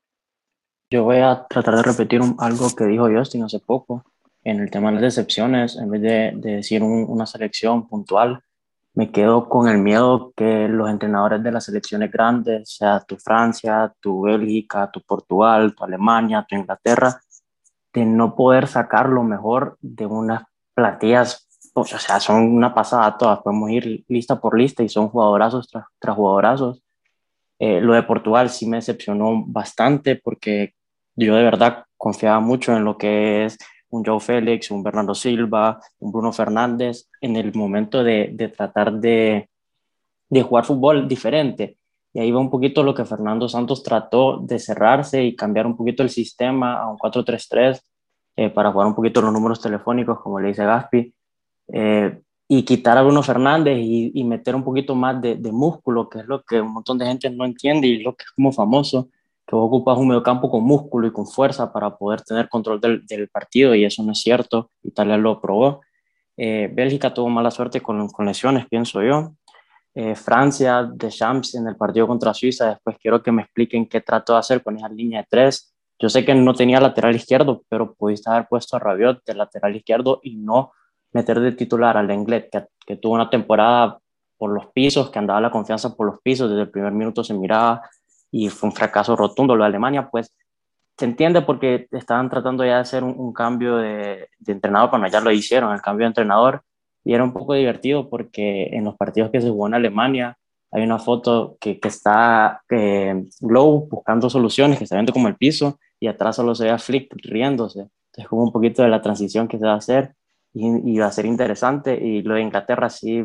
Yo 0.88 1.02
voy 1.02 1.16
a 1.16 1.44
tratar 1.48 1.74
de 1.74 1.82
repetir 1.82 2.20
algo 2.38 2.68
que 2.76 2.84
dijo 2.84 3.08
Justin 3.12 3.42
hace 3.42 3.58
poco 3.58 4.04
en 4.44 4.60
el 4.60 4.70
tema 4.70 4.90
de 4.90 4.94
las 4.94 5.02
decepciones, 5.02 5.76
en 5.76 5.90
vez 5.90 6.02
de, 6.02 6.32
decir 6.36 6.84
una 6.84 7.26
selección 7.26 7.88
puntual, 7.88 8.44
me 8.96 9.12
quedo 9.12 9.50
con 9.50 9.68
el 9.68 9.76
miedo 9.76 10.32
que 10.34 10.68
los 10.68 10.88
entrenadores 10.88 11.42
de 11.42 11.52
las 11.52 11.66
selecciones 11.66 12.10
grandes, 12.10 12.70
sea 12.76 13.00
tu 13.00 13.18
Francia, 13.18 13.94
tu 14.00 14.22
Bélgica, 14.22 14.90
tu 14.90 15.02
Portugal, 15.02 15.74
tu 15.74 15.84
Alemania, 15.84 16.46
tu 16.48 16.56
Inglaterra, 16.56 17.20
de 17.92 18.06
no 18.06 18.34
poder 18.34 18.66
sacar 18.66 19.10
lo 19.10 19.22
mejor 19.22 19.76
de 19.82 20.06
unas 20.06 20.44
platillas, 20.74 21.46
pues, 21.74 21.92
o 21.92 21.98
sea, 21.98 22.20
son 22.20 22.40
una 22.42 22.74
pasada 22.74 23.18
todas, 23.18 23.40
podemos 23.40 23.70
ir 23.70 24.02
lista 24.08 24.40
por 24.40 24.58
lista 24.58 24.82
y 24.82 24.88
son 24.88 25.10
jugadorazos 25.10 25.68
tras, 25.68 25.84
tras 25.98 26.16
jugadorazos. 26.16 26.82
Eh, 27.58 27.82
lo 27.82 27.92
de 27.92 28.02
Portugal 28.02 28.48
sí 28.48 28.66
me 28.66 28.78
decepcionó 28.78 29.44
bastante 29.46 30.16
porque 30.16 30.72
yo 31.14 31.36
de 31.36 31.42
verdad 31.42 31.84
confiaba 31.98 32.40
mucho 32.40 32.74
en 32.74 32.84
lo 32.84 32.96
que 32.96 33.44
es 33.44 33.58
un 33.90 34.04
Joe 34.04 34.20
Félix, 34.20 34.70
un 34.70 34.82
Bernardo 34.82 35.14
Silva, 35.14 35.80
un 35.98 36.12
Bruno 36.12 36.32
Fernández, 36.32 37.08
en 37.20 37.36
el 37.36 37.54
momento 37.54 38.02
de, 38.02 38.30
de 38.32 38.48
tratar 38.48 38.92
de, 38.92 39.48
de 40.28 40.42
jugar 40.42 40.64
fútbol 40.64 41.08
diferente. 41.08 41.78
Y 42.12 42.20
ahí 42.20 42.30
va 42.30 42.40
un 42.40 42.50
poquito 42.50 42.82
lo 42.82 42.94
que 42.94 43.04
Fernando 43.04 43.48
Santos 43.48 43.82
trató 43.82 44.38
de 44.38 44.58
cerrarse 44.58 45.22
y 45.22 45.36
cambiar 45.36 45.66
un 45.66 45.76
poquito 45.76 46.02
el 46.02 46.10
sistema 46.10 46.80
a 46.80 46.88
un 46.88 46.96
4-3-3 46.96 47.80
eh, 48.36 48.50
para 48.50 48.72
jugar 48.72 48.86
un 48.86 48.94
poquito 48.94 49.20
los 49.20 49.32
números 49.32 49.60
telefónicos, 49.60 50.20
como 50.20 50.40
le 50.40 50.48
dice 50.48 50.64
Gaspi, 50.64 51.14
eh, 51.72 52.20
y 52.48 52.62
quitar 52.62 52.96
a 52.96 53.02
Bruno 53.02 53.22
Fernández 53.22 53.78
y, 53.78 54.12
y 54.14 54.24
meter 54.24 54.54
un 54.54 54.64
poquito 54.64 54.94
más 54.94 55.20
de, 55.20 55.34
de, 55.36 55.52
músculo, 55.52 56.08
que 56.08 56.20
es 56.20 56.26
lo 56.26 56.42
que 56.42 56.60
un 56.60 56.72
montón 56.72 56.96
de 56.96 57.06
gente 57.06 57.28
no 57.28 57.44
entiende 57.44 57.86
y 57.86 58.02
lo 58.02 58.14
que 58.14 58.22
es 58.24 58.30
como 58.30 58.52
famoso, 58.52 59.08
que 59.46 59.54
vos 59.54 59.66
ocupas 59.66 59.96
un 59.96 60.08
mediocampo 60.08 60.50
con 60.50 60.64
músculo 60.64 61.06
y 61.06 61.12
con 61.12 61.26
fuerza 61.26 61.72
para 61.72 61.96
poder 61.96 62.22
tener 62.22 62.48
control 62.48 62.80
del, 62.80 63.06
del 63.06 63.28
partido, 63.28 63.74
y 63.74 63.84
eso 63.84 64.02
no 64.02 64.12
es 64.12 64.20
cierto. 64.20 64.70
Italia 64.82 65.16
lo 65.16 65.40
probó. 65.40 65.82
Eh, 66.36 66.70
Bélgica 66.72 67.14
tuvo 67.14 67.28
mala 67.28 67.50
suerte 67.50 67.80
con, 67.80 68.08
con 68.08 68.26
lesiones, 68.26 68.66
pienso 68.66 69.02
yo. 69.02 69.34
Eh, 69.94 70.14
Francia, 70.14 70.82
de 70.82 71.08
Champs 71.08 71.54
en 71.54 71.66
el 71.68 71.76
partido 71.76 72.06
contra 72.06 72.34
Suiza, 72.34 72.68
después 72.68 72.96
quiero 73.00 73.22
que 73.22 73.32
me 73.32 73.42
expliquen 73.42 73.86
qué 73.88 74.00
trató 74.00 74.34
de 74.34 74.40
hacer 74.40 74.62
con 74.62 74.76
esa 74.76 74.88
línea 74.88 75.20
de 75.20 75.26
tres. 75.30 75.74
Yo 75.98 76.10
sé 76.10 76.24
que 76.24 76.34
no 76.34 76.52
tenía 76.52 76.80
lateral 76.80 77.16
izquierdo, 77.16 77.62
pero 77.70 77.94
pudiste 77.94 78.28
haber 78.28 78.46
puesto 78.48 78.76
a 78.76 78.80
Rabiot 78.80 79.24
de 79.24 79.34
lateral 79.34 79.74
izquierdo 79.74 80.20
y 80.22 80.36
no 80.36 80.72
meter 81.12 81.40
de 81.40 81.52
titular 81.52 81.96
al 81.96 82.08
Lenglet, 82.08 82.50
que, 82.50 82.66
que 82.84 82.96
tuvo 82.96 83.14
una 83.14 83.30
temporada 83.30 83.98
por 84.36 84.50
los 84.50 84.66
pisos, 84.66 85.08
que 85.08 85.18
andaba 85.18 85.40
la 85.40 85.50
confianza 85.50 85.94
por 85.96 86.06
los 86.08 86.20
pisos, 86.20 86.50
desde 86.50 86.62
el 86.62 86.70
primer 86.70 86.92
minuto 86.92 87.24
se 87.24 87.32
miraba, 87.32 87.88
y 88.30 88.48
fue 88.48 88.68
un 88.68 88.74
fracaso 88.74 89.16
rotundo 89.16 89.56
lo 89.56 89.64
de 89.64 89.68
Alemania, 89.68 90.08
pues 90.10 90.32
se 90.98 91.04
entiende 91.04 91.42
porque 91.42 91.88
estaban 91.92 92.30
tratando 92.30 92.64
ya 92.64 92.76
de 92.76 92.80
hacer 92.80 93.04
un, 93.04 93.32
cambio 93.32 93.76
de, 93.76 94.28
entrenador, 94.46 94.90
pero 94.90 95.06
ya 95.08 95.20
lo 95.20 95.30
hicieron, 95.30 95.72
el 95.72 95.82
cambio 95.82 96.04
de 96.04 96.08
entrenador, 96.08 96.62
y 97.04 97.12
era 97.12 97.22
un 97.22 97.32
poco 97.32 97.54
divertido 97.54 98.08
porque 98.08 98.68
en 98.72 98.84
los 98.84 98.96
partidos 98.96 99.30
que 99.30 99.40
se 99.40 99.50
jugó 99.50 99.66
en 99.66 99.74
Alemania 99.74 100.36
hay 100.72 100.82
una 100.82 100.98
foto 100.98 101.56
que, 101.60 101.78
que 101.78 101.88
está 101.88 102.62
eh, 102.70 103.24
Glow 103.40 103.88
buscando 103.88 104.28
soluciones, 104.30 104.78
que 104.78 104.84
está 104.84 104.96
viendo 104.96 105.12
como 105.12 105.28
el 105.28 105.36
piso, 105.36 105.78
y 106.00 106.08
atrás 106.08 106.36
solo 106.36 106.54
se 106.54 106.64
ve 106.64 106.70
a 106.70 106.78
Flick 106.78 107.14
riéndose. 107.22 107.80
Entonces, 107.80 108.28
como 108.28 108.44
un 108.44 108.52
poquito 108.52 108.82
de 108.82 108.88
la 108.88 109.00
transición 109.00 109.48
que 109.48 109.58
se 109.58 109.66
va 109.66 109.74
a 109.74 109.76
hacer, 109.76 110.14
y, 110.52 110.92
y 110.92 110.98
va 110.98 111.06
a 111.06 111.12
ser 111.12 111.26
interesante, 111.26 111.94
y 111.94 112.22
lo 112.22 112.34
de 112.34 112.42
Inglaterra 112.42 112.88
sí 112.90 113.24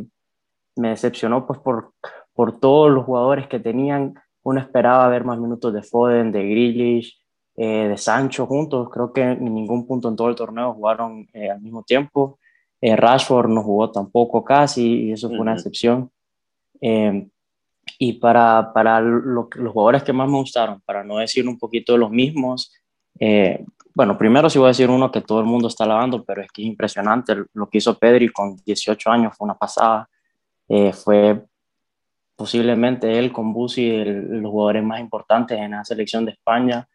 me 0.76 0.90
decepcionó, 0.90 1.48
pues 1.48 1.60
por, 1.60 1.94
por 2.34 2.60
todos 2.60 2.92
los 2.92 3.06
jugadores 3.06 3.48
que 3.48 3.60
tenían, 3.60 4.16
uno 4.44 4.60
esperaba 4.60 5.08
ver 5.10 5.24
más 5.24 5.40
minutos 5.40 5.74
de 5.74 5.84
Foden, 5.84 6.32
de 6.32 6.44
Grealish, 6.44 7.20
eh, 7.56 7.88
de 7.90 7.98
Sancho 7.98 8.46
juntos. 8.48 8.90
Creo 8.90 9.12
que 9.14 9.22
en 9.22 9.54
ningún 9.54 9.86
punto 9.86 10.10
en 10.10 10.16
todo 10.16 10.30
el 10.30 10.36
torneo 10.36 10.74
jugaron 10.74 11.28
eh, 11.34 11.50
al 11.50 11.62
mismo 11.62 11.84
tiempo. 11.84 12.40
Eh, 12.80 12.96
Rashford 12.96 13.50
no 13.50 13.62
jugó 13.62 13.92
tampoco 13.92 14.44
casi 14.44 15.08
y 15.08 15.12
eso 15.12 15.28
fue 15.28 15.38
uh 15.38 15.40
-huh. 15.40 15.42
una 15.42 15.54
excepción. 15.54 16.12
y 18.00 18.14
para, 18.14 18.72
para 18.74 19.00
lo, 19.02 19.48
los 19.54 19.74
jugadores 19.74 20.04
que 20.04 20.14
más 20.14 20.28
me 20.28 20.38
gustaron, 20.38 20.82
para 20.86 21.04
no 21.04 21.18
decir 21.18 21.48
un 21.48 21.58
poquito 21.60 21.94
de 21.94 22.00
los 22.00 22.10
mismos, 22.10 22.72
bueno, 23.94 24.18
primero 24.18 24.50
sí 24.50 24.58
voy 24.58 24.68
a 24.68 24.70
decir 24.70 24.90
uno 24.90 25.12
que 25.12 25.22
todo 25.22 25.40
el 25.42 25.46
mundo 25.46 25.68
está 25.68 25.86
lavando, 25.86 26.24
pero 26.24 26.42
es 26.42 26.48
que 26.52 26.64
es 26.64 26.68
impresionante 26.68 27.36
lo 27.54 27.70
que 27.70 27.78
hizo 27.78 27.98
Pedri 28.00 28.30
con 28.30 28.56
18 28.66 29.12
años, 29.12 29.38
fue 29.38 29.46
una 29.46 29.58
pasada. 29.58 30.10
fue 30.94 31.44
posiblemente 32.42 33.20
él 33.20 33.32
con 33.32 33.54
Busi, 33.54 33.88
el, 33.88 34.42
los 34.42 34.50
jugadores 34.50 34.84
más 34.84 35.00
importantes 35.00 35.60
en 35.60 35.70
la 35.70 35.86
selección 35.86 36.26
de 36.26 36.32
España. 36.32 36.90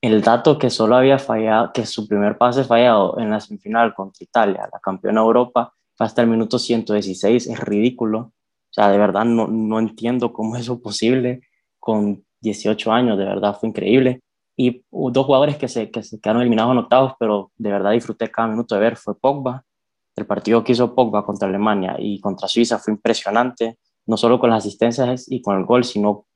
El 0.00 0.22
dato 0.22 0.56
que 0.56 0.70
solo 0.70 0.94
había 0.94 1.18
fallado, 1.18 1.72
que 1.72 1.84
su 1.84 2.06
primer 2.06 2.38
pase 2.38 2.62
fallado 2.62 3.18
en 3.18 3.28
la 3.28 3.40
semifinal 3.40 3.92
contra 3.92 4.22
Italia, 4.22 4.68
la 4.72 4.78
campeona 4.78 5.20
de 5.20 5.26
Europa, 5.26 5.74
fue 5.96 6.06
hasta 6.06 6.22
el 6.22 6.28
minuto 6.28 6.60
116, 6.60 7.48
es 7.48 7.58
ridículo. 7.58 8.18
O 8.20 8.32
sea, 8.70 8.88
de 8.88 8.98
verdad 8.98 9.24
no, 9.24 9.48
no 9.48 9.80
entiendo 9.80 10.32
cómo 10.32 10.54
es 10.54 10.62
eso 10.62 10.80
posible 10.80 11.40
con 11.80 12.24
18 12.40 12.92
años, 12.92 13.18
de 13.18 13.24
verdad 13.24 13.58
fue 13.58 13.70
increíble. 13.70 14.20
Y 14.56 14.84
dos 14.92 15.26
jugadores 15.26 15.56
que 15.56 15.66
se, 15.66 15.90
que 15.90 16.04
se 16.04 16.20
quedaron 16.20 16.42
eliminados 16.42 16.76
en 16.76 16.86
pero 17.18 17.50
de 17.56 17.72
verdad 17.72 17.90
disfruté 17.90 18.30
cada 18.30 18.46
minuto 18.46 18.76
de 18.76 18.80
ver, 18.80 18.96
fue 18.96 19.18
Pogba. 19.18 19.64
El 20.14 20.24
partido 20.24 20.62
que 20.62 20.70
hizo 20.70 20.94
Pogba 20.94 21.26
contra 21.26 21.48
Alemania 21.48 21.96
y 21.98 22.20
contra 22.20 22.46
Suiza 22.46 22.78
fue 22.78 22.92
impresionante 22.92 23.76
no 24.06 24.16
solo 24.16 24.38
con 24.38 24.50
las 24.50 24.64
asistencias 24.64 25.30
y 25.30 25.42
con 25.42 25.58
el 25.58 25.64
gol, 25.64 25.84
sino 25.84 26.26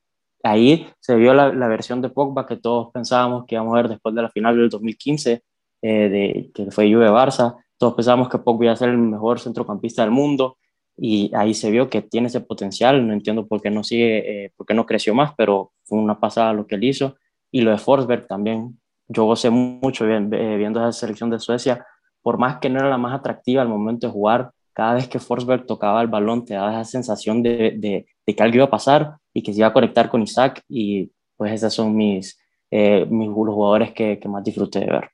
ahí 0.43 0.87
se 1.01 1.15
vio 1.17 1.35
la, 1.35 1.51
versión 1.69 2.03
de 2.03 2.09
Pogba 2.09 2.47
que 2.47 2.57
todos 2.57 2.91
pensábamos 2.93 3.45
que 3.47 3.55
íbamos 3.55 3.75
a 3.75 3.83
ver 3.83 3.89
después 3.89 4.15
de 4.15 4.23
la 4.23 4.31
final 4.31 4.57
del 4.57 4.69
2015, 4.69 5.43
eh, 5.83 6.09
de, 6.09 6.51
que 6.55 6.71
fue 6.71 6.93
Juve-Barça, 6.93 7.57
todos 7.79 7.95
pensábamos 7.95 8.29
que 8.29 8.39
Pogba 8.39 8.65
iba 8.67 8.73
a 8.73 8.77
ser 8.77 8.91
el 8.91 8.99
mejor 8.99 9.41
centrocampista 9.41 10.03
del 10.03 10.11
mundo 10.11 10.59
y 10.97 11.31
ahí 11.35 11.55
se 11.55 11.71
vio 11.71 11.89
que 11.89 12.03
tiene 12.03 12.27
ese 12.27 12.41
potencial, 12.41 13.07
no 13.07 13.15
entiendo 13.15 13.47
por 13.47 13.63
qué 13.63 13.71
no 13.71 13.83
sigue, 13.83 14.45
eh, 14.45 14.53
por 14.57 14.67
qué 14.67 14.75
no 14.75 14.85
creció 14.85 15.15
más, 15.15 15.33
pero 15.37 15.73
fue 15.85 15.99
una 15.99 16.21
pasada 16.21 16.53
lo 16.53 16.67
que 16.67 16.75
él 16.75 16.85
hizo. 16.85 17.17
Y 17.51 17.63
lo 17.63 17.71
de 17.71 17.79
Forsberg 17.79 18.27
también, 18.27 18.79
yo 19.09 19.25
gocé 19.25 19.49
mucho 19.49 20.07
viendo 20.07 20.81
esa 20.81 20.93
selección 20.93 21.31
de 21.31 21.39
Suecia, 21.39 21.87
por 22.23 22.37
más 22.37 22.59
que 22.59 22.69
no 22.69 22.81
era 22.81 22.91
la 22.91 22.99
más 22.99 23.19
atractiva 23.19 23.63
al 23.63 23.69
momento 23.69 24.07
de 24.07 24.13
jugar, 24.13 24.53
cada 24.81 24.95
vez 24.95 25.09
que 25.09 25.19
Forsberg 25.19 25.67
tocaba 25.67 26.01
el 26.01 26.09
balón 26.09 26.47
te 26.47 26.55
daba 26.55 26.81
esa 26.81 26.91
sensación 26.91 27.43
de, 27.43 27.75
de, 27.77 28.07
de, 28.25 28.35
que 28.35 28.43
algo 28.43 28.57
iba 28.57 28.65
a 28.65 28.71
pasar 28.71 29.19
y 29.35 29.43
que 29.43 29.53
se 29.53 29.59
iba 29.59 29.69
a 29.69 29.75
conectar 29.75 30.09
con 30.09 30.23
Isaac 30.23 30.65
y 30.71 31.13
pues 31.37 31.53
esos 31.53 31.75
son 31.75 31.95
mis, 31.95 32.39
eh, 32.71 33.05
mis 33.11 33.29
los 33.29 33.55
jugadores 33.55 33.93
que, 33.93 34.19
que, 34.19 34.27
más 34.27 34.43
disfruté 34.43 34.81
de 34.81 34.87
ver. 34.87 35.11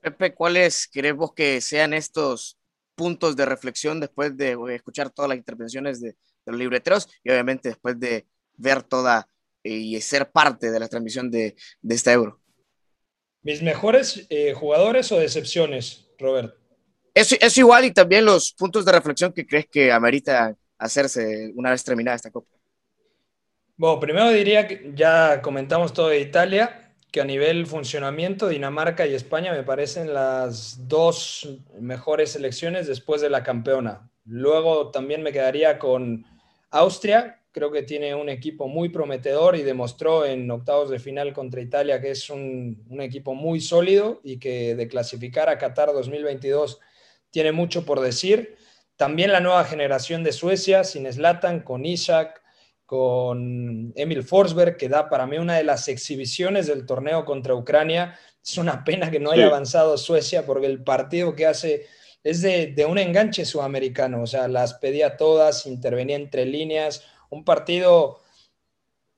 Pepe, 0.00 0.34
¿cuáles 0.34 0.88
crees 0.92 1.14
vos 1.14 1.32
que 1.32 1.60
sean 1.60 1.94
estos 1.94 2.58
puntos 2.96 3.36
de 3.36 3.46
reflexión 3.46 4.00
después 4.00 4.36
de 4.36 4.56
escuchar 4.74 5.10
todas 5.10 5.28
las 5.28 5.38
intervenciones 5.38 6.00
de, 6.00 6.08
de 6.08 6.16
los 6.46 6.58
libreteros 6.58 7.08
y 7.22 7.30
obviamente 7.30 7.68
después 7.68 8.00
de 8.00 8.26
ver 8.56 8.82
toda 8.82 9.28
eh, 9.62 9.74
y 9.74 10.00
ser 10.00 10.32
parte 10.32 10.72
de 10.72 10.80
la 10.80 10.88
transmisión 10.88 11.30
de, 11.30 11.54
de 11.80 11.94
esta 11.94 12.12
Euro? 12.12 12.40
¿Mis 13.42 13.62
mejores 13.62 14.26
eh, 14.28 14.54
jugadores 14.54 15.12
o 15.12 15.20
decepciones, 15.20 16.10
Robert? 16.18 16.57
Es, 17.18 17.32
es, 17.32 17.58
igual 17.58 17.84
y 17.84 17.90
también 17.90 18.24
los 18.24 18.52
puntos 18.52 18.84
de 18.84 18.92
reflexión 18.92 19.32
que 19.32 19.44
crees 19.44 19.66
que 19.66 19.90
amerita 19.90 20.54
hacerse 20.78 21.50
una 21.56 21.72
vez 21.72 21.82
terminada 21.82 22.14
esta 22.14 22.30
Copa. 22.30 22.54
Bueno, 23.76 23.98
primero 23.98 24.30
diría 24.30 24.68
que 24.68 24.92
ya 24.94 25.42
comentamos 25.42 25.92
todo 25.92 26.10
de 26.10 26.20
Italia, 26.20 26.94
que 27.10 27.20
a 27.20 27.24
nivel 27.24 27.66
funcionamiento 27.66 28.46
Dinamarca 28.46 29.04
y 29.04 29.14
España 29.14 29.52
me 29.52 29.64
parecen 29.64 30.14
las 30.14 30.86
dos 30.86 31.58
mejores 31.80 32.30
selecciones 32.30 32.86
después 32.86 33.20
de 33.20 33.30
la 33.30 33.42
campeona. 33.42 34.08
Luego 34.24 34.92
también 34.92 35.24
me 35.24 35.32
quedaría 35.32 35.80
con 35.80 36.24
Austria, 36.70 37.42
creo 37.50 37.72
que 37.72 37.82
tiene 37.82 38.14
un 38.14 38.28
equipo 38.28 38.68
muy 38.68 38.90
prometedor 38.90 39.56
y 39.56 39.64
demostró 39.64 40.24
en 40.24 40.48
octavos 40.52 40.88
de 40.88 41.00
final 41.00 41.32
contra 41.32 41.62
Italia 41.62 42.00
que 42.00 42.12
es 42.12 42.30
un, 42.30 42.84
un 42.88 43.00
equipo 43.00 43.34
muy 43.34 43.60
sólido 43.60 44.20
y 44.22 44.38
que 44.38 44.76
de 44.76 44.86
clasificar 44.86 45.48
a 45.48 45.58
Qatar 45.58 45.92
2022 45.92 46.78
tiene 47.30 47.52
mucho 47.52 47.84
por 47.84 48.00
decir. 48.00 48.56
También 48.96 49.32
la 49.32 49.40
nueva 49.40 49.64
generación 49.64 50.24
de 50.24 50.32
Suecia, 50.32 50.84
sin 50.84 51.10
Zlatan, 51.12 51.60
con 51.60 51.84
Isaac, 51.84 52.42
con 52.84 53.92
Emil 53.96 54.22
Forsberg, 54.24 54.76
que 54.76 54.88
da 54.88 55.08
para 55.08 55.26
mí 55.26 55.38
una 55.38 55.56
de 55.56 55.64
las 55.64 55.88
exhibiciones 55.88 56.66
del 56.66 56.86
torneo 56.86 57.24
contra 57.24 57.54
Ucrania. 57.54 58.18
Es 58.44 58.58
una 58.58 58.82
pena 58.82 59.10
que 59.10 59.20
no 59.20 59.30
haya 59.30 59.44
sí. 59.44 59.48
avanzado 59.48 59.98
Suecia 59.98 60.46
porque 60.46 60.66
el 60.66 60.82
partido 60.82 61.34
que 61.34 61.46
hace 61.46 61.86
es 62.24 62.42
de, 62.42 62.68
de, 62.68 62.86
un 62.86 62.98
enganche 62.98 63.44
sudamericano, 63.44 64.22
o 64.22 64.26
sea, 64.26 64.48
las 64.48 64.74
pedía 64.74 65.16
todas, 65.16 65.66
intervenía 65.66 66.16
entre 66.16 66.44
líneas, 66.44 67.04
un 67.30 67.44
partido 67.44 68.20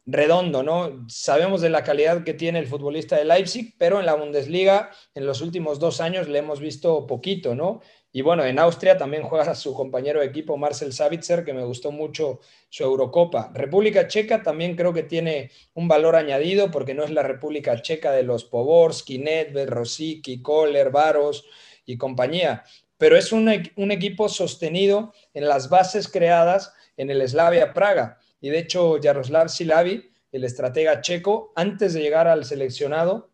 redondo, 0.06 0.62
¿no? 0.62 1.06
Sabemos 1.08 1.60
de 1.60 1.70
la 1.70 1.84
calidad 1.84 2.24
que 2.24 2.34
tiene 2.34 2.58
el 2.58 2.66
futbolista 2.66 3.16
de 3.16 3.24
Leipzig, 3.24 3.74
pero 3.78 4.00
en 4.00 4.06
la 4.06 4.14
Bundesliga 4.14 4.90
en 5.14 5.26
los 5.26 5.40
últimos 5.40 5.78
dos 5.78 6.00
años 6.00 6.28
le 6.28 6.38
hemos 6.38 6.60
visto 6.60 7.06
poquito, 7.06 7.54
¿no? 7.54 7.80
Y 8.12 8.22
bueno, 8.22 8.44
en 8.44 8.58
Austria 8.58 8.96
también 8.96 9.22
juega 9.22 9.54
su 9.54 9.74
compañero 9.74 10.20
de 10.20 10.26
equipo 10.26 10.56
Marcel 10.56 10.92
Savitzer, 10.92 11.44
que 11.44 11.52
me 11.52 11.64
gustó 11.64 11.92
mucho 11.92 12.40
su 12.68 12.84
Eurocopa. 12.84 13.50
República 13.54 14.08
Checa 14.08 14.42
también 14.42 14.76
creo 14.76 14.92
que 14.92 15.02
tiene 15.02 15.50
un 15.74 15.88
valor 15.88 16.16
añadido 16.16 16.70
porque 16.70 16.94
no 16.94 17.04
es 17.04 17.10
la 17.10 17.22
República 17.22 17.80
Checa 17.80 18.12
de 18.12 18.22
los 18.22 18.44
Poborski, 18.44 19.18
Nedved, 19.18 19.68
Rosicki, 19.68 20.42
Kohler, 20.42 20.90
Baros 20.90 21.44
y 21.86 21.96
compañía, 21.96 22.64
pero 22.98 23.16
es 23.16 23.32
un, 23.32 23.50
un 23.76 23.90
equipo 23.90 24.28
sostenido 24.28 25.12
en 25.32 25.48
las 25.48 25.70
bases 25.70 26.08
creadas 26.08 26.74
en 26.96 27.10
el 27.10 27.26
Slavia 27.26 27.72
Praga. 27.72 28.18
Y 28.40 28.50
de 28.50 28.58
hecho, 28.58 28.98
Jaroslav 29.02 29.48
Silavi, 29.48 30.10
el 30.32 30.44
estratega 30.44 31.00
checo, 31.00 31.52
antes 31.56 31.94
de 31.94 32.02
llegar 32.02 32.28
al 32.28 32.44
seleccionado, 32.44 33.30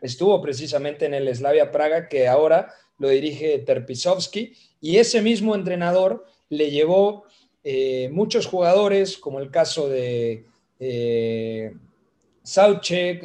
estuvo 0.00 0.40
precisamente 0.40 1.06
en 1.06 1.14
el 1.14 1.34
Slavia 1.34 1.70
Praga, 1.70 2.08
que 2.08 2.28
ahora 2.28 2.72
lo 3.00 3.08
dirige 3.08 3.58
Terpisovsky, 3.58 4.52
y 4.80 4.98
ese 4.98 5.20
mismo 5.20 5.56
entrenador 5.56 6.24
le 6.48 6.70
llevó 6.70 7.24
eh, 7.64 8.08
muchos 8.12 8.46
jugadores, 8.46 9.18
como 9.18 9.40
el 9.40 9.50
caso 9.50 9.88
de 9.88 10.44
eh, 10.78 11.72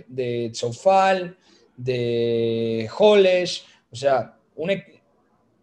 de 0.07 0.51
Zofal, 0.53 1.37
de 1.77 2.89
Holes, 2.97 3.65
o 3.91 3.95
sea, 3.95 4.37
un, 4.55 4.71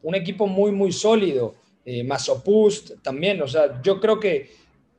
un 0.02 0.14
equipo 0.14 0.46
muy, 0.46 0.72
muy 0.72 0.92
sólido. 0.92 1.54
Eh, 1.84 2.04
Masopust 2.04 3.02
también, 3.02 3.42
o 3.42 3.48
sea, 3.48 3.82
yo 3.82 4.00
creo 4.00 4.20
que 4.20 4.50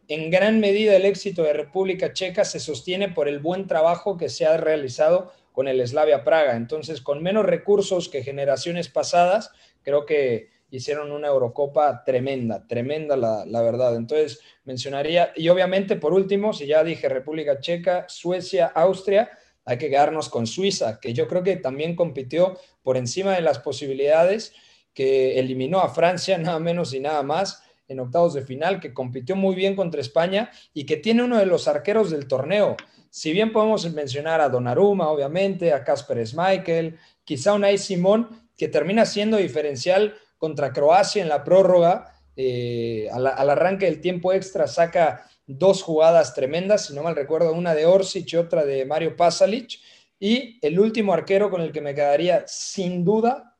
en 0.09 0.30
gran 0.30 0.59
medida 0.59 0.95
el 0.95 1.05
éxito 1.05 1.43
de 1.43 1.53
República 1.53 2.11
Checa 2.11 2.43
se 2.43 2.59
sostiene 2.59 3.09
por 3.09 3.30
el 3.30 3.39
buen 3.39 3.68
trabajo 3.68 4.18
que 4.18 4.28
se 4.28 4.45
ha 4.45 4.57
realizado 4.57 5.32
con 5.54 5.70
el 5.70 5.88
Slavia 5.88 6.26
Praga. 6.26 6.58
Entonces, 6.58 6.99
con 6.99 7.24
menos 7.24 7.45
recursos 7.45 8.10
que 8.10 8.24
generaciones 8.24 8.89
pasadas, 8.89 9.51
creo 9.84 10.06
que 10.06 10.49
hicieron 10.70 11.12
una 11.12 11.28
Eurocopa 11.28 12.04
tremenda, 12.04 12.68
tremenda 12.68 13.16
la, 13.16 13.62
verdad. 13.62 13.95
Entonces, 13.95 14.41
mencionaría, 14.66 15.32
y 15.36 15.47
obviamente 15.49 15.95
por 15.95 16.14
último, 16.14 16.51
si 16.51 16.66
ya 16.66 16.84
dije 16.84 17.08
República 17.08 17.60
Checa, 17.60 18.06
Suecia, 18.10 18.66
Austria, 18.74 19.30
hay 19.66 19.78
que 19.78 19.89
quedarnos 19.89 20.30
con 20.30 20.47
Suiza, 20.47 20.99
que 20.99 21.14
yo 21.14 21.28
creo 21.28 21.43
que 21.43 21.58
también 21.58 21.95
compitió 21.95 22.60
por 22.82 22.97
encima 22.97 23.34
de 23.34 23.41
las 23.41 23.60
posibilidades, 23.60 24.54
que 24.95 25.39
eliminó 25.39 25.80
a 25.80 25.93
Francia 25.93 26.38
nada 26.39 26.60
menos 26.60 26.93
y 26.93 26.99
nada 26.99 27.22
más 27.22 27.64
en 27.88 28.00
octavos 28.00 28.34
de 28.34 28.42
final, 28.42 28.80
que 28.80 28.94
compitió 28.94 29.36
muy 29.36 29.56
bien 29.56 29.76
contra 29.76 30.02
España 30.02 30.52
y 30.74 30.86
que 30.86 30.98
tiene 30.98 31.24
uno 31.24 31.38
de 31.38 31.46
los 31.46 31.68
arqueros 31.68 32.12
del 32.12 32.28
torneo. 32.28 32.76
Si 33.10 33.32
bien 33.32 33.52
podemos 33.52 33.92
mencionar 33.94 34.42
a 34.42 34.50
Donnarumma, 34.50 35.10
obviamente, 35.10 35.74
a 35.74 35.84
Casper 35.84 36.26
Schmeichel, 36.26 36.98
quizá 37.24 37.54
Unai 37.54 37.78
Simón, 37.78 38.30
que 38.58 38.68
termina 38.68 39.06
siendo 39.06 39.38
diferencial 39.38 40.16
contra 40.38 40.74
Croacia 40.74 41.22
en 41.22 41.30
la 41.30 41.44
prórroga, 41.44 42.14
eh, 42.36 43.08
al, 43.12 43.28
al, 43.28 43.50
arranque 43.50 43.86
del 43.86 44.02
tiempo 44.02 44.34
extra 44.34 44.68
saca 44.68 45.30
dos 45.46 45.84
jugadas 45.84 46.34
tremendas, 46.34 46.88
si 46.88 46.96
no 46.96 47.04
mal 47.04 47.16
recuerdo, 47.16 47.54
una 47.54 47.76
de 47.76 47.86
Orsic 47.86 48.34
y 48.34 48.38
otra 48.38 48.66
de 48.66 48.86
Mario 48.86 49.16
Pasalic, 49.16 49.80
y 50.20 50.58
el 50.66 50.80
último 50.80 51.14
arquero 51.14 51.50
con 51.50 51.62
el 51.62 51.72
que 51.72 51.82
me 51.82 51.94
quedaría 51.94 52.46
sin 52.48 53.04
duda 53.04 53.58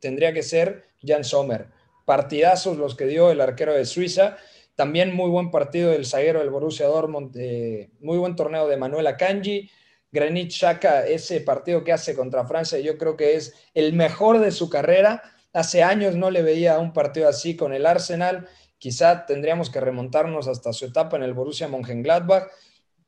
tendría 0.00 0.32
que 0.32 0.42
ser 0.42 0.84
Jan 1.02 1.24
Sommer. 1.24 1.77
Partidazos 2.08 2.78
los 2.78 2.96
que 2.96 3.04
dio 3.04 3.30
el 3.30 3.42
arquero 3.42 3.74
de 3.74 3.84
Suiza, 3.84 4.38
también 4.74 5.14
muy 5.14 5.28
buen 5.28 5.50
partido 5.50 5.90
del 5.90 6.06
zaguero 6.06 6.38
del 6.38 6.48
Borussia 6.48 6.86
Dortmund, 6.86 7.36
eh, 7.36 7.90
muy 8.00 8.16
buen 8.16 8.34
torneo 8.34 8.66
de 8.66 8.78
Manuel 8.78 9.08
Akanji, 9.08 9.68
Granit 10.10 10.50
Xhaka, 10.50 11.06
ese 11.06 11.42
partido 11.42 11.84
que 11.84 11.92
hace 11.92 12.14
contra 12.14 12.46
Francia, 12.46 12.78
yo 12.78 12.96
creo 12.96 13.18
que 13.18 13.36
es 13.36 13.52
el 13.74 13.92
mejor 13.92 14.38
de 14.38 14.52
su 14.52 14.70
carrera, 14.70 15.22
Hace 15.52 15.82
años 15.82 16.14
no 16.14 16.30
le 16.30 16.42
veía 16.42 16.78
un 16.78 16.92
partido 16.92 17.28
así 17.28 17.56
con 17.56 17.72
el 17.72 17.86
Arsenal. 17.86 18.48
Quizá 18.78 19.26
tendríamos 19.26 19.70
que 19.70 19.80
remontarnos 19.80 20.46
hasta 20.46 20.72
su 20.72 20.86
etapa 20.86 21.16
en 21.16 21.22
el 21.22 21.34
Borussia 21.34 21.68
Mönchengladbach. 21.68 22.48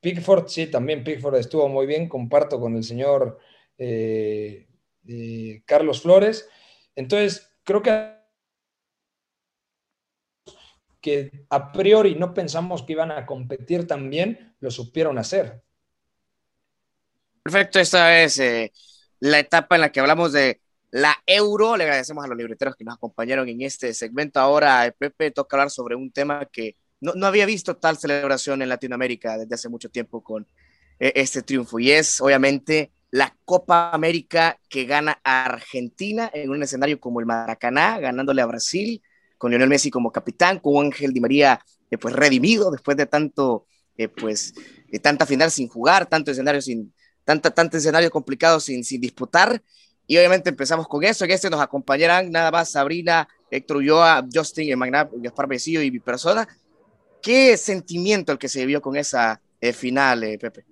Pickford, 0.00 0.48
sí, 0.48 0.66
también 0.66 1.04
Pickford 1.04 1.36
estuvo 1.36 1.68
muy 1.68 1.86
bien. 1.86 2.08
Comparto 2.08 2.58
con 2.58 2.76
el 2.76 2.82
señor 2.82 3.38
eh, 3.76 4.66
eh, 5.06 5.62
Carlos 5.66 6.00
Flores. 6.00 6.48
Entonces, 6.96 7.52
creo 7.62 7.82
que 7.82 8.19
que 11.00 11.46
a 11.50 11.72
priori 11.72 12.14
no 12.14 12.34
pensamos 12.34 12.82
que 12.82 12.92
iban 12.92 13.10
a 13.10 13.26
competir 13.26 13.86
tan 13.86 14.10
bien, 14.10 14.54
lo 14.60 14.70
supieron 14.70 15.18
hacer. 15.18 15.62
Perfecto, 17.42 17.80
esta 17.80 18.22
es 18.22 18.38
eh, 18.38 18.72
la 19.20 19.38
etapa 19.38 19.76
en 19.76 19.80
la 19.80 19.92
que 19.92 20.00
hablamos 20.00 20.32
de 20.32 20.60
la 20.90 21.16
euro. 21.26 21.76
Le 21.76 21.84
agradecemos 21.84 22.24
a 22.24 22.28
los 22.28 22.36
libreteros 22.36 22.76
que 22.76 22.84
nos 22.84 22.94
acompañaron 22.94 23.48
en 23.48 23.62
este 23.62 23.94
segmento. 23.94 24.40
Ahora, 24.40 24.94
Pepe, 24.96 25.30
toca 25.30 25.56
hablar 25.56 25.70
sobre 25.70 25.96
un 25.96 26.12
tema 26.12 26.44
que 26.46 26.76
no, 27.00 27.14
no 27.14 27.26
había 27.26 27.46
visto 27.46 27.76
tal 27.76 27.96
celebración 27.96 28.60
en 28.60 28.68
Latinoamérica 28.68 29.38
desde 29.38 29.54
hace 29.54 29.68
mucho 29.68 29.88
tiempo 29.88 30.22
con 30.22 30.46
eh, 30.98 31.12
este 31.16 31.42
triunfo. 31.42 31.78
Y 31.78 31.90
es, 31.90 32.20
obviamente, 32.20 32.92
la 33.10 33.34
Copa 33.44 33.90
América 33.90 34.58
que 34.68 34.84
gana 34.84 35.18
Argentina 35.24 36.30
en 36.32 36.50
un 36.50 36.62
escenario 36.62 37.00
como 37.00 37.20
el 37.20 37.26
Maracaná, 37.26 37.98
ganándole 37.98 38.42
a 38.42 38.46
Brasil, 38.46 39.02
con 39.40 39.50
Lionel 39.50 39.70
Messi 39.70 39.90
como 39.90 40.12
capitán, 40.12 40.58
con 40.58 40.84
Ángel 40.84 41.14
Di 41.14 41.20
María, 41.20 41.58
eh, 41.90 41.96
pues 41.96 42.14
redimido 42.14 42.70
después 42.70 42.94
de 42.94 43.06
tanto, 43.06 43.64
eh, 43.96 44.08
pues, 44.08 44.52
de 44.92 44.98
tanta 44.98 45.24
final 45.24 45.50
sin 45.50 45.66
jugar, 45.66 46.04
tanto 46.04 46.30
escenario 46.30 46.60
sin, 46.60 46.92
tanta, 47.24 47.50
escenario 47.72 48.10
complicado 48.10 48.60
sin, 48.60 48.84
sin 48.84 49.00
disputar 49.00 49.62
y 50.10 50.18
obviamente 50.18 50.50
empezamos 50.50 50.88
con 50.88 51.04
eso. 51.04 51.24
En 51.24 51.30
este 51.30 51.48
nos 51.48 51.60
acompañarán 51.60 52.32
nada 52.32 52.50
más 52.50 52.72
Sabrina, 52.72 53.28
Héctor 53.48 53.76
Ulloa, 53.76 54.26
Justin, 54.30 54.76
Gaspar 55.18 55.46
Besillo 55.46 55.80
y 55.82 55.90
mi 55.92 56.00
persona. 56.00 56.48
¿Qué 57.22 57.56
sentimiento 57.56 58.32
el 58.32 58.38
que 58.38 58.48
se 58.48 58.58
vivió 58.58 58.82
con 58.82 58.96
esa 58.96 59.40
eh, 59.60 59.72
final, 59.72 60.24
eh, 60.24 60.36
Pepe? 60.36 60.64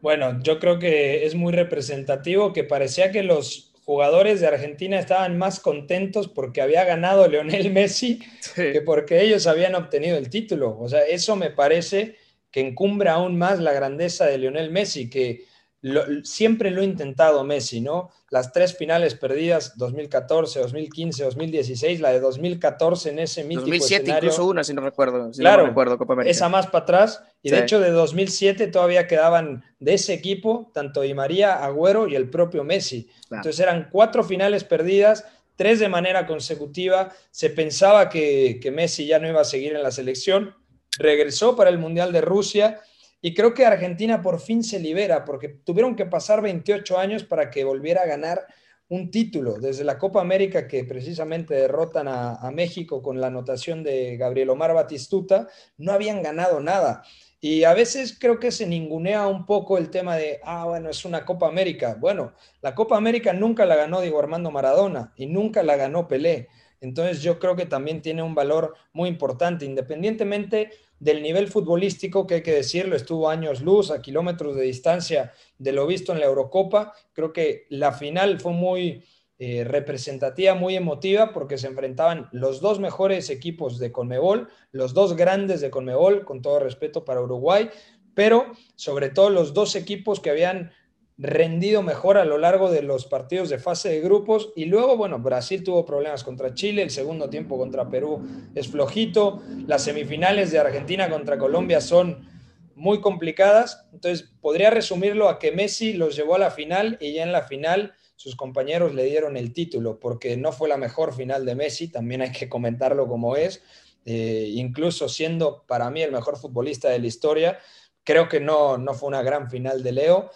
Bueno, 0.00 0.40
yo 0.42 0.60
creo 0.60 0.78
que 0.78 1.26
es 1.26 1.34
muy 1.34 1.52
representativo 1.52 2.52
que 2.52 2.62
parecía 2.62 3.10
que 3.10 3.24
los 3.24 3.73
jugadores 3.84 4.40
de 4.40 4.46
Argentina 4.46 4.98
estaban 4.98 5.36
más 5.38 5.60
contentos 5.60 6.28
porque 6.28 6.60
había 6.60 6.84
ganado 6.84 7.28
Leonel 7.28 7.70
Messi 7.72 8.20
sí. 8.40 8.72
que 8.72 8.80
porque 8.80 9.22
ellos 9.22 9.46
habían 9.46 9.74
obtenido 9.74 10.16
el 10.16 10.30
título. 10.30 10.78
O 10.78 10.88
sea, 10.88 11.00
eso 11.04 11.36
me 11.36 11.50
parece 11.50 12.16
que 12.50 12.60
encumbra 12.60 13.14
aún 13.14 13.36
más 13.36 13.58
la 13.58 13.72
grandeza 13.72 14.26
de 14.26 14.38
Leonel 14.38 14.70
Messi, 14.70 15.10
que 15.10 15.44
lo, 15.84 16.02
siempre 16.24 16.70
lo 16.70 16.80
ha 16.80 16.84
intentado 16.84 17.44
Messi, 17.44 17.82
¿no? 17.82 18.10
Las 18.30 18.52
tres 18.52 18.74
finales 18.74 19.14
perdidas, 19.16 19.76
2014, 19.76 20.60
2015, 20.60 21.24
2016, 21.24 22.00
la 22.00 22.10
de 22.10 22.20
2014 22.20 23.10
en 23.10 23.18
ese 23.18 23.44
mítico 23.44 23.66
2007 23.66 23.94
escenario. 23.96 24.30
incluso 24.30 24.48
una, 24.48 24.64
si 24.64 24.72
no 24.72 24.80
recuerdo. 24.80 25.30
Si 25.34 25.40
claro, 25.40 25.64
no 25.64 25.68
recuerdo, 25.68 25.98
Copa 25.98 26.14
América. 26.14 26.30
esa 26.30 26.48
más 26.48 26.68
para 26.68 26.84
atrás. 26.84 27.22
Y 27.42 27.50
sí. 27.50 27.54
de 27.54 27.60
hecho 27.60 27.80
de 27.80 27.90
2007 27.90 28.68
todavía 28.68 29.06
quedaban 29.06 29.62
de 29.78 29.92
ese 29.92 30.14
equipo 30.14 30.70
tanto 30.72 31.02
Di 31.02 31.12
María, 31.12 31.62
Agüero 31.62 32.08
y 32.08 32.14
el 32.14 32.30
propio 32.30 32.64
Messi. 32.64 33.04
Claro. 33.28 33.42
Entonces 33.42 33.60
eran 33.60 33.90
cuatro 33.92 34.24
finales 34.24 34.64
perdidas, 34.64 35.26
tres 35.54 35.80
de 35.80 35.90
manera 35.90 36.26
consecutiva. 36.26 37.12
Se 37.30 37.50
pensaba 37.50 38.08
que, 38.08 38.58
que 38.58 38.70
Messi 38.70 39.06
ya 39.06 39.18
no 39.18 39.28
iba 39.28 39.42
a 39.42 39.44
seguir 39.44 39.76
en 39.76 39.82
la 39.82 39.90
selección. 39.90 40.54
Regresó 40.96 41.56
para 41.56 41.68
el 41.68 41.76
Mundial 41.76 42.10
de 42.10 42.22
Rusia 42.22 42.80
y 43.26 43.32
creo 43.32 43.54
que 43.54 43.64
Argentina 43.64 44.20
por 44.20 44.38
fin 44.38 44.62
se 44.62 44.78
libera, 44.78 45.24
porque 45.24 45.48
tuvieron 45.48 45.96
que 45.96 46.04
pasar 46.04 46.42
28 46.42 46.98
años 46.98 47.24
para 47.24 47.48
que 47.48 47.64
volviera 47.64 48.02
a 48.02 48.06
ganar 48.06 48.46
un 48.90 49.10
título. 49.10 49.54
Desde 49.54 49.82
la 49.82 49.96
Copa 49.96 50.20
América, 50.20 50.68
que 50.68 50.84
precisamente 50.84 51.54
derrotan 51.54 52.06
a, 52.06 52.50
México 52.52 53.00
con 53.00 53.22
la 53.22 53.28
anotación 53.28 53.82
de 53.82 54.18
Gabriel 54.18 54.50
Omar 54.50 54.74
Batistuta, 54.74 55.48
no 55.78 55.92
habían 55.92 56.20
ganado 56.22 56.60
nada. 56.60 57.02
Y 57.40 57.64
a 57.64 57.72
veces 57.72 58.14
creo 58.20 58.38
que 58.38 58.52
se 58.52 58.66
ningunea 58.66 59.26
un 59.26 59.46
poco 59.46 59.78
el 59.78 59.88
tema 59.88 60.16
de, 60.16 60.40
ah, 60.44 60.66
bueno, 60.66 60.90
es 60.90 61.06
una 61.06 61.24
Copa 61.24 61.48
América. 61.48 61.96
Bueno, 61.98 62.34
la 62.60 62.74
Copa 62.74 62.98
América 62.98 63.32
nunca 63.32 63.64
la 63.64 63.76
ganó 63.76 64.02
Diego 64.02 64.18
Armando 64.18 64.50
Maradona 64.50 65.14
y 65.16 65.28
nunca 65.28 65.62
la 65.62 65.76
ganó 65.76 66.08
Pelé. 66.08 66.48
Entonces 66.82 67.22
yo 67.22 67.38
creo 67.38 67.56
que 67.56 67.64
también 67.64 68.02
tiene 68.02 68.22
un 68.22 68.34
valor 68.34 68.74
muy 68.92 69.08
importante, 69.08 69.64
independientemente 69.64 70.70
del 70.98 71.22
nivel 71.22 71.48
futbolístico, 71.48 72.26
que 72.26 72.36
hay 72.36 72.42
que 72.42 72.52
decirlo, 72.52 72.96
estuvo 72.96 73.28
años 73.28 73.60
luz, 73.60 73.90
a 73.90 74.00
kilómetros 74.00 74.56
de 74.56 74.62
distancia 74.62 75.32
de 75.58 75.72
lo 75.72 75.86
visto 75.86 76.12
en 76.12 76.20
la 76.20 76.26
Eurocopa. 76.26 76.94
Creo 77.12 77.32
que 77.32 77.66
la 77.68 77.92
final 77.92 78.40
fue 78.40 78.52
muy 78.52 79.04
eh, 79.38 79.64
representativa, 79.64 80.54
muy 80.54 80.76
emotiva, 80.76 81.32
porque 81.32 81.58
se 81.58 81.66
enfrentaban 81.66 82.28
los 82.32 82.60
dos 82.60 82.78
mejores 82.78 83.30
equipos 83.30 83.78
de 83.78 83.90
Conmebol, 83.90 84.48
los 84.70 84.94
dos 84.94 85.16
grandes 85.16 85.60
de 85.60 85.70
Conmebol, 85.70 86.24
con 86.24 86.40
todo 86.40 86.60
respeto 86.60 87.04
para 87.04 87.20
Uruguay, 87.20 87.68
pero 88.14 88.52
sobre 88.76 89.10
todo 89.10 89.30
los 89.30 89.52
dos 89.52 89.74
equipos 89.74 90.20
que 90.20 90.30
habían 90.30 90.70
rendido 91.16 91.82
mejor 91.82 92.18
a 92.18 92.24
lo 92.24 92.38
largo 92.38 92.70
de 92.70 92.82
los 92.82 93.06
partidos 93.06 93.48
de 93.48 93.58
fase 93.58 93.88
de 93.88 94.00
grupos. 94.00 94.52
Y 94.56 94.64
luego, 94.66 94.96
bueno, 94.96 95.18
Brasil 95.18 95.62
tuvo 95.62 95.84
problemas 95.84 96.24
contra 96.24 96.54
Chile, 96.54 96.82
el 96.82 96.90
segundo 96.90 97.30
tiempo 97.30 97.56
contra 97.56 97.88
Perú 97.88 98.22
es 98.54 98.68
flojito, 98.68 99.42
las 99.66 99.82
semifinales 99.84 100.50
de 100.50 100.58
Argentina 100.58 101.08
contra 101.08 101.38
Colombia 101.38 101.80
son 101.80 102.28
muy 102.74 103.00
complicadas, 103.00 103.86
entonces 103.92 104.32
podría 104.40 104.70
resumirlo 104.70 105.28
a 105.28 105.38
que 105.38 105.52
Messi 105.52 105.92
los 105.92 106.16
llevó 106.16 106.34
a 106.34 106.40
la 106.40 106.50
final 106.50 106.98
y 107.00 107.12
ya 107.12 107.22
en 107.22 107.30
la 107.30 107.42
final 107.42 107.94
sus 108.16 108.36
compañeros 108.36 108.94
le 108.94 109.04
dieron 109.04 109.36
el 109.36 109.52
título, 109.52 109.98
porque 110.00 110.36
no 110.36 110.52
fue 110.52 110.68
la 110.68 110.76
mejor 110.76 111.14
final 111.14 111.44
de 111.44 111.54
Messi, 111.54 111.88
también 111.88 112.22
hay 112.22 112.32
que 112.32 112.48
comentarlo 112.48 113.06
como 113.06 113.36
es, 113.36 113.62
eh, 114.04 114.50
incluso 114.54 115.08
siendo 115.08 115.64
para 115.66 115.90
mí 115.90 116.02
el 116.02 116.12
mejor 116.12 116.36
futbolista 116.36 116.88
de 116.88 116.98
la 116.98 117.06
historia, 117.06 117.58
creo 118.02 118.28
que 118.28 118.40
no, 118.40 118.76
no 118.76 118.94
fue 118.94 119.08
una 119.08 119.22
gran 119.22 119.50
final 119.50 119.82
de 119.82 119.92
Leo, 119.92 120.30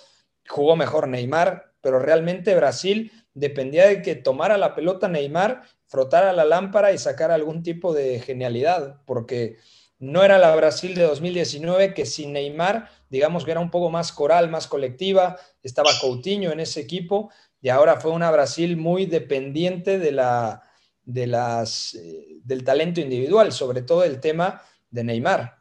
jugó 0.48 0.76
mejor 0.76 1.08
Neymar, 1.08 1.72
pero 1.80 1.98
realmente 1.98 2.54
Brasil 2.54 3.12
dependía 3.34 3.86
de 3.86 4.02
que 4.02 4.14
tomara 4.14 4.58
la 4.58 4.74
pelota 4.74 5.08
Neymar, 5.08 5.62
frotara 5.86 6.32
la 6.32 6.44
lámpara 6.44 6.92
y 6.92 6.98
sacara 6.98 7.34
algún 7.34 7.62
tipo 7.62 7.94
de 7.94 8.20
genialidad, 8.20 9.00
porque 9.06 9.56
no 9.98 10.22
era 10.22 10.38
la 10.38 10.54
Brasil 10.54 10.94
de 10.94 11.02
2019 11.02 11.94
que 11.94 12.06
sin 12.06 12.32
Neymar, 12.32 12.88
digamos 13.08 13.44
que 13.44 13.50
era 13.50 13.60
un 13.60 13.70
poco 13.70 13.90
más 13.90 14.12
coral, 14.12 14.48
más 14.48 14.66
colectiva, 14.66 15.38
estaba 15.62 15.90
Coutinho 16.00 16.52
en 16.52 16.60
ese 16.60 16.80
equipo 16.80 17.30
y 17.60 17.68
ahora 17.68 18.00
fue 18.00 18.12
una 18.12 18.30
Brasil 18.30 18.76
muy 18.76 19.06
dependiente 19.06 19.98
de 19.98 20.12
la, 20.12 20.62
eh, 21.06 22.40
del 22.44 22.64
talento 22.64 23.00
individual, 23.00 23.52
sobre 23.52 23.82
todo 23.82 24.04
el 24.04 24.20
tema 24.20 24.62
de 24.90 25.04
Neymar. 25.04 25.57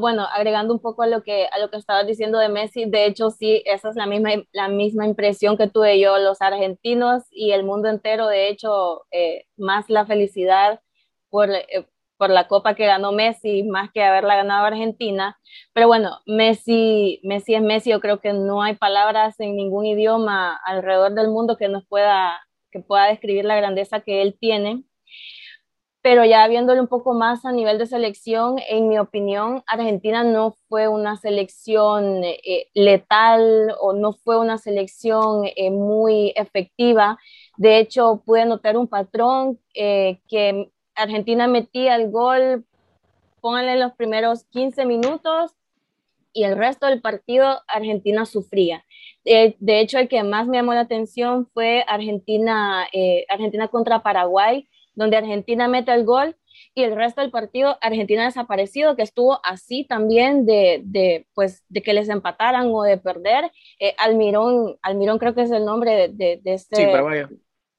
Bueno, 0.00 0.26
agregando 0.32 0.74
un 0.74 0.80
poco 0.80 1.02
a 1.02 1.06
lo 1.06 1.22
que 1.22 1.46
a 1.46 1.58
lo 1.58 1.70
que 1.70 1.76
estabas 1.76 2.06
diciendo 2.06 2.38
de 2.38 2.48
Messi, 2.48 2.86
de 2.86 3.06
hecho 3.06 3.30
sí, 3.30 3.62
esa 3.66 3.90
es 3.90 3.96
la 3.96 4.06
misma 4.06 4.30
la 4.52 4.68
misma 4.68 5.06
impresión 5.06 5.56
que 5.56 5.68
tuve 5.68 6.00
yo, 6.00 6.18
los 6.18 6.42
argentinos 6.42 7.24
y 7.30 7.52
el 7.52 7.64
mundo 7.64 7.88
entero, 7.88 8.26
de 8.26 8.48
hecho, 8.48 9.06
eh, 9.12 9.46
más 9.56 9.88
la 9.90 10.06
felicidad 10.06 10.80
por, 11.30 11.50
eh, 11.50 11.86
por 12.18 12.30
la 12.30 12.48
copa 12.48 12.74
que 12.74 12.86
ganó 12.86 13.12
Messi, 13.12 13.62
más 13.64 13.90
que 13.92 14.02
haberla 14.02 14.36
ganado 14.36 14.66
Argentina. 14.66 15.38
Pero 15.72 15.86
bueno, 15.88 16.20
Messi, 16.26 17.20
Messi 17.24 17.54
es 17.54 17.62
Messi, 17.62 17.90
yo 17.90 18.00
creo 18.00 18.20
que 18.20 18.32
no 18.32 18.62
hay 18.62 18.76
palabras 18.76 19.38
en 19.40 19.56
ningún 19.56 19.86
idioma 19.86 20.58
alrededor 20.64 21.14
del 21.14 21.28
mundo 21.28 21.56
que 21.56 21.68
nos 21.68 21.86
pueda 21.86 22.38
que 22.72 22.80
pueda 22.80 23.06
describir 23.06 23.44
la 23.44 23.56
grandeza 23.56 24.00
que 24.00 24.22
él 24.22 24.36
tiene 24.38 24.84
pero 26.02 26.24
ya 26.24 26.46
viéndolo 26.48 26.80
un 26.80 26.88
poco 26.88 27.12
más 27.12 27.44
a 27.44 27.52
nivel 27.52 27.78
de 27.78 27.86
selección, 27.86 28.56
en 28.68 28.88
mi 28.88 28.98
opinión, 28.98 29.62
Argentina 29.66 30.24
no 30.24 30.56
fue 30.68 30.88
una 30.88 31.16
selección 31.16 32.22
eh, 32.24 32.68
letal 32.72 33.74
o 33.80 33.92
no 33.92 34.14
fue 34.14 34.38
una 34.38 34.56
selección 34.56 35.44
eh, 35.44 35.70
muy 35.70 36.32
efectiva. 36.36 37.18
De 37.58 37.78
hecho, 37.78 38.22
pude 38.24 38.46
notar 38.46 38.78
un 38.78 38.88
patrón 38.88 39.58
eh, 39.74 40.20
que 40.26 40.70
Argentina 40.94 41.46
metía 41.46 41.96
el 41.96 42.10
gol, 42.10 42.64
pónganle 43.42 43.76
los 43.78 43.92
primeros 43.92 44.44
15 44.44 44.86
minutos 44.86 45.52
y 46.32 46.44
el 46.44 46.56
resto 46.56 46.86
del 46.86 47.02
partido 47.02 47.60
Argentina 47.66 48.24
sufría. 48.24 48.84
de 49.24 49.80
hecho, 49.80 49.98
el 49.98 50.08
que 50.08 50.22
más 50.22 50.46
me 50.46 50.58
llamó 50.58 50.72
la 50.72 50.80
atención 50.80 51.46
fue 51.52 51.84
Argentina, 51.88 52.86
Argentina 53.28 53.68
contra 53.68 54.02
Paraguay 54.02 54.68
donde 54.94 55.16
Argentina 55.16 55.68
mete 55.68 55.92
el 55.92 56.04
gol 56.04 56.36
y 56.74 56.82
el 56.82 56.94
resto 56.94 57.20
del 57.20 57.30
partido 57.30 57.78
Argentina 57.80 58.24
desaparecido, 58.24 58.96
que 58.96 59.02
estuvo 59.02 59.40
así 59.44 59.84
también 59.84 60.46
de, 60.46 60.82
de 60.84 61.26
pues, 61.34 61.64
de 61.68 61.82
que 61.82 61.94
les 61.94 62.08
empataran 62.08 62.70
o 62.72 62.82
de 62.82 62.98
perder. 62.98 63.50
Eh, 63.78 63.94
Almirón, 63.98 64.76
Almirón 64.82 65.18
creo 65.18 65.34
que 65.34 65.42
es 65.42 65.50
el 65.50 65.64
nombre 65.64 66.08
de, 66.08 66.40
de, 66.42 66.54
este... 66.54 66.76
Sí, 66.76 66.86
Paraguay. 66.86 67.24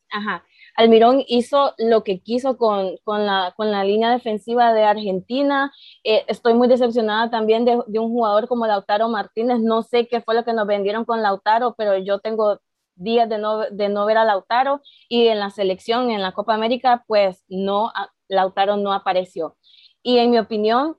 Ajá. 0.10 0.44
Almirón 0.76 1.24
hizo 1.28 1.74
lo 1.78 2.04
que 2.04 2.22
quiso 2.22 2.58
con, 2.58 2.98
con, 3.04 3.26
la, 3.26 3.54
con 3.56 3.72
la 3.72 3.84
línea 3.84 4.10
defensiva 4.10 4.74
de 4.74 4.84
Argentina. 4.84 5.72
Eh, 6.04 6.24
estoy 6.28 6.54
muy 6.54 6.68
decepcionada 6.68 7.30
también 7.30 7.66
de, 7.66 7.82
de, 7.88 8.00
un 8.00 8.10
jugador 8.10 8.48
como 8.48 8.68
Lautaro 8.68 9.10
Martínez. 9.10 9.60
No 9.60 9.84
sé 9.84 10.08
qué 10.08 10.22
fue 10.22 10.36
lo 10.36 10.46
que 10.46 10.54
nos 10.54 10.68
vendieron 10.68 11.06
con 11.06 11.22
Lautaro, 11.22 11.76
pero 11.78 11.98
yo 11.98 12.20
tengo 12.20 12.60
días 13.02 13.28
de 13.30 13.38
no, 13.38 13.60
de 13.70 13.90
no 13.90 14.06
ver 14.06 14.18
a 14.18 14.26
Lautaro 14.26 14.82
y 15.10 15.28
en 15.28 15.40
la 15.40 15.50
selección, 15.50 16.12
en 16.12 16.22
la 16.22 16.32
Copa 16.32 16.54
América, 16.54 17.04
pues 17.08 17.44
no, 17.48 17.92
Lautaro 18.28 18.78
no 18.78 18.94
apareció. 18.94 19.58
Y 20.04 20.18
en 20.18 20.32
mi 20.32 20.40
opinión, 20.40 20.98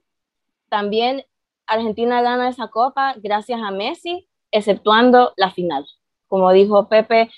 también 0.69 1.23
Argentina 1.67 2.21
gana 2.21 2.49
esa 2.49 2.67
copa 2.67 3.15
gracias 3.17 3.61
a 3.61 3.71
Messi, 3.71 4.27
exceptuando 4.51 5.33
la 5.37 5.51
final. 5.51 5.85
Como 6.27 6.51
dijo 6.51 6.87
Pepe, 6.89 7.29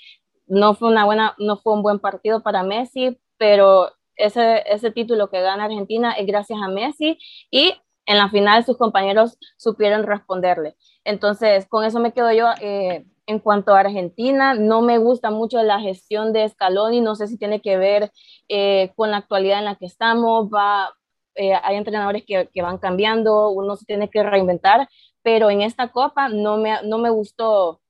no 0.46 0.74
fue, 0.74 0.88
una 0.88 1.04
buena, 1.04 1.34
no 1.38 1.56
fue 1.56 1.72
un 1.72 1.82
buen 1.82 1.98
partido 1.98 2.42
para 2.42 2.62
Messi, 2.62 3.18
pero 3.36 3.90
ese, 4.16 4.62
ese 4.66 4.90
título 4.90 5.28
que 5.28 5.40
gana 5.40 5.64
Argentina 5.64 6.12
es 6.12 6.26
gracias 6.26 6.60
a 6.62 6.68
Messi 6.68 7.18
y 7.50 7.74
en 8.06 8.18
la 8.18 8.30
final 8.30 8.64
sus 8.64 8.76
compañeros 8.76 9.36
supieron 9.56 10.04
responderle. 10.04 10.76
Entonces, 11.04 11.66
con 11.66 11.84
eso 11.84 12.00
me 12.00 12.12
quedo 12.12 12.32
yo. 12.32 12.48
Eh, 12.60 13.04
en 13.26 13.40
cuanto 13.40 13.74
a 13.74 13.80
Argentina, 13.80 14.54
no 14.54 14.82
me 14.82 14.98
gusta 14.98 15.30
mucho 15.30 15.62
la 15.62 15.80
gestión 15.80 16.32
de 16.32 16.48
Scaloni, 16.48 17.00
no 17.00 17.16
sé 17.16 17.26
si 17.26 17.38
tiene 17.38 17.60
que 17.60 17.76
ver 17.76 18.12
eh, 18.48 18.92
con 18.96 19.10
la 19.10 19.18
actualidad 19.18 19.58
en 19.58 19.64
la 19.64 19.76
que 19.76 19.86
estamos, 19.86 20.48
va, 20.48 20.94
eh, 21.34 21.54
hay 21.62 21.76
entrenadores 21.76 22.24
que, 22.26 22.48
van 22.62 22.78
cambiando, 22.78 23.50
uno 23.50 23.76
se 23.76 23.84
tiene 23.84 24.08
que 24.08 24.22
reinventar, 24.22 24.88
pero 25.22 25.50
en 25.50 25.62
esta 25.62 25.88
copa 25.88 26.28
no 26.28 26.56
me, 26.56 26.82
no 26.84 26.98
me 26.98 27.10
gustó 27.10 27.80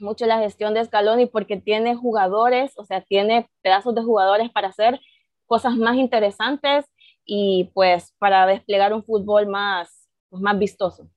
mucho 0.00 0.26
la 0.26 0.38
gestión 0.40 0.74
de 0.74 0.84
Scaloni 0.84 1.26
porque 1.26 1.56
tiene 1.56 1.94
jugadores, 1.94 2.72
o 2.76 2.84
sea, 2.84 3.02
tiene 3.02 3.48
pedazos 3.62 3.94
de 3.94 4.02
jugadores 4.02 4.50
para 4.50 4.68
hacer 4.68 5.00
cosas 5.46 5.76
más 5.76 5.96
interesantes 5.96 6.86
y 7.24 7.70
pues 7.74 8.14
para 8.18 8.46
desplegar 8.46 8.92
un 8.92 9.04
fútbol 9.04 9.46
más, 9.46 10.08
más 10.30 10.58
vistoso. 10.58 11.08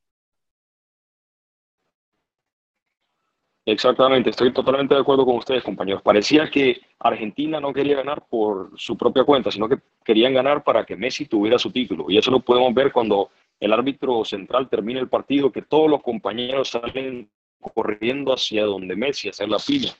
Exactamente, 3.68 4.30
estoy 4.30 4.54
totalmente 4.54 4.94
de 4.94 5.02
acuerdo 5.02 5.26
con 5.26 5.38
ustedes, 5.38 5.64
compañeros. 5.64 6.04
Parecía 6.04 6.50
que 6.52 6.82
Argentina 7.00 7.60
no 7.60 7.74
quería 7.74 7.96
ganar 7.96 8.24
por 8.30 8.70
su 8.78 8.96
propia 8.96 9.24
cuenta, 9.24 9.50
sino 9.50 9.68
que 9.68 9.80
querían 10.04 10.36
ganar 10.36 10.64
para 10.64 10.86
que 10.86 10.96
Messi 10.96 11.26
tuviera 11.26 11.58
su 11.58 11.72
título. 11.72 12.06
Y 12.08 12.20
eso 12.20 12.30
lo 12.30 12.42
podemos 12.42 12.72
ver 12.76 12.92
cuando 12.92 13.32
el 13.60 13.74
árbitro 13.74 14.24
central 14.24 14.70
termina 14.70 15.00
el 15.00 15.10
partido, 15.10 15.52
que 15.52 15.64
todos 15.64 15.90
los 15.90 16.04
compañeros 16.04 16.70
salen 16.70 17.28
corriendo 17.74 18.34
hacia 18.34 18.66
donde 18.66 18.96
Messi, 18.96 19.30
hacer 19.30 19.50
la 19.50 19.58
piña. 19.58 19.92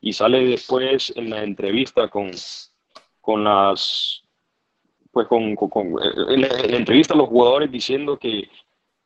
Y 0.00 0.12
sale 0.12 0.44
después 0.44 1.12
en 1.16 1.30
la 1.30 1.42
entrevista 1.42 2.06
con, 2.06 2.30
con 3.20 3.42
las 3.42 4.22
pues 5.10 5.26
con, 5.26 5.56
con, 5.56 5.96
en, 6.28 6.40
la, 6.42 6.48
entrevista 6.76 7.14
a 7.14 7.16
los 7.16 7.28
jugadores 7.28 7.72
diciendo 7.72 8.16
que 8.18 8.48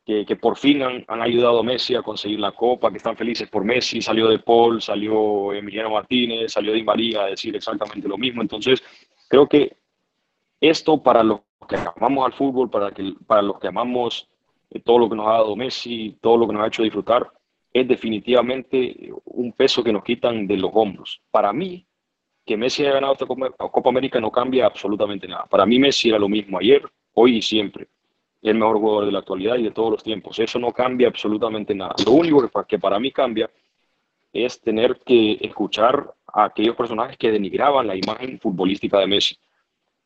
que, 0.05 0.35
por 0.35 0.57
fin 0.57 0.83
han, 0.83 1.21
ayudado 1.21 1.59
a 1.59 1.63
Messi 1.63 1.95
a 1.95 2.01
conseguir 2.01 2.39
la 2.39 2.51
Copa, 2.51 2.91
que 2.91 2.97
están 2.97 3.15
felices 3.15 3.49
por 3.49 3.63
Messi, 3.63 4.01
salió 4.01 4.27
De 4.27 4.39
Paul, 4.39 4.81
salió 4.81 5.53
Emiliano 5.53 5.91
Martínez, 5.91 6.51
salió 6.51 6.73
Di 6.73 6.83
María 6.83 7.23
a 7.23 7.27
decir 7.27 7.55
exactamente 7.55 8.07
lo 8.07 8.17
mismo. 8.17 8.41
Entonces, 8.41 8.83
creo 9.29 9.47
que 9.47 9.77
esto 10.59 11.01
para 11.01 11.23
los 11.23 11.41
que 11.69 11.77
amamos 11.95 12.25
al 12.25 12.33
fútbol, 12.33 12.69
para, 12.69 12.91
que, 12.91 13.13
para 13.25 13.41
los 13.41 13.59
que 13.59 13.67
amamos 13.67 14.27
eh, 14.71 14.81
todo 14.81 14.99
lo 14.99 15.09
que 15.09 15.15
nos 15.15 15.27
ha 15.27 15.33
dado 15.33 15.55
Messi, 15.55 16.17
todo 16.21 16.37
lo 16.37 16.47
que 16.47 16.53
nos 16.53 16.63
ha 16.63 16.67
hecho 16.67 16.83
disfrutar, 16.83 17.31
es 17.71 17.87
definitivamente 17.87 19.09
un 19.23 19.53
peso 19.53 19.83
que 19.83 19.93
nos 19.93 20.03
quitan 20.03 20.45
de 20.47 20.57
los 20.57 20.71
hombros. 20.73 21.21
Para 21.31 21.53
mí, 21.53 21.87
que 22.45 22.57
Messi 22.57 22.83
haya 22.83 22.95
ganado 22.95 23.13
esta 23.13 23.25
Copa 23.25 23.89
América 23.89 24.19
no 24.19 24.29
cambia 24.29 24.65
absolutamente 24.65 25.29
nada. 25.29 25.45
Para 25.45 25.65
mí 25.65 25.79
Messi 25.79 26.09
era 26.09 26.19
lo 26.19 26.27
mismo 26.27 26.59
ayer, 26.59 26.83
hoy 27.13 27.37
y 27.37 27.41
siempre 27.41 27.87
el 28.51 28.57
mejor 28.57 28.77
jugador 28.77 29.05
de 29.05 29.11
la 29.11 29.19
actualidad 29.19 29.55
y 29.55 29.63
de 29.63 29.71
todos 29.71 29.91
los 29.91 30.03
tiempos. 30.03 30.37
Eso 30.37 30.59
no 30.59 30.71
cambia 30.71 31.07
absolutamente 31.07 31.73
nada. 31.73 31.95
Lo 32.05 32.11
único 32.11 32.49
que, 32.67 32.77
para 32.77 32.99
mí 32.99 33.11
cambia 33.11 33.49
es 34.33 34.59
tener 34.61 34.99
que 35.05 35.37
escuchar 35.41 36.13
a 36.27 36.45
aquellos 36.45 36.75
personajes 36.75 37.17
que 37.17 37.31
denigraban 37.31 37.87
la 37.87 37.95
imagen 37.95 38.39
futbolística 38.39 38.99
de 38.99 39.07
Messi. 39.07 39.37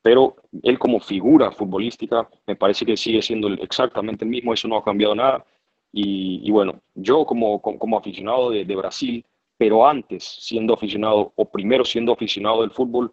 Pero 0.03 0.35
él 0.61 0.77
como 0.77 0.99
figura 0.99 1.51
futbolística 1.51 2.29
me 2.45 2.55
parece 2.55 2.85
que 2.85 2.95
sigue 2.95 3.21
siendo 3.21 3.47
exactamente 3.47 4.23
el 4.23 4.29
mismo, 4.29 4.53
eso 4.53 4.67
no 4.67 4.77
ha 4.77 4.83
cambiado 4.83 5.15
nada. 5.15 5.43
Y, 5.91 6.51
bueno, 6.51 6.79
yo 6.93 7.25
como, 7.25 7.59
como, 7.59 7.97
aficionado 7.97 8.51
de, 8.51 8.65
de 8.65 8.75
Brasil, 8.75 9.25
pero 9.57 9.87
antes 9.87 10.23
siendo 10.23 10.75
aficionado 10.75 11.31
o 11.35 11.45
primero 11.45 11.83
siendo 11.83 12.13
aficionado 12.13 12.61
del 12.61 12.69
fútbol, 12.69 13.11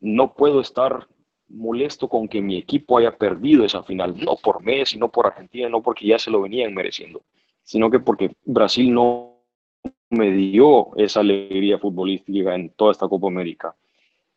no 0.00 0.32
puedo 0.32 0.60
estar 0.60 1.08
molesto 1.48 2.08
con 2.08 2.28
que 2.28 2.40
mi 2.40 2.56
equipo 2.56 2.98
haya 2.98 3.16
perdido 3.16 3.64
esa 3.64 3.82
final, 3.82 4.14
no 4.16 4.36
por 4.36 4.62
Messi, 4.62 4.98
no 4.98 5.10
por 5.10 5.26
Argentina, 5.26 5.68
no 5.68 5.82
porque 5.82 6.06
ya 6.06 6.18
se 6.18 6.30
lo 6.30 6.42
venían 6.42 6.74
mereciendo, 6.74 7.22
sino 7.62 7.90
que 7.90 8.00
porque 8.00 8.34
Brasil 8.44 8.92
no 8.92 9.34
me 10.10 10.30
dio 10.32 10.96
esa 10.96 11.20
alegría 11.20 11.78
futbolística 11.78 12.54
en 12.54 12.70
toda 12.70 12.92
esta 12.92 13.08
Copa 13.08 13.26
América. 13.26 13.74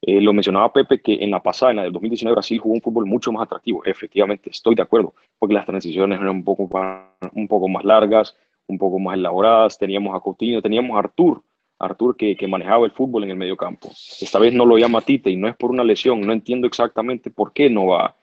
Eh, 0.02 0.22
lo 0.22 0.32
mencionaba 0.32 0.72
Pepe 0.72 1.02
que 1.02 1.16
en 1.16 1.32
la 1.32 1.42
pasada, 1.42 1.72
en 1.72 1.78
la 1.78 1.84
del 1.84 1.94
2019, 1.94 2.36
Brasil 2.36 2.60
jugó 2.60 2.76
un 2.76 2.82
fútbol 2.82 3.06
mucho 3.06 3.32
más 3.32 3.44
atractivo. 3.44 3.84
Efectivamente, 3.84 4.50
estoy 4.50 4.76
de 4.76 4.84
acuerdo, 4.84 5.14
porque 5.40 5.56
las 5.56 5.66
transiciones 5.66 6.20
eran 6.20 6.36
un 6.36 6.44
poco 6.44 6.68
más, 6.68 7.06
un 7.34 7.48
poco 7.48 7.68
más 7.68 7.84
largas, 7.84 8.36
un 8.68 8.78
poco 8.78 9.00
más 9.00 9.16
elaboradas. 9.16 9.78
Teníamos 9.78 10.16
a 10.16 10.20
Coutinho, 10.20 10.62
teníamos 10.62 10.96
a 10.96 11.00
Artur, 11.00 11.42
Artur 11.80 12.18
que, 12.18 12.36
que, 12.36 12.48
manejaba 12.48 12.86
el 12.86 12.92
fútbol 12.92 13.24
en 13.24 13.32
el 13.32 13.38
medio 13.38 13.56
campo. 13.56 13.90
Esta 14.20 14.40
vez 14.40 14.54
no 14.54 14.66
lo 14.66 14.78
llama 14.78 15.02
Tite 15.02 15.30
y 15.30 15.38
no 15.38 15.48
es 15.48 15.56
por 15.56 15.72
una 15.72 15.84
lesión, 15.84 16.22
no 16.22 16.34
entiendo 16.34 16.68
exactamente 16.68 17.30
por 17.30 17.54
qué 17.54 17.70
no 17.70 17.88
va 17.88 18.16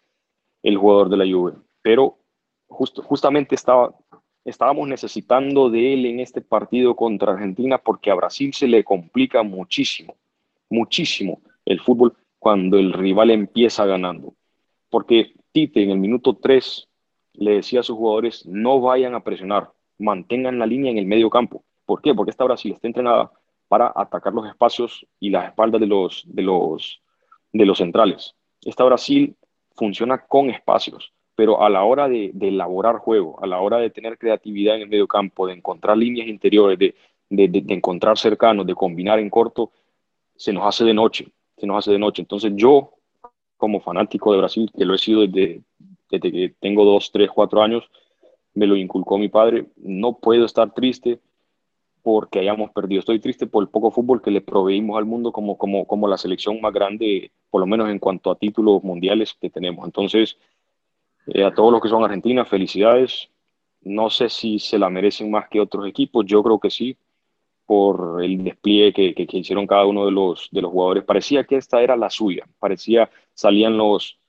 el 0.62 0.76
jugador 0.76 1.08
de 1.08 1.16
la 1.18 1.24
Juve, 1.24 1.52
pero 1.82 2.18
justamente 2.66 3.54
estaba, 3.54 3.94
estábamos 4.44 4.88
necesitando 4.88 5.70
de 5.70 5.94
él 5.94 6.06
en 6.06 6.20
este 6.20 6.40
partido 6.40 6.96
contra 6.96 7.32
Argentina 7.32 7.78
porque 7.78 8.10
a 8.10 8.14
Brasil 8.14 8.52
se 8.52 8.66
le 8.66 8.82
complica 8.82 9.42
muchísimo, 9.42 10.16
muchísimo 10.68 11.40
el 11.64 11.80
fútbol 11.80 12.16
cuando 12.38 12.78
el 12.78 12.92
rival 12.92 13.30
empieza 13.30 13.86
ganando. 13.86 14.34
Porque 14.90 15.34
Tite 15.52 15.82
en 15.82 15.90
el 15.90 15.98
minuto 15.98 16.34
3 16.34 16.88
le 17.34 17.54
decía 17.56 17.80
a 17.80 17.82
sus 17.82 17.96
jugadores, 17.96 18.46
no 18.46 18.80
vayan 18.80 19.14
a 19.14 19.24
presionar, 19.24 19.70
mantengan 19.98 20.58
la 20.58 20.66
línea 20.66 20.90
en 20.90 20.98
el 20.98 21.06
medio 21.06 21.30
campo. 21.30 21.64
¿Por 21.86 22.00
qué? 22.00 22.14
Porque 22.14 22.30
esta 22.30 22.44
Brasil 22.44 22.72
está 22.72 22.86
entrenada 22.86 23.30
para 23.74 23.92
atacar 23.92 24.32
los 24.32 24.46
espacios 24.46 25.04
y 25.18 25.30
las 25.30 25.48
espaldas 25.48 25.80
de 25.80 25.88
los, 25.88 26.22
de 26.28 26.42
los, 26.42 27.02
de 27.52 27.66
los 27.66 27.78
centrales. 27.78 28.36
Esta 28.64 28.84
Brasil 28.84 29.34
funciona 29.74 30.24
con 30.28 30.48
espacios, 30.48 31.12
pero 31.34 31.60
a 31.60 31.68
la 31.68 31.82
hora 31.82 32.08
de, 32.08 32.32
elaborar 32.40 32.98
juego, 32.98 33.36
a 33.42 33.48
la 33.48 33.58
hora 33.60 33.78
de 33.78 33.90
tener 33.90 34.16
creatividad 34.16 34.76
en 34.76 34.82
el 34.82 34.88
medio 34.88 35.08
campo, 35.08 35.48
de 35.48 35.54
encontrar 35.54 35.96
líneas 35.96 36.28
interiores, 36.28 36.78
de, 36.78 36.94
de, 37.30 37.74
encontrar 37.74 38.16
cercanos, 38.16 38.64
de 38.64 38.76
combinar 38.76 39.18
en 39.18 39.28
corto, 39.28 39.72
se 40.36 40.52
nos 40.52 40.64
hace 40.64 40.84
de 40.84 40.94
noche, 40.94 41.32
se 41.56 41.66
nos 41.66 41.78
hace 41.78 41.90
de 41.90 41.98
noche. 41.98 42.22
Entonces 42.22 42.52
yo, 42.54 42.92
como 43.56 43.80
fanático 43.80 44.30
de 44.30 44.38
Brasil, 44.38 44.70
que 44.72 44.84
lo 44.84 44.94
he 44.94 44.98
sido 44.98 45.22
desde, 45.22 45.62
desde 46.12 46.30
que 46.30 46.54
tengo 46.60 46.84
dos, 46.84 47.10
tres, 47.10 47.28
cuatro 47.28 47.60
años, 47.60 47.82
me 48.54 48.68
lo 48.68 48.76
inculcó 48.76 49.18
mi 49.18 49.28
padre, 49.28 49.66
no 49.74 50.16
puedo 50.16 50.44
estar 50.44 50.72
triste 50.72 51.18
porque 52.14 52.38
hayamos 52.38 52.70
perdido. 52.70 53.00
Estoy 53.00 53.18
triste 53.18 53.48
por 53.48 53.64
el 53.64 53.68
poco 53.68 53.90
fútbol 53.90 54.22
que 54.22 54.30
le 54.30 54.40
proveímos 54.40 54.98
al 54.98 55.04
mundo 55.04 55.32
como, 55.32 55.58
como, 55.58 55.84
como 55.84 56.06
la 56.06 56.16
selección 56.16 56.60
más 56.60 56.72
grande, 56.72 57.32
por 57.50 57.60
lo 57.60 57.66
menos 57.66 57.90
en 57.90 57.98
cuanto 57.98 58.30
a 58.30 58.36
títulos 58.36 58.84
mundiales 58.84 59.36
que 59.40 59.50
tenemos. 59.50 59.84
Entonces, 59.84 60.38
eh, 61.26 61.42
a 61.42 61.52
todos 61.52 61.72
los 61.72 61.82
que 61.82 61.88
son 61.88 62.04
argentinas, 62.04 62.48
felicidades. 62.48 63.30
No 63.80 64.10
sé 64.10 64.28
si 64.28 64.60
se 64.60 64.78
la 64.78 64.90
merecen 64.90 65.28
más 65.28 65.48
que 65.48 65.58
otros 65.58 65.88
equipos, 65.88 66.24
yo 66.24 66.40
creo 66.44 66.60
que 66.60 66.70
sí, 66.70 66.96
por 67.66 68.22
el 68.22 68.44
despliegue 68.44 68.92
que, 68.92 69.26
que, 69.26 69.36
hicieron 69.36 69.66
cada 69.66 69.84
uno 69.84 70.04
de 70.04 70.12
los, 70.12 70.48
de 70.52 70.62
los 70.62 70.70
jugadores. 70.70 71.02
Parecía 71.02 71.42
que 71.42 71.56
esta 71.56 71.82
era 71.82 71.96
la 71.96 72.10
suya, 72.10 72.46
parecía, 72.60 73.10
salían 73.34 73.76
los, 73.76 74.20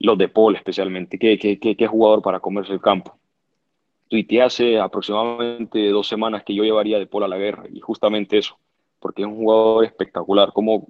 los 0.00 0.18
de 0.18 0.26
Paul 0.28 0.56
especialmente, 0.56 1.16
qué, 1.16 1.38
qué, 1.38 1.60
qué, 1.60 1.76
qué 1.76 1.86
jugador 1.86 2.22
para 2.22 2.40
comerse 2.40 2.72
el 2.72 2.80
campo 2.80 3.17
tuiteé 4.08 4.42
hace 4.42 4.78
aproximadamente 4.78 5.88
dos 5.90 6.08
semanas 6.08 6.42
que 6.44 6.54
yo 6.54 6.64
llevaría 6.64 6.98
de 6.98 7.06
Paul 7.06 7.24
a 7.24 7.28
la 7.28 7.38
guerra 7.38 7.64
y 7.72 7.80
justamente 7.80 8.38
eso, 8.38 8.58
porque 8.98 9.22
es 9.22 9.28
un 9.28 9.36
jugador 9.36 9.84
espectacular. 9.84 10.52
Como, 10.52 10.88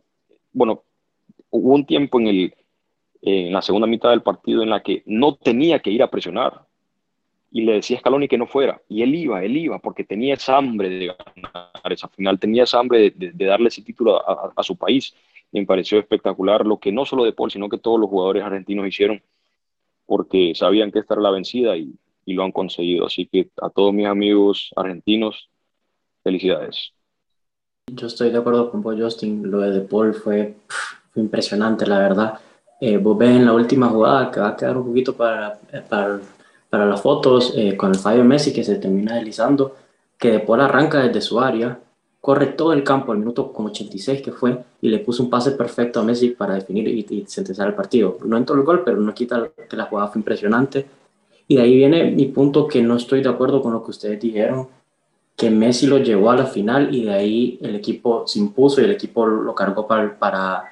bueno, 0.52 0.82
hubo 1.50 1.74
un 1.74 1.84
tiempo 1.84 2.20
en, 2.20 2.28
el, 2.28 2.54
en 3.22 3.52
la 3.52 3.62
segunda 3.62 3.86
mitad 3.86 4.10
del 4.10 4.22
partido 4.22 4.62
en 4.62 4.70
la 4.70 4.82
que 4.82 5.02
no 5.06 5.34
tenía 5.34 5.80
que 5.80 5.90
ir 5.90 6.02
a 6.02 6.10
presionar 6.10 6.66
y 7.50 7.62
le 7.62 7.74
decía 7.74 7.96
a 7.96 8.00
Scaloni 8.00 8.28
que 8.28 8.38
no 8.38 8.46
fuera 8.46 8.80
y 8.88 9.02
él 9.02 9.14
iba, 9.14 9.42
él 9.42 9.56
iba 9.56 9.78
porque 9.78 10.04
tenía 10.04 10.34
esa 10.34 10.56
hambre 10.56 10.88
de 10.90 11.06
ganar 11.06 11.92
esa 11.92 12.08
final, 12.08 12.38
tenía 12.38 12.64
esa 12.64 12.78
hambre 12.78 13.10
de, 13.10 13.46
darle 13.46 13.68
ese 13.68 13.82
título 13.82 14.22
a, 14.26 14.62
su 14.62 14.76
país 14.76 15.14
me 15.50 15.64
pareció 15.64 15.98
espectacular 15.98 16.66
lo 16.66 16.78
que 16.78 16.92
no 16.92 17.06
solo 17.06 17.24
de 17.24 17.32
Paul, 17.32 17.50
sino 17.50 17.70
que 17.70 17.78
todos 17.78 17.98
los 17.98 18.10
jugadores 18.10 18.44
argentinos 18.44 18.86
hicieron 18.86 19.22
porque 20.04 20.52
sabían 20.54 20.90
que 20.92 20.98
esta 20.98 21.14
era 21.14 21.22
la 21.22 21.30
vencida 21.30 21.76
y 21.76 21.94
y 22.28 22.34
lo 22.34 22.44
han 22.44 22.52
conseguido. 22.52 23.06
Así 23.06 23.26
que 23.26 23.48
a 23.62 23.70
todos 23.70 23.94
mis 23.94 24.06
amigos 24.06 24.70
argentinos, 24.76 25.48
felicidades. 26.22 26.92
Yo 27.90 28.06
estoy 28.06 28.30
de 28.30 28.36
acuerdo 28.36 28.70
con 28.70 28.82
vos, 28.82 28.94
Justin. 28.98 29.50
Lo 29.50 29.60
de 29.60 29.80
Paul 29.80 30.12
fue, 30.12 30.56
fue 31.10 31.22
impresionante, 31.22 31.86
la 31.86 31.98
verdad. 32.00 32.38
Eh, 32.82 32.98
vos 32.98 33.16
ves 33.16 33.30
en 33.30 33.46
la 33.46 33.54
última 33.54 33.88
jugada 33.88 34.30
que 34.30 34.40
va 34.40 34.48
a 34.48 34.56
quedar 34.56 34.76
un 34.76 34.88
poquito 34.88 35.14
para, 35.14 35.58
para, 35.88 36.20
para 36.68 36.84
las 36.84 37.00
fotos 37.00 37.54
eh, 37.56 37.74
con 37.78 37.92
el 37.92 37.98
fallo 37.98 38.18
de 38.18 38.24
Messi 38.24 38.52
que 38.52 38.62
se 38.62 38.76
termina 38.76 39.14
deslizando, 39.14 39.74
que 40.18 40.32
De 40.32 40.40
Paul 40.40 40.60
arranca 40.60 41.00
desde 41.00 41.22
su 41.22 41.40
área, 41.40 41.80
corre 42.20 42.48
todo 42.48 42.74
el 42.74 42.84
campo 42.84 43.12
al 43.12 43.18
minuto 43.18 43.52
como 43.54 43.68
86 43.68 44.20
que 44.20 44.32
fue 44.32 44.58
y 44.82 44.90
le 44.90 44.98
puso 44.98 45.22
un 45.22 45.30
pase 45.30 45.52
perfecto 45.52 45.98
a 45.98 46.04
Messi 46.04 46.30
para 46.30 46.54
definir 46.54 46.88
y, 46.88 47.06
y 47.08 47.24
sentenciar 47.26 47.68
el 47.68 47.74
partido. 47.74 48.18
No 48.26 48.36
entró 48.36 48.54
el 48.54 48.64
gol, 48.64 48.82
pero 48.84 48.98
no 48.98 49.14
quita 49.14 49.50
que 49.68 49.76
la 49.76 49.86
jugada 49.86 50.08
fue 50.08 50.18
impresionante 50.18 50.84
y 51.48 51.56
de 51.56 51.62
ahí 51.62 51.76
viene 51.76 52.10
mi 52.10 52.26
punto 52.26 52.68
que 52.68 52.82
no 52.82 52.94
estoy 52.96 53.22
de 53.22 53.30
acuerdo 53.30 53.62
con 53.62 53.72
lo 53.72 53.82
que 53.82 53.90
ustedes 53.90 54.20
dijeron, 54.20 54.68
que 55.34 55.50
Messi 55.50 55.86
lo 55.86 55.98
llevó 55.98 56.30
a 56.30 56.36
la 56.36 56.46
final 56.46 56.94
y 56.94 57.04
de 57.04 57.14
ahí 57.14 57.58
el 57.62 57.74
equipo 57.74 58.26
se 58.26 58.38
impuso 58.38 58.80
y 58.80 58.84
el 58.84 58.90
equipo 58.90 59.26
lo 59.26 59.54
cargó 59.54 59.86
para, 59.86 60.18
para, 60.18 60.64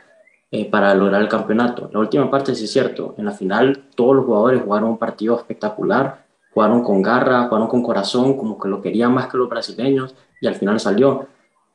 eh, 0.50 0.68
para 0.68 0.94
lograr 0.94 1.22
el 1.22 1.28
campeonato. 1.28 1.88
La 1.92 2.00
última 2.00 2.30
parte 2.30 2.54
sí 2.54 2.64
es 2.64 2.72
cierto, 2.72 3.14
en 3.16 3.24
la 3.24 3.32
final 3.32 3.84
todos 3.94 4.16
los 4.16 4.26
jugadores 4.26 4.62
jugaron 4.62 4.90
un 4.90 4.98
partido 4.98 5.36
espectacular, 5.36 6.26
jugaron 6.52 6.82
con 6.82 7.00
garra, 7.00 7.44
jugaron 7.48 7.68
con 7.68 7.82
corazón, 7.82 8.36
como 8.36 8.58
que 8.58 8.68
lo 8.68 8.82
querían 8.82 9.14
más 9.14 9.28
que 9.28 9.38
los 9.38 9.48
brasileños 9.48 10.14
y 10.42 10.46
al 10.46 10.56
final 10.56 10.78
salió. 10.78 11.26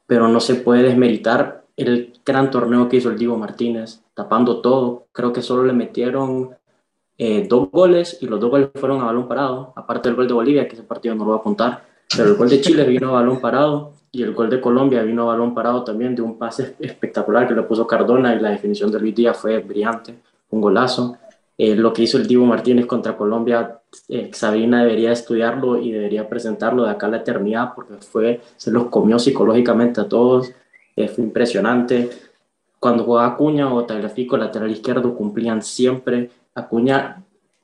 Pero 0.05 0.27
no 0.27 0.39
se 0.39 0.55
puede 0.55 0.83
desmeritar 0.83 1.63
el 1.77 2.19
gran 2.23 2.51
torneo 2.51 2.87
que 2.87 2.97
hizo 2.97 3.09
el 3.09 3.17
Diego 3.17 3.37
Martínez, 3.37 4.03
tapando 4.13 4.61
todo. 4.61 5.07
Creo 5.11 5.33
que 5.33 5.41
solo 5.41 5.63
le 5.63 5.73
metieron 5.73 6.55
eh, 7.23 7.45
dos 7.47 7.69
goles 7.69 8.17
y 8.19 8.25
los 8.25 8.39
dos 8.39 8.49
goles 8.49 8.69
fueron 8.73 8.99
a 8.99 9.05
balón 9.05 9.27
parado, 9.27 9.73
aparte 9.75 10.09
del 10.09 10.15
gol 10.15 10.27
de 10.27 10.33
Bolivia, 10.33 10.67
que 10.67 10.73
ese 10.73 10.81
partido 10.81 11.13
no 11.13 11.19
lo 11.19 11.25
voy 11.29 11.37
a 11.37 11.39
apuntar, 11.41 11.83
pero 12.17 12.29
el 12.29 12.35
gol 12.35 12.49
de 12.49 12.59
Chile 12.61 12.83
vino 12.83 13.09
a 13.09 13.11
balón 13.11 13.39
parado 13.39 13.93
y 14.11 14.23
el 14.23 14.33
gol 14.33 14.49
de 14.49 14.59
Colombia 14.59 15.03
vino 15.03 15.21
a 15.21 15.25
balón 15.25 15.53
parado 15.53 15.83
también 15.83 16.15
de 16.15 16.23
un 16.23 16.39
pase 16.39 16.75
espectacular 16.79 17.47
que 17.47 17.53
le 17.53 17.61
puso 17.61 17.85
Cardona 17.85 18.33
y 18.33 18.39
la 18.39 18.49
definición 18.49 18.91
de 18.91 18.99
Luis 18.99 19.13
Díaz 19.13 19.37
fue 19.37 19.59
brillante, 19.59 20.15
un 20.49 20.61
golazo. 20.61 21.15
Eh, 21.59 21.75
lo 21.75 21.93
que 21.93 22.01
hizo 22.01 22.17
el 22.17 22.25
Divo 22.25 22.47
Martínez 22.47 22.87
contra 22.87 23.15
Colombia, 23.15 23.81
eh, 24.09 24.31
Sabina 24.33 24.81
debería 24.81 25.11
estudiarlo 25.11 25.77
y 25.77 25.91
debería 25.91 26.27
presentarlo 26.27 26.85
de 26.85 26.89
acá 26.89 27.05
a 27.05 27.11
la 27.11 27.17
eternidad 27.17 27.73
porque 27.75 27.97
fue, 27.97 28.41
se 28.57 28.71
los 28.71 28.85
comió 28.85 29.19
psicológicamente 29.19 30.01
a 30.01 30.09
todos, 30.09 30.51
fue 30.95 31.23
impresionante. 31.23 32.09
Cuando 32.79 33.03
jugaba 33.03 33.33
Acuña 33.33 33.71
o 33.71 33.85
Tagliafico, 33.85 34.37
lateral 34.37 34.71
izquierdo, 34.71 35.13
cumplían 35.13 35.61
siempre 35.61 36.31
Acuña 36.55 37.23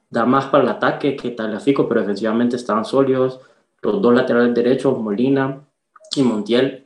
da 0.10 0.26
más 0.26 0.46
para 0.46 0.64
el 0.64 0.70
ataque 0.70 1.16
que 1.16 1.32
Tagliafico, 1.32 1.88
pero 1.88 2.02
defensivamente 2.02 2.56
estaban 2.56 2.86
sólidos. 2.86 3.40
Los 3.82 4.02
dos 4.02 4.14
laterales 4.14 4.54
derechos, 4.54 4.98
Molina 4.98 5.62
y 6.16 6.24
Montiel, 6.24 6.86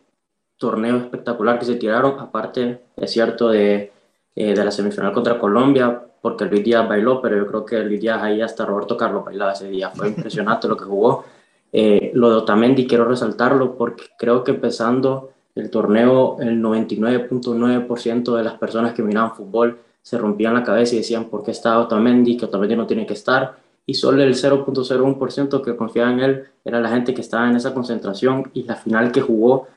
torneo 0.58 0.98
espectacular 0.98 1.60
que 1.60 1.66
se 1.66 1.76
tiraron. 1.76 2.20
Aparte, 2.20 2.82
es 2.96 3.12
cierto, 3.12 3.50
de, 3.50 3.92
eh, 4.36 4.54
de 4.54 4.66
la 4.66 4.72
semifinal 4.72 5.14
contra 5.14 5.40
Colombia, 5.40 6.02
porque 6.22 6.46
Luis 6.46 6.64
Díaz 6.64 6.88
bailó, 6.88 7.22
pero 7.22 7.38
yo 7.38 7.48
creo 7.48 7.66
que 7.66 7.80
Luis 7.84 8.02
Díaz 8.02 8.22
ahí 8.22 8.42
hasta 8.42 8.66
Roberto 8.66 8.98
Carlos 8.98 9.26
bailaba 9.26 9.54
ese 9.54 9.70
día. 9.70 9.90
Fue 9.90 10.08
impresionante 10.16 10.68
lo 10.68 10.78
que 10.78 10.86
jugó. 10.86 11.26
Eh, 11.72 12.12
lo 12.16 12.30
de 12.30 12.36
Otamendi 12.36 12.86
quiero 12.86 13.06
resaltarlo 13.06 13.78
porque 13.78 14.06
creo 14.18 14.44
que 14.44 14.52
empezando 14.52 15.32
el 15.56 15.70
torneo, 15.70 16.38
el 16.40 16.62
99.9% 16.62 18.36
de 18.36 18.44
las 18.44 18.54
personas 18.56 18.94
que 18.94 19.04
miraban 19.04 19.36
fútbol 19.36 19.80
se 20.02 20.18
rompían 20.18 20.54
la 20.54 20.64
cabeza 20.64 20.96
y 20.96 21.00
decían 21.00 21.26
por 21.26 21.44
qué 21.44 21.52
está 21.52 21.80
Otamendi, 21.80 22.38
que 22.38 22.46
Otamendi 22.46 22.76
no 22.76 22.88
tiene 22.88 23.06
que 23.06 23.14
estar, 23.14 23.58
y 23.86 23.94
solo 23.94 24.22
el 24.24 24.36
0.01% 24.36 25.62
que 25.64 25.76
confiaba 25.76 26.12
en 26.12 26.20
él 26.20 26.44
era 26.64 26.80
la 26.80 26.90
gente 26.90 27.14
que 27.14 27.22
estaba 27.22 27.50
en 27.50 27.56
esa 27.56 27.74
concentración 27.74 28.50
y 28.54 28.64
la 28.64 28.76
final 28.76 29.12
que 29.12 29.22
jugó 29.22 29.68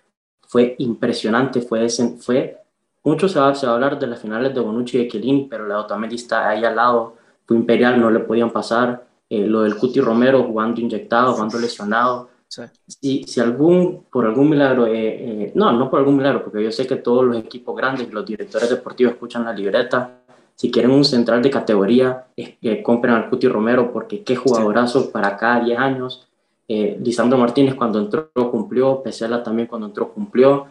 fue 0.47 0.75
impresionante, 0.79 1.63
fue, 1.63 1.89
fue 2.21 2.59
mucho 3.03 3.29
se 3.29 3.39
va, 3.39 3.49
a 3.49 3.75
hablar 3.75 3.99
de 3.99 4.07
las 4.07 4.21
finales 4.21 4.55
de 4.55 4.61
Bonucci 4.61 4.97
y 4.97 5.05
de 5.05 5.09
Chiellini, 5.09 5.47
pero 5.51 5.67
la 5.67 5.75
de 5.75 5.81
Otamendi 5.81 6.17
está 6.17 6.49
ahí 6.49 6.65
al 6.65 6.77
lado, 6.77 7.17
fue 7.45 7.57
imperial, 7.57 8.01
no 8.01 8.11
le 8.11 8.21
podían 8.21 8.51
pasar, 8.51 9.07
eh, 9.29 9.47
lo 9.47 9.63
del 9.63 9.77
Cuti 9.77 10.01
Romero 10.01 10.45
jugando 10.45 10.81
inyectado, 10.81 11.35
jugando 11.35 11.59
lesionado, 11.59 12.29
si, 12.87 13.25
si 13.25 13.41
algún, 13.41 14.05
por 14.11 14.27
algún 14.27 14.51
milagro, 14.51 14.87
eh, 14.87 14.93
eh, 14.95 15.53
no, 15.55 15.73
no 15.73 15.91
por 15.91 16.01
algún 16.01 16.17
milagro, 16.17 16.45
porque 16.45 16.63
yo 16.63 16.71
sé 16.71 16.87
que 16.87 16.97
todos 16.97 17.25
los 17.25 17.37
equipos 17.37 17.77
grandes, 17.77 18.13
los 18.13 18.25
directores 18.25 18.71
deportivos 18.71 19.15
escuchan 19.15 19.45
la 19.45 19.53
libreta. 19.53 20.21
Si 20.55 20.71
quieren 20.71 20.93
un 20.93 21.05
central 21.05 21.43
de 21.43 21.51
categoría, 21.51 22.27
eh, 22.37 22.83
compren 22.83 23.15
al 23.15 23.29
Cuti 23.29 23.49
Romero, 23.49 23.93
porque 23.93 24.23
qué 24.23 24.37
jugadorazo 24.37 25.11
para 25.11 25.37
cada 25.37 25.61
10 25.65 25.79
años. 25.79 26.29
Lisandro 26.67 27.37
Martínez 27.37 27.75
cuando 27.75 27.99
entró 27.99 28.31
cumplió, 28.51 29.03
Pesela 29.03 29.43
también 29.43 29.69
cuando 29.69 29.89
entró 29.89 30.13
cumplió. 30.13 30.67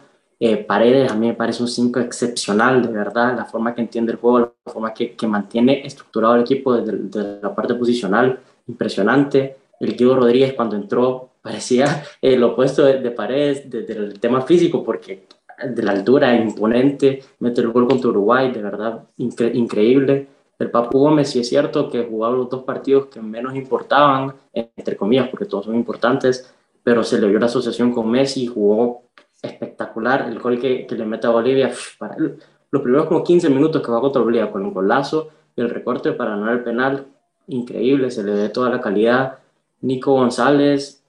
Paredes 0.66 1.10
a 1.10 1.14
mí 1.14 1.28
me 1.28 1.34
parece 1.34 1.62
un 1.62 1.68
5 1.68 2.00
excepcional, 2.00 2.82
de 2.82 2.92
verdad, 2.92 3.36
la 3.36 3.44
forma 3.44 3.74
que 3.74 3.82
entiende 3.82 4.12
el 4.12 4.18
juego, 4.18 4.52
la 4.66 4.72
forma 4.72 4.92
que, 4.92 5.14
que 5.14 5.26
mantiene 5.28 5.86
estructurado 5.86 6.34
el 6.34 6.42
equipo 6.42 6.74
desde, 6.74 6.98
desde, 6.98 7.40
la 7.40 7.54
parte 7.54 7.74
posicional, 7.74 8.40
impresionante. 8.66 9.56
El 9.78 9.96
Diego 9.96 10.16
Rodríguez 10.16 10.54
cuando 10.54 10.74
entró 10.76 11.30
parecía 11.44 12.02
el 12.22 12.42
opuesto 12.42 12.86
de, 12.86 13.10
Paredes 13.10 13.68
desde 13.68 13.92
el 13.92 14.18
tema 14.18 14.40
físico, 14.40 14.82
porque 14.82 15.26
de 15.62 15.82
la 15.82 15.92
altura 15.92 16.34
imponente, 16.34 17.22
mete 17.40 17.60
el 17.60 17.68
gol 17.70 17.86
contra 17.86 18.08
Uruguay, 18.08 18.50
de 18.50 18.62
verdad 18.62 19.04
increíble. 19.18 20.26
El 20.58 20.70
Papu 20.70 20.98
Gómez, 20.98 21.28
sí 21.28 21.40
es 21.40 21.48
cierto 21.50 21.90
que 21.90 22.02
jugaba 22.04 22.34
los 22.34 22.48
dos 22.48 22.64
partidos 22.64 23.08
que 23.08 23.20
menos 23.20 23.54
importaban, 23.54 24.32
entre 24.54 24.96
comillas, 24.96 25.28
porque 25.28 25.44
todos 25.44 25.66
son 25.66 25.74
importantes, 25.74 26.50
pero 26.82 27.04
se 27.04 27.20
le 27.20 27.28
vio 27.28 27.38
la 27.38 27.46
asociación 27.46 27.92
con 27.92 28.10
Messi, 28.10 28.46
jugó 28.46 29.02
espectacular. 29.42 30.26
El 30.30 30.38
gol 30.38 30.58
que, 30.58 30.86
que 30.86 30.94
le 30.94 31.04
mete 31.04 31.26
a 31.26 31.30
Bolivia, 31.30 31.70
para 31.98 32.16
los 32.18 32.82
primeros 32.82 33.06
como 33.06 33.22
15 33.22 33.50
minutos 33.50 33.82
que 33.82 33.92
va 33.92 34.00
contra 34.00 34.22
Bolivia 34.22 34.50
con 34.50 34.64
un 34.64 34.72
golazo 34.72 35.28
y 35.54 35.60
el 35.60 35.68
recorte 35.68 36.12
para 36.12 36.30
ganar 36.30 36.54
el 36.54 36.64
penal, 36.64 37.06
increíble, 37.48 38.10
se 38.10 38.24
le 38.24 38.32
ve 38.32 38.48
toda 38.48 38.70
la 38.70 38.80
calidad. 38.80 39.40
Nico 39.82 40.14
González, 40.14 41.03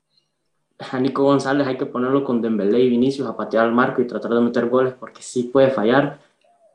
a 0.79 0.99
Nico 0.99 1.23
González 1.23 1.67
hay 1.67 1.77
que 1.77 1.85
ponerlo 1.85 2.23
con 2.23 2.41
Dembélé 2.41 2.81
y 2.81 2.89
Vinicius 2.89 3.27
a 3.27 3.37
patear 3.37 3.65
al 3.65 3.71
marco 3.71 4.01
y 4.01 4.07
tratar 4.07 4.33
de 4.33 4.41
meter 4.41 4.67
goles 4.67 4.93
porque 4.99 5.21
sí 5.21 5.43
puede 5.43 5.69
fallar, 5.69 6.19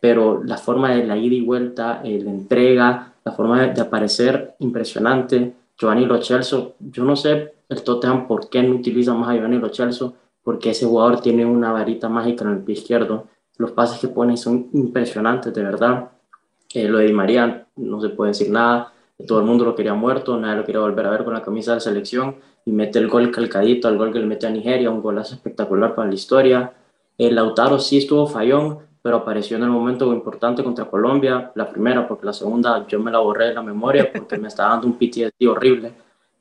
pero 0.01 0.43
la 0.43 0.57
forma 0.57 0.91
de 0.95 1.05
la 1.05 1.17
ida 1.17 1.35
y 1.35 1.43
vuelta, 1.43 2.01
eh, 2.05 2.21
la 2.23 2.31
entrega, 2.31 3.13
la 3.25 3.33
forma 3.33 3.67
de, 3.67 3.81
aparecer, 3.81 4.55
impresionante. 4.61 5.55
Giovanni 5.79 6.07
Lo 6.07 6.23
Celso, 6.23 6.75
yo 6.79 7.05
no 7.05 7.17
sé 7.17 7.55
el 7.69 7.83
Tottenham 7.83 8.27
por 8.27 8.49
qué 8.49 8.63
no 8.63 8.77
utiliza 8.77 9.15
más 9.15 9.29
a 9.31 9.35
Giovanni 9.35 9.59
Lo 9.59 9.73
Celso, 9.73 10.15
porque 10.43 10.71
ese 10.71 10.87
jugador 10.87 11.21
tiene 11.21 11.45
una 11.45 11.73
varita 11.73 12.09
mágica 12.09 12.45
en 12.45 12.53
el 12.53 12.59
pie 12.59 12.75
izquierdo. 12.75 13.27
Los 13.59 13.73
pases 13.73 14.01
que 14.01 14.09
pone 14.09 14.37
son 14.37 14.69
impresionantes, 14.73 15.53
de 15.53 15.63
verdad. 15.63 16.11
Eh, 16.73 16.89
lo 16.89 16.99
de 16.99 17.07
Di 17.07 17.13
María, 17.13 17.67
no 17.77 18.01
se 18.01 18.09
puede 18.09 18.31
decir 18.31 18.51
nada. 18.51 18.93
Todo 19.27 19.41
el 19.41 19.47
mundo 19.47 19.65
lo 19.65 19.75
quería 19.75 19.95
muerto, 19.95 20.39
nadie 20.39 20.57
lo 20.57 20.65
quería 20.65 20.81
volver 20.81 21.07
a 21.07 21.11
ver 21.11 21.25
con 21.25 21.35
la 21.35 21.43
camisa 21.43 21.75
de 21.75 21.81
selección 21.81 22.37
y 22.65 22.73
mete 22.73 22.99
el 22.99 23.09
gol 23.09 23.31
calcadito 23.31 23.89
al 23.89 23.97
gol 23.99 24.13
que 24.13 24.19
le 24.19 24.27
mete 24.27 24.47
a 24.47 24.51
Nigeria, 24.51 24.91
un 24.91 25.03
golazo 25.03 25.35
espectacular 25.35 25.95
para 25.95 26.09
la 26.09 26.15
historia. 26.15 26.73
El 27.17 27.35
Lautaro 27.35 27.79
sí 27.79 27.99
estuvo 27.99 28.27
fallón, 28.27 28.79
pero 29.03 29.17
apareció 29.17 29.57
en 29.57 29.65
el 29.65 29.71
momento 29.71 30.13
importante 30.13 30.63
contra 30.63 30.85
Colombia, 30.85 31.53
la 31.55 31.69
primera, 31.69 32.07
porque 32.07 32.27
la 32.27 32.33
segunda 32.33 32.87
yo 32.87 33.01
me 33.01 33.11
la 33.11 33.19
borré 33.19 33.49
de 33.49 33.55
la 33.55 33.63
memoria 33.63 34.11
porque 34.13 34.39
me 34.39 34.49
estaba 34.49 34.71
dando 34.71 34.87
un 34.87 34.99
PTSD 34.99 35.49
horrible. 35.49 35.93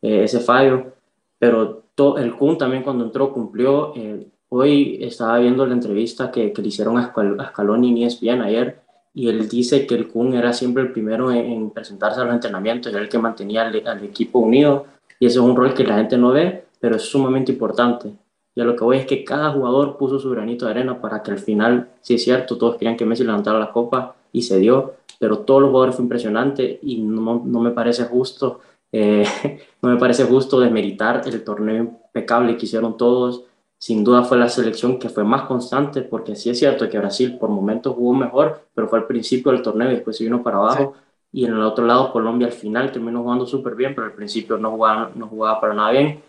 eh, 0.01 0.23
ese 0.23 0.39
fallo, 0.39 0.93
pero 1.38 1.84
el 2.17 2.36
Kun 2.36 2.57
también 2.57 2.84
cuando 2.84 3.03
entró 3.05 3.32
cumplió. 3.34 3.93
Eh, 3.95 4.27
hoy 4.49 4.97
estaba 5.01 5.38
viendo 5.39 5.65
la 5.65 5.73
entrevista 5.73 6.32
que, 6.32 6.51
que 6.51 6.61
le 6.61 6.67
hicieron 6.69 6.97
a, 6.97 7.13
Scaloni 7.49 7.89
en 7.91 8.07
ESPN 8.07 8.41
ayer 8.41 8.82
y 9.14 9.28
él 9.30 9.47
dice 9.49 9.86
que 9.88 9.95
el 9.95 10.07
Kun 10.07 10.34
era 10.34 10.53
siempre 10.53 10.84
el 10.84 10.91
primero 10.91 11.32
en, 11.32 11.72
presentarse 11.72 12.22
a 12.22 12.26
los 12.26 12.34
entrenamientos, 12.34 12.91
era 12.91 13.01
el 13.01 13.10
que 13.10 13.18
mantenía 13.18 13.68
al, 13.68 14.03
equipo 14.03 14.39
unido 14.39 14.86
y 15.20 15.26
ese 15.26 15.39
es 15.39 15.43
un 15.43 15.55
rol 15.55 15.74
que 15.74 15.84
la 15.84 15.97
gente 15.97 16.18
no 16.18 16.32
ve, 16.32 16.66
pero 16.80 16.95
es 16.95 17.03
sumamente 17.03 17.51
importante. 17.51 18.14
Y 18.55 18.62
a 18.62 18.64
lo 18.64 18.76
que 18.76 18.84
voy 18.84 18.97
es 18.97 19.05
que 19.05 19.24
cada 19.24 19.51
jugador 19.51 19.97
puso 19.97 20.20
su 20.20 20.30
granito 20.30 20.66
de 20.66 20.72
arena 20.72 21.01
para 21.01 21.22
que 21.24 21.32
al 21.32 21.39
final, 21.39 21.89
si 22.01 22.16
es 22.16 22.24
cierto, 22.24 22.57
todos 22.57 22.78
querían 22.78 22.97
que 22.97 23.05
Messi 23.05 23.24
levantara 23.24 23.60
la 23.60 23.72
copa 23.72 24.16
y 24.32 24.43
se 24.43 24.60
dio, 24.60 24.95
pero 25.20 25.39
todos 25.39 25.62
los 25.62 25.70
jugadores 25.70 25.95
fue 25.95 26.03
impresionante 26.03 26.80
y 26.82 26.99
no, 26.99 27.41
no 27.45 27.60
me 27.60 27.72
parece 27.72 28.05
justo, 28.05 28.62
eh, 28.91 29.26
no 29.82 29.89
me 29.89 29.97
parece 29.97 30.24
justo 30.26 30.60
desmeritar 30.60 31.24
el 31.26 31.43
torneo 31.43 31.76
impecable 31.76 32.57
que 32.57 32.66
hicieron 32.66 32.97
todos. 32.97 33.43
Sin 33.80 34.03
duda 34.03 34.23
fue 34.23 34.38
la 34.38 34.49
selección 34.49 34.99
que 34.99 35.07
fue 35.07 35.23
más 35.23 35.43
constante, 35.43 36.01
porque 36.01 36.36
sí 36.36 36.49
es 36.49 36.59
cierto 36.59 36.89
que 36.89 36.99
Brasil 36.99 37.38
por 37.39 37.49
momentos 37.49 37.95
jugó 37.95 38.13
mejor, 38.13 38.63
pero 38.75 38.89
fue 38.89 38.99
al 38.99 39.07
principio 39.07 39.53
del 39.53 39.61
torneo 39.61 39.89
y 39.89 39.95
después 39.95 40.17
se 40.17 40.25
vino 40.25 40.43
para 40.43 40.57
abajo. 40.57 40.95
Y 41.32 41.45
en 41.45 41.53
el 41.53 41.61
otro 41.61 41.86
lado, 41.86 42.11
Colombia 42.11 42.47
al 42.47 42.53
final 42.53 42.91
terminó 42.91 43.23
jugando 43.23 43.45
súper 43.45 43.75
bien, 43.75 43.95
pero 43.95 44.07
al 44.07 44.13
principio 44.13 44.57
no 44.57 44.71
jugaba, 44.71 45.11
no 45.15 45.27
jugaba 45.27 45.61
para 45.61 45.73
nada 45.73 45.91
bien. 45.91 46.19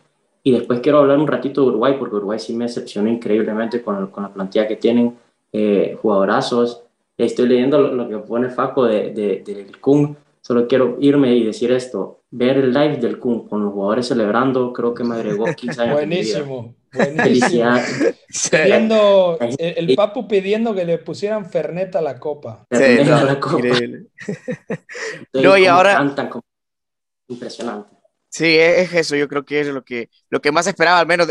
Y 0.44 0.52
después 0.52 0.78
quiero 0.78 0.98
hablar 0.98 1.18
un 1.18 1.26
ratito 1.26 1.62
de 1.62 1.68
Uruguay, 1.68 1.96
porque 1.98 2.16
Uruguay 2.16 2.38
sí 2.38 2.54
me 2.54 2.66
decepcionó 2.66 3.10
increíblemente 3.10 3.82
con, 3.82 4.06
con 4.08 4.22
la 4.22 4.32
plantilla 4.32 4.68
que 4.68 4.76
tienen, 4.76 5.18
eh, 5.52 5.98
jugadorazos. 6.00 6.84
Estoy 7.18 7.48
leyendo 7.48 7.80
lo, 7.80 8.08
que 8.08 8.18
pone 8.18 8.48
Faco 8.48 8.84
de, 8.84 9.10
de, 9.12 9.42
del 9.44 9.80
Kun. 9.80 10.16
Solo 10.40 10.68
quiero 10.68 10.96
irme 11.00 11.34
y 11.34 11.44
decir 11.44 11.72
esto. 11.72 12.20
Ver 12.30 12.58
el 12.58 12.72
live 12.72 12.98
del 12.98 13.18
Kun 13.18 13.48
con 13.48 13.64
los 13.64 13.72
jugadores 13.72 14.06
celebrando, 14.06 14.72
creo 14.72 14.94
que 14.94 15.02
me 15.02 15.16
agregó 15.16 15.46
15 15.46 15.82
años. 15.82 15.94
Buenísimo. 15.96 16.74
Buenísimo. 16.92 17.74
Pidiendo, 18.50 19.38
el, 19.58 19.94
Papu 19.94 20.26
pidiendo 20.26 20.74
que 20.74 20.84
le 20.84 20.98
pusieran 20.98 21.48
Fernet 21.48 21.94
a 21.96 22.00
la 22.00 22.18
copa. 22.18 22.66
Sí, 22.70 22.98
no, 23.04 23.24
la 23.24 23.40
copa. 23.40 23.64
no, 25.34 25.56
y 25.56 25.66
ahora. 25.66 26.02
Impresionante. 27.28 28.00
Sí, 28.28 28.56
es 28.58 28.92
eso, 28.92 29.16
yo 29.16 29.26
creo 29.26 29.44
que 29.44 29.60
es 29.60 29.66
lo 29.66 29.82
que, 29.84 30.08
lo 30.28 30.40
que 30.40 30.52
más 30.52 30.66
esperaba, 30.68 31.00
al 31.00 31.06
menos, 31.06 31.28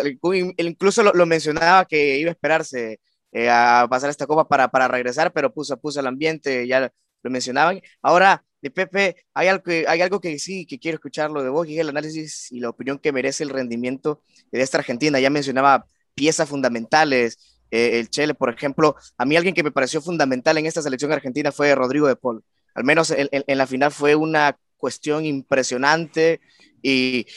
incluso 0.58 1.02
lo, 1.02 1.26
mencionaba 1.26 1.86
que 1.86 2.18
iba 2.18 2.30
a 2.30 2.34
esperarse 2.34 3.00
eh, 3.32 3.50
a 3.50 3.88
pasar 3.90 4.10
esta 4.10 4.28
copa 4.28 4.48
para, 4.50 4.70
para 4.70 4.90
regresar, 4.90 5.32
pero 5.32 5.54
puso, 5.54 5.80
puso 5.80 6.02
el 6.02 6.08
ambiente, 6.08 6.68
ya 6.68 6.92
lo 7.24 7.32
mencionaban. 7.32 7.82
Ahora, 8.02 8.44
de 8.62 8.72
Pepe, 8.72 9.16
hay 9.34 9.48
algo, 9.48 9.64
que, 9.64 9.86
hay 9.88 10.02
algo 10.02 10.20
que 10.20 10.38
sí, 10.40 10.66
que 10.66 10.78
quiero 10.78 10.96
escucharlo 10.96 11.42
de 11.42 11.50
vos, 11.50 11.68
y 11.68 11.76
es 11.76 11.82
el 11.82 11.90
análisis 11.90 12.52
y 12.52 12.60
la 12.60 12.70
opinión 12.70 13.00
que 13.00 13.14
merece 13.14 13.44
el 13.44 13.50
rendimiento 13.50 14.22
de 14.52 14.62
esta 14.62 14.78
Argentina. 14.78 15.20
Ya 15.20 15.30
mencionaba 15.30 15.86
piezas 16.16 16.50
fundamentales, 16.50 17.60
eh, 17.72 18.00
el 18.00 18.10
Chele, 18.10 18.34
por 18.34 18.54
ejemplo. 18.54 18.96
A 19.18 19.26
mí 19.26 19.36
alguien 19.38 19.56
que 19.56 19.64
me 19.64 19.72
pareció 19.72 20.02
fundamental 20.02 20.58
en 20.58 20.66
esta 20.66 20.82
selección 20.82 21.12
argentina 21.12 21.52
fue 21.52 21.74
Rodrigo 21.76 22.08
de 22.08 22.16
Paul. 22.16 22.44
Al 22.76 22.84
menos 22.84 23.12
en, 23.12 23.30
en 23.32 23.58
la 23.58 23.68
final 23.68 23.92
fue 23.92 24.16
una 24.16 24.58
cuestión 24.78 25.26
impresionante 25.26 26.40
y 26.82 27.28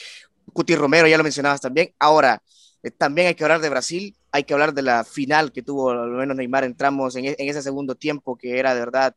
Cuti 0.53 0.75
Romero, 0.75 1.07
ya 1.07 1.17
lo 1.17 1.23
mencionabas 1.23 1.61
también. 1.61 1.93
Ahora, 1.99 2.41
eh, 2.81 2.91
también 2.91 3.27
hay 3.27 3.35
que 3.35 3.43
hablar 3.43 3.61
de 3.61 3.69
Brasil, 3.69 4.15
hay 4.31 4.43
que 4.43 4.53
hablar 4.53 4.73
de 4.73 4.81
la 4.81 5.03
final 5.03 5.51
que 5.51 5.61
tuvo 5.61 5.91
al 5.91 6.09
menos 6.11 6.35
Neymar, 6.35 6.63
entramos 6.63 7.15
en, 7.15 7.25
en 7.25 7.35
ese 7.37 7.61
segundo 7.61 7.95
tiempo 7.95 8.37
que 8.37 8.59
era 8.59 8.73
de 8.73 8.79
verdad 8.81 9.15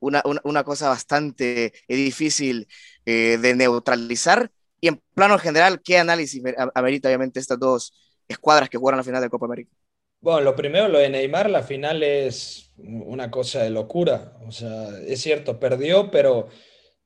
una, 0.00 0.22
una, 0.44 0.64
cosa 0.64 0.88
bastante 0.88 1.72
eh, 1.88 1.96
difícil 1.96 2.68
de 3.06 3.54
neutralizar. 3.56 4.50
Y 4.84 4.88
en 4.88 5.00
plano 5.14 5.38
general, 5.38 5.80
¿qué 5.82 5.96
análisis 5.96 6.42
amerita 6.74 7.08
obviamente 7.08 7.40
estas 7.40 7.58
dos 7.58 7.94
escuadras 8.28 8.68
que 8.68 8.76
jugaron 8.76 8.98
la 8.98 9.02
final 9.02 9.22
de 9.22 9.30
Copa 9.30 9.46
América? 9.46 9.70
Bueno, 10.20 10.42
lo 10.42 10.54
primero, 10.54 10.88
lo 10.88 10.98
de 10.98 11.08
Neymar, 11.08 11.48
la 11.48 11.62
final 11.62 12.02
es 12.02 12.70
una 12.76 13.30
cosa 13.30 13.62
de 13.62 13.70
locura. 13.70 14.36
O 14.46 14.52
sea, 14.52 14.90
es 15.06 15.22
cierto, 15.22 15.58
perdió, 15.58 16.10
pero 16.10 16.48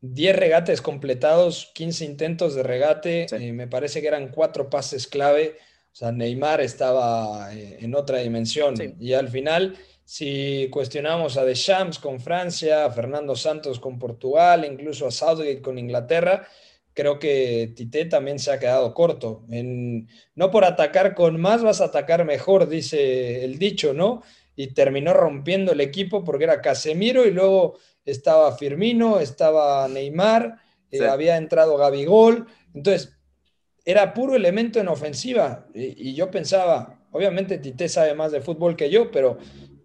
10 0.01 0.35
regates 0.35 0.83
completados, 0.83 1.71
15 1.77 2.05
intentos 2.05 2.57
de 2.57 2.65
regate, 2.65 3.27
eh, 3.31 3.53
me 3.53 3.69
parece 3.69 4.01
que 4.01 4.09
eran 4.09 4.33
cuatro 4.33 4.69
pases 4.69 5.07
clave. 5.07 5.55
O 5.93 5.95
sea, 5.95 6.11
Neymar 6.11 6.61
estaba 6.61 7.55
eh, 7.55 7.77
en 7.79 7.95
otra 7.95 8.19
dimensión. 8.19 8.75
Y 8.99 9.13
al 9.13 9.29
final, 9.29 9.79
si 10.05 10.69
cuestionamos 10.73 11.37
a 11.37 11.45
Deschamps 11.45 12.01
con 12.01 12.19
Francia, 12.19 12.87
a 12.87 12.91
Fernando 12.91 13.37
Santos 13.37 13.79
con 13.79 14.01
Portugal, 14.01 14.65
incluso 14.65 15.07
a 15.07 15.13
Southgate 15.13 15.63
con 15.63 15.79
Inglaterra, 15.79 16.45
creo 16.99 17.21
que 17.21 17.75
Tite 17.77 18.07
también 18.07 18.41
se 18.41 18.51
ha 18.51 18.59
quedado 18.59 18.93
corto. 18.93 19.45
En, 19.51 20.09
no 20.35 20.51
por 20.51 20.65
atacar 20.65 21.15
con 21.15 21.41
más 21.41 21.63
vas 21.63 21.81
a 21.81 21.85
atacar 21.85 22.25
mejor, 22.25 22.69
dice 22.69 23.45
el 23.45 23.57
dicho, 23.57 23.95
¿no? 23.95 24.25
Y 24.57 24.75
terminó 24.75 25.15
rompiendo 25.15 25.71
el 25.71 25.81
equipo 25.81 26.25
porque 26.25 26.43
era 26.43 26.61
Casemiro 26.61 27.25
y 27.25 27.31
luego 27.31 27.79
estaba 28.05 28.57
Firmino, 28.57 29.21
estaba 29.21 29.87
Neymar, 29.87 30.57
eh, 30.91 31.07
había 31.07 31.37
entrado 31.37 31.77
Gabigol, 31.77 32.49
entonces 32.75 33.17
era 33.85 34.13
puro 34.13 34.35
elemento 34.35 34.81
en 34.81 34.89
ofensiva 34.89 35.69
y, 35.73 36.15
yo 36.15 36.33
pensaba, 36.33 37.07
obviamente 37.13 37.59
Tite 37.59 37.89
sabe 37.89 38.13
más 38.15 38.33
de 38.33 38.41
fútbol 38.41 38.75
que 38.75 38.91
yo, 38.91 39.13
pero 39.13 39.39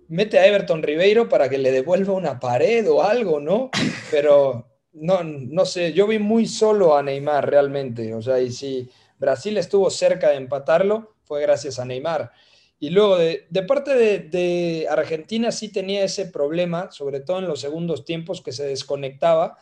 mete 0.08 0.40
a 0.40 0.48
Everton 0.48 0.82
Ribeiro 0.82 1.30
para 1.30 1.48
que 1.48 1.60
le 1.60 1.72
devuelva 1.72 2.14
una 2.14 2.40
pared 2.40 2.90
o 2.90 3.04
algo, 3.04 3.40
¿no? 3.40 3.70
Pero 4.10 4.73
no, 4.94 5.24
no 5.24 5.66
sé, 5.66 5.94
yo 5.94 6.08
vi 6.08 6.20
muy 6.20 6.46
solo 6.46 6.96
a 6.96 7.04
Neymar 7.04 7.50
realmente, 7.50 8.14
o 8.14 8.22
sea, 8.22 8.40
y 8.40 8.52
si 8.52 8.90
Brasil 9.18 9.58
estuvo 9.58 9.90
cerca 9.90 10.30
de 10.30 10.36
empatarlo, 10.36 11.16
fue 11.24 11.42
gracias 11.42 11.80
a 11.80 11.86
Neymar. 11.86 12.32
Y 12.80 12.90
luego, 12.90 13.18
de, 13.18 13.48
parte 13.66 13.96
de, 13.96 14.88
Argentina 14.90 15.54
sí 15.54 15.70
tenía 15.70 16.04
ese 16.04 16.26
problema, 16.26 16.92
sobre 16.92 17.22
todo 17.22 17.40
en 17.40 17.48
los 17.48 17.62
segundos 17.62 18.04
tiempos, 18.04 18.42
que 18.42 18.52
se 18.52 18.68
desconectaba 18.68 19.58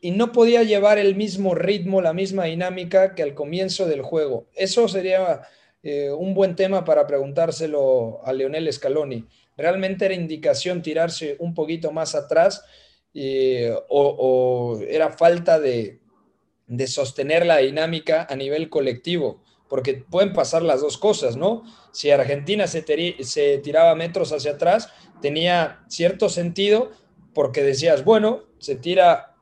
y 0.00 0.12
no 0.12 0.30
podía 0.30 0.62
llevar 0.62 0.98
el 0.98 1.16
mismo 1.16 1.56
ritmo, 1.56 2.00
la 2.00 2.12
misma 2.12 2.44
dinámica 2.44 3.16
que 3.16 3.24
al 3.24 3.34
comienzo 3.34 3.86
del 3.86 4.02
juego. 4.02 4.46
Eso 4.54 4.86
sería 4.86 5.48
eh, 5.82 6.12
un 6.12 6.32
buen 6.32 6.54
tema 6.54 6.84
para 6.84 7.08
preguntárselo 7.08 8.20
a 8.24 8.32
Leonel 8.32 8.72
Scaloni. 8.72 9.26
¿Realmente 9.56 10.04
era 10.04 10.14
indicación 10.14 10.80
tirarse 10.80 11.34
un 11.40 11.54
poquito 11.54 11.90
más 11.90 12.14
atrás 12.14 12.64
eh, 13.14 13.74
o, 13.88 14.78
era 14.88 15.10
falta 15.10 15.58
de, 15.58 16.00
de 16.66 16.86
sostener 16.86 17.46
la 17.46 17.58
dinámica 17.58 18.26
a 18.28 18.36
nivel 18.36 18.68
colectivo? 18.68 19.42
porque 19.68 19.94
pueden 19.94 20.32
pasar 20.32 20.62
las 20.62 20.82
dos 20.82 20.98
cosas, 20.98 21.36
¿no? 21.36 21.64
Si 21.90 22.10
Argentina 22.10 22.68
se, 22.68 22.84
se 23.24 23.58
tiraba 23.58 23.96
metros 23.96 24.32
hacia 24.32 24.52
atrás, 24.52 24.90
tenía 25.20 25.84
cierto 25.88 26.28
sentido 26.28 26.92
porque 27.32 27.62
decías, 27.62 28.04
bueno, 28.04 28.42
se 28.58 28.76
tira 28.76 29.34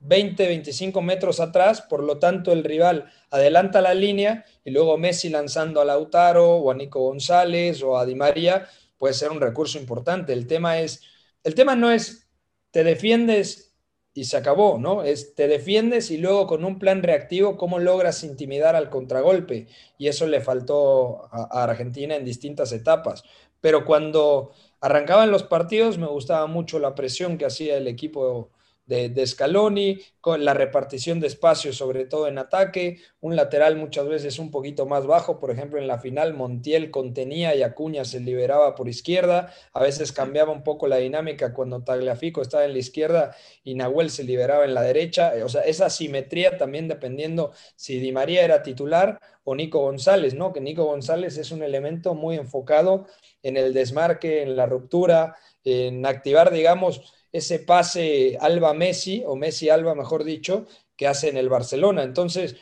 20, 0.00 0.46
25 0.46 1.02
metros 1.02 1.40
atrás, 1.40 1.82
por 1.82 2.04
lo 2.04 2.18
tanto 2.18 2.52
el 2.52 2.62
rival 2.62 3.10
adelanta 3.30 3.80
la 3.80 3.94
línea 3.94 4.44
y 4.64 4.70
luego 4.70 4.96
Messi 4.96 5.28
lanzando 5.28 5.80
a 5.80 5.84
Lautaro 5.84 6.56
o 6.56 6.70
a 6.70 6.74
Nico 6.74 7.00
González 7.00 7.82
o 7.82 7.98
a 7.98 8.06
Di 8.06 8.14
María 8.14 8.66
puede 8.96 9.14
ser 9.14 9.30
un 9.30 9.40
recurso 9.40 9.78
importante. 9.78 10.32
El 10.32 10.46
tema 10.46 10.78
es, 10.78 11.02
el 11.42 11.54
tema 11.54 11.74
no 11.74 11.90
es 11.90 12.27
te 12.70 12.84
defiendes 12.84 13.68
y 14.14 14.24
se 14.24 14.36
acabó, 14.36 14.78
¿no? 14.78 15.04
Es, 15.04 15.34
te 15.34 15.46
defiendes 15.46 16.10
y 16.10 16.18
luego 16.18 16.46
con 16.46 16.64
un 16.64 16.78
plan 16.78 17.02
reactivo, 17.02 17.56
¿cómo 17.56 17.78
logras 17.78 18.24
intimidar 18.24 18.74
al 18.74 18.90
contragolpe? 18.90 19.68
Y 19.96 20.08
eso 20.08 20.26
le 20.26 20.40
faltó 20.40 21.28
a, 21.30 21.62
Argentina 21.62 22.16
en 22.16 22.24
distintas 22.24 22.72
etapas. 22.72 23.22
Pero 23.60 23.84
cuando 23.84 24.50
arrancaban 24.80 25.30
los 25.30 25.44
partidos, 25.44 25.98
me 25.98 26.08
gustaba 26.08 26.46
mucho 26.46 26.78
la 26.80 26.94
presión 26.94 27.38
que 27.38 27.46
hacía 27.46 27.76
el 27.76 27.86
equipo 27.86 28.50
de, 28.88 29.26
Scaloni, 29.26 30.00
con 30.20 30.46
la 30.46 30.54
repartición 30.54 31.20
de 31.20 31.26
espacio, 31.26 31.74
sobre 31.74 32.06
todo 32.06 32.26
en 32.26 32.38
ataque, 32.38 32.98
un 33.20 33.36
lateral 33.36 33.76
muchas 33.76 34.08
veces 34.08 34.38
un 34.38 34.50
poquito 34.50 34.86
más 34.86 35.06
bajo, 35.06 35.38
por 35.38 35.50
ejemplo 35.50 35.78
en 35.78 35.86
la 35.86 35.98
final 35.98 36.32
Montiel 36.32 36.90
contenía 36.90 37.54
y 37.54 37.62
Acuña 37.62 38.06
se 38.06 38.20
liberaba 38.20 38.74
por 38.74 38.88
izquierda, 38.88 39.52
a 39.74 39.82
veces 39.82 40.12
cambiaba 40.12 40.52
un 40.52 40.64
poco 40.64 40.88
la 40.88 40.96
dinámica 40.96 41.52
cuando 41.52 41.84
Tagliafico 41.84 42.40
estaba 42.40 42.64
en 42.64 42.72
la 42.72 42.78
izquierda 42.78 43.36
y 43.62 43.74
Nahuel 43.74 44.08
se 44.08 44.24
liberaba 44.24 44.64
en 44.64 44.72
la 44.72 44.82
derecha, 44.82 45.34
o 45.44 45.48
sea, 45.50 45.62
esa 45.62 45.90
simetría 45.90 46.56
también 46.56 46.88
dependiendo 46.88 47.52
si 47.76 47.98
Di 47.98 48.10
María 48.10 48.42
era 48.42 48.62
titular 48.62 49.20
o 49.44 49.54
Nico 49.54 49.80
González, 49.80 50.32
¿no? 50.32 50.52
Que 50.54 50.60
Nico 50.62 50.84
González 50.84 51.36
es 51.36 51.50
un 51.52 51.62
elemento 51.62 52.14
muy 52.14 52.36
enfocado 52.36 53.06
en 53.42 53.58
el 53.58 53.74
desmarque, 53.74 54.42
en 54.42 54.56
la 54.56 54.66
ruptura, 54.66 55.36
en 55.64 56.06
activar, 56.06 56.50
digamos, 56.50 57.17
ese 57.32 57.58
pase 57.58 58.38
Alba-Messi, 58.40 59.22
o 59.26 59.36
Messi-Alba, 59.36 59.94
mejor 59.94 60.24
dicho, 60.24 60.66
que 60.96 61.06
hace 61.06 61.28
en 61.28 61.36
el 61.36 61.48
Barcelona. 61.48 62.02
Entonces, 62.02 62.56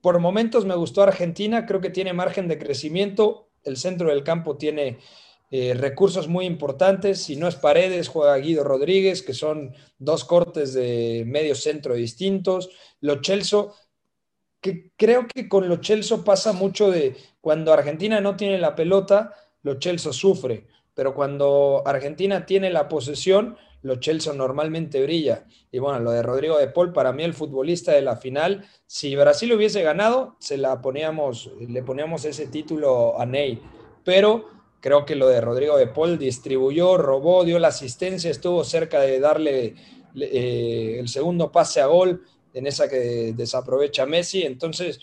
por 0.00 0.18
momentos 0.20 0.64
me 0.64 0.76
gustó 0.76 1.02
Argentina, 1.02 1.66
creo 1.66 1.80
que 1.80 1.90
tiene 1.90 2.12
margen 2.12 2.48
de 2.48 2.58
crecimiento, 2.58 3.50
el 3.64 3.76
centro 3.76 4.08
del 4.08 4.22
campo 4.22 4.56
tiene 4.56 4.98
eh, 5.50 5.74
recursos 5.74 6.28
muy 6.28 6.44
importantes. 6.44 7.22
Si 7.22 7.36
no 7.36 7.48
es 7.48 7.56
Paredes, 7.56 8.08
juega 8.08 8.36
Guido 8.36 8.64
Rodríguez, 8.64 9.22
que 9.22 9.34
son 9.34 9.74
dos 9.98 10.24
cortes 10.24 10.74
de 10.74 11.24
medio 11.26 11.54
centro 11.54 11.94
distintos. 11.94 12.70
Lo 13.00 13.20
Chelso, 13.20 13.74
que 14.60 14.92
creo 14.96 15.26
que 15.26 15.48
con 15.48 15.68
lo 15.68 15.76
Chelso 15.76 16.24
pasa 16.24 16.52
mucho 16.52 16.90
de 16.90 17.16
cuando 17.40 17.72
Argentina 17.72 18.20
no 18.20 18.36
tiene 18.36 18.58
la 18.58 18.74
pelota, 18.74 19.34
lo 19.62 19.78
Chelso 19.78 20.12
sufre, 20.12 20.66
pero 20.94 21.14
cuando 21.14 21.82
Argentina 21.86 22.44
tiene 22.44 22.70
la 22.70 22.88
posesión, 22.88 23.56
lo 23.82 23.96
Chelsea 23.96 24.32
normalmente 24.32 25.02
brilla. 25.02 25.46
Y 25.70 25.78
bueno, 25.78 26.00
lo 26.00 26.10
de 26.10 26.22
Rodrigo 26.22 26.58
de 26.58 26.68
Paul, 26.68 26.92
para 26.92 27.12
mí 27.12 27.22
el 27.22 27.34
futbolista 27.34 27.92
de 27.92 28.02
la 28.02 28.16
final, 28.16 28.64
si 28.86 29.14
Brasil 29.16 29.52
hubiese 29.52 29.82
ganado, 29.82 30.36
se 30.40 30.56
la 30.56 30.80
poníamos, 30.80 31.50
le 31.60 31.82
poníamos 31.82 32.24
ese 32.24 32.46
título 32.46 33.20
a 33.20 33.26
Ney. 33.26 33.60
Pero 34.04 34.46
creo 34.80 35.04
que 35.04 35.16
lo 35.16 35.28
de 35.28 35.40
Rodrigo 35.40 35.76
de 35.76 35.86
Paul 35.86 36.18
distribuyó, 36.18 36.96
robó, 36.96 37.44
dio 37.44 37.58
la 37.58 37.68
asistencia, 37.68 38.30
estuvo 38.30 38.64
cerca 38.64 39.00
de 39.00 39.20
darle 39.20 39.74
eh, 40.16 40.96
el 40.98 41.08
segundo 41.08 41.52
pase 41.52 41.80
a 41.80 41.86
gol 41.86 42.22
en 42.54 42.66
esa 42.66 42.88
que 42.88 43.32
desaprovecha 43.36 44.06
Messi. 44.06 44.42
Entonces, 44.42 45.00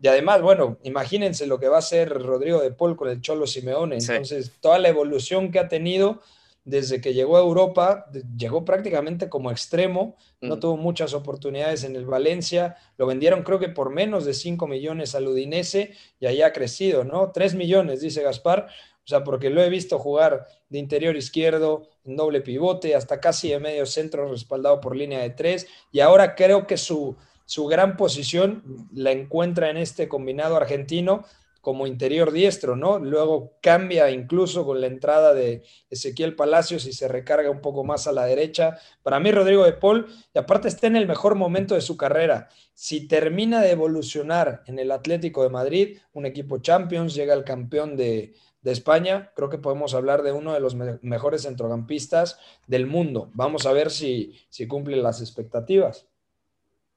y 0.00 0.08
además, 0.08 0.42
bueno, 0.42 0.78
imagínense 0.82 1.46
lo 1.46 1.60
que 1.60 1.68
va 1.68 1.76
a 1.76 1.78
hacer 1.78 2.10
Rodrigo 2.10 2.60
de 2.60 2.72
Paul 2.72 2.96
con 2.96 3.08
el 3.08 3.20
Cholo 3.20 3.46
Simeone. 3.46 3.98
Entonces, 3.98 4.52
toda 4.60 4.78
la 4.78 4.88
evolución 4.88 5.52
que 5.52 5.60
ha 5.60 5.68
tenido 5.68 6.20
desde 6.64 7.00
que 7.00 7.12
llegó 7.12 7.36
a 7.36 7.40
Europa, 7.40 8.06
llegó 8.36 8.64
prácticamente 8.64 9.28
como 9.28 9.50
extremo, 9.50 10.16
no 10.40 10.58
tuvo 10.60 10.76
muchas 10.76 11.12
oportunidades 11.12 11.82
en 11.82 11.96
el 11.96 12.06
Valencia, 12.06 12.76
lo 12.98 13.06
vendieron 13.06 13.42
creo 13.42 13.58
que 13.58 13.68
por 13.68 13.90
menos 13.90 14.24
de 14.24 14.34
5 14.34 14.66
millones 14.68 15.14
al 15.14 15.26
Udinese 15.26 15.92
y 16.20 16.26
ahí 16.26 16.42
ha 16.42 16.52
crecido, 16.52 17.04
¿no? 17.04 17.32
3 17.32 17.54
millones, 17.54 18.00
dice 18.00 18.22
Gaspar, 18.22 18.68
o 19.04 19.08
sea, 19.08 19.24
porque 19.24 19.50
lo 19.50 19.60
he 19.60 19.68
visto 19.68 19.98
jugar 19.98 20.46
de 20.68 20.78
interior 20.78 21.16
izquierdo, 21.16 21.88
en 22.04 22.16
doble 22.16 22.40
pivote, 22.40 22.94
hasta 22.94 23.20
casi 23.20 23.50
de 23.50 23.58
medio 23.58 23.84
centro 23.84 24.30
respaldado 24.30 24.80
por 24.80 24.94
línea 24.94 25.20
de 25.20 25.30
3 25.30 25.66
y 25.90 26.00
ahora 26.00 26.36
creo 26.36 26.68
que 26.68 26.76
su, 26.76 27.16
su 27.44 27.66
gran 27.66 27.96
posición 27.96 28.88
la 28.92 29.10
encuentra 29.10 29.70
en 29.70 29.78
este 29.78 30.08
combinado 30.08 30.56
argentino 30.56 31.24
como 31.62 31.86
interior 31.86 32.32
diestro, 32.32 32.76
¿no? 32.76 32.98
Luego 32.98 33.56
cambia 33.62 34.10
incluso 34.10 34.66
con 34.66 34.80
la 34.80 34.88
entrada 34.88 35.32
de 35.32 35.62
Ezequiel 35.88 36.34
Palacios 36.34 36.86
y 36.86 36.92
se 36.92 37.06
recarga 37.06 37.50
un 37.50 37.60
poco 37.60 37.84
más 37.84 38.08
a 38.08 38.12
la 38.12 38.26
derecha. 38.26 38.78
Para 39.04 39.20
mí, 39.20 39.30
Rodrigo 39.30 39.64
de 39.64 39.72
Paul, 39.72 40.06
y 40.34 40.38
aparte 40.38 40.66
está 40.66 40.88
en 40.88 40.96
el 40.96 41.06
mejor 41.06 41.36
momento 41.36 41.76
de 41.76 41.80
su 41.80 41.96
carrera. 41.96 42.48
Si 42.74 43.06
termina 43.06 43.62
de 43.62 43.70
evolucionar 43.70 44.64
en 44.66 44.80
el 44.80 44.90
Atlético 44.90 45.44
de 45.44 45.50
Madrid, 45.50 45.98
un 46.12 46.26
equipo 46.26 46.58
Champions, 46.58 47.14
llega 47.14 47.32
al 47.32 47.44
campeón 47.44 47.96
de, 47.96 48.34
España, 48.64 49.32
creo 49.34 49.48
que 49.48 49.58
podemos 49.58 49.94
hablar 49.94 50.22
de 50.22 50.30
uno 50.30 50.52
de 50.52 50.60
los 50.60 50.74
mejores 50.74 51.42
centrocampistas 51.42 52.38
del 52.66 52.86
mundo. 52.86 53.30
Vamos 53.34 53.66
a 53.66 53.72
ver 53.72 53.90
si, 53.90 54.34
si 54.50 54.68
cumple 54.68 54.96
las 54.96 55.20
expectativas. 55.20 56.06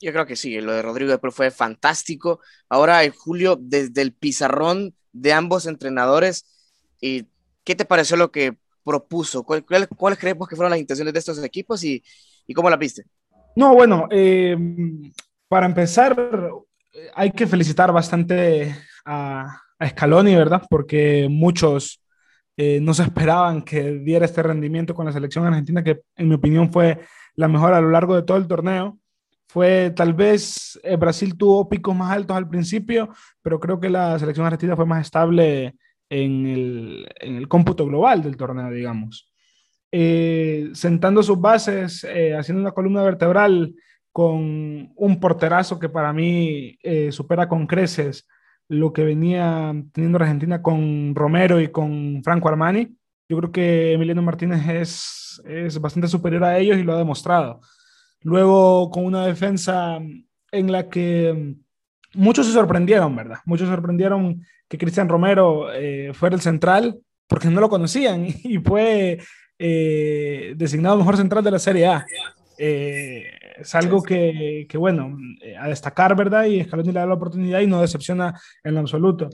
Yo 0.02 0.12
creo 0.12 0.26
que 0.26 0.36
sí, 0.36 0.60
lo 0.60 0.74
de 0.74 0.82
Rodrigo 0.82 1.12
después 1.12 1.34
fue 1.34 1.52
fantástico. 1.52 2.42
Ahora, 2.70 3.04
en 3.04 3.12
Julio, 3.12 3.58
desde 3.60 4.02
el 4.02 4.14
pizarrón 4.14 4.94
de 5.14 5.34
ambos 5.34 5.66
entrenadores, 5.66 6.46
¿y 7.00 7.26
¿qué 7.64 7.76
te 7.76 7.86
pareció 7.86 8.18
lo 8.18 8.32
que 8.32 8.58
propuso? 8.84 9.44
¿Cuáles 9.44 9.88
cuál, 9.98 10.18
creemos 10.18 10.48
que 10.48 10.56
fueron 10.56 10.72
las 10.72 10.80
intenciones 10.80 11.14
de 11.14 11.20
estos 11.20 11.42
equipos 11.44 11.84
y, 11.84 12.04
y 12.46 12.54
cómo 12.54 12.70
la 12.70 12.78
viste? 12.78 13.06
No, 13.56 13.74
bueno, 13.74 14.08
eh, 14.12 14.58
para 15.48 15.66
empezar, 15.66 16.30
hay 17.16 17.32
que 17.32 17.48
felicitar 17.48 17.92
bastante 17.94 18.76
a, 19.06 19.62
a 19.80 19.90
Scaloni, 19.90 20.36
¿verdad? 20.36 20.64
Porque 20.70 21.28
muchos 21.30 22.02
eh, 22.58 22.80
no 22.82 22.94
se 22.94 23.04
esperaban 23.04 23.64
que 23.64 23.94
diera 23.94 24.26
este 24.26 24.44
rendimiento 24.44 24.94
con 24.94 25.06
la 25.06 25.12
selección 25.14 25.46
argentina, 25.46 25.84
que 25.84 26.02
en 26.16 26.30
mi 26.30 26.36
opinión 26.36 26.72
fue 26.72 27.00
la 27.36 27.48
mejor 27.48 27.74
a 27.74 27.82
lo 27.82 27.90
largo 27.90 28.16
de 28.16 28.24
todo 28.24 28.38
el 28.38 28.48
torneo 28.48 28.98
fue 29.56 29.94
tal 29.96 30.14
vez 30.14 30.78
eh, 30.84 30.98
Brasil 30.98 31.38
tuvo 31.38 31.70
picos 31.70 31.96
más 31.96 32.12
altos 32.12 32.36
al 32.36 32.50
principio, 32.50 33.16
pero 33.42 33.58
creo 33.58 33.80
que 33.80 33.90
la 33.90 34.20
selección 34.20 34.46
argentina 34.46 34.76
fue 34.76 34.86
más 34.86 35.00
estable 35.00 35.78
en 36.10 36.46
el, 36.46 37.10
en 37.22 37.38
el 37.38 37.48
cómputo 37.48 37.86
global 37.86 38.22
del 38.22 38.36
torneo, 38.36 38.70
digamos. 38.70 39.32
Eh, 39.94 40.72
sentando 40.74 41.24
sus 41.24 41.40
bases, 41.40 42.04
eh, 42.04 42.36
haciendo 42.36 42.64
una 42.64 42.74
columna 42.74 43.02
vertebral 43.02 43.74
con 44.12 44.92
un 44.94 45.20
porterazo 45.22 45.80
que 45.80 45.88
para 45.88 46.12
mí 46.12 46.78
supera 47.12 47.48
con 47.48 47.66
creces 47.66 48.28
lo 48.68 48.92
que 48.92 49.06
venía 49.06 49.74
teniendo 49.94 50.18
Argentina 50.18 50.62
con 50.62 51.16
Romero 51.16 51.62
y 51.62 51.70
con 51.70 52.22
Franco 52.26 52.50
Armani. 52.50 52.94
Yo 53.30 53.38
creo 53.38 53.52
que 53.54 53.94
Emiliano 53.94 54.22
Martínez 54.22 54.68
es, 54.68 55.42
es 55.46 55.80
bastante 55.80 56.10
superior 56.10 56.44
a 56.44 56.58
ellos 56.58 56.78
y 56.78 56.84
lo 56.84 56.94
ha 56.94 56.98
demostrado. 56.98 57.62
Luego 58.26 58.90
con 58.90 59.06
una 59.06 59.28
defensa 59.28 60.00
en 60.52 60.72
la 60.72 60.90
que 60.90 61.56
muchos 62.16 62.48
se 62.48 62.54
sorprendieron, 62.54 63.16
¿verdad? 63.16 63.38
Muchos 63.46 63.70
sorprendieron 63.70 64.42
que 64.68 64.80
Cristian 64.80 65.08
Romero 65.08 65.72
eh, 65.72 66.12
fuera 66.12 66.36
el 66.36 66.42
central 66.42 66.98
porque 67.28 67.50
no 67.50 67.62
lo 67.62 67.70
conocían 67.70 68.26
y 68.44 68.58
fue 68.58 69.20
eh, 69.60 70.56
designado 70.58 70.98
mejor 70.98 71.18
central 71.18 71.44
de 71.44 71.52
la 71.52 71.60
Serie 71.60 71.86
A. 71.86 72.06
Eh, 72.58 73.26
es 73.58 73.76
algo 73.76 74.02
que, 74.02 74.66
que, 74.68 74.78
bueno, 74.80 75.16
a 75.60 75.68
destacar, 75.70 76.16
¿verdad? 76.16 76.46
Y 76.46 76.64
Scaloni 76.64 76.92
le 76.92 77.00
da 77.02 77.06
la 77.06 77.14
oportunidad 77.14 77.60
y 77.60 77.68
no 77.68 77.80
decepciona 77.80 78.34
en 78.64 78.74
lo 78.74 78.80
absoluto. 78.80 79.30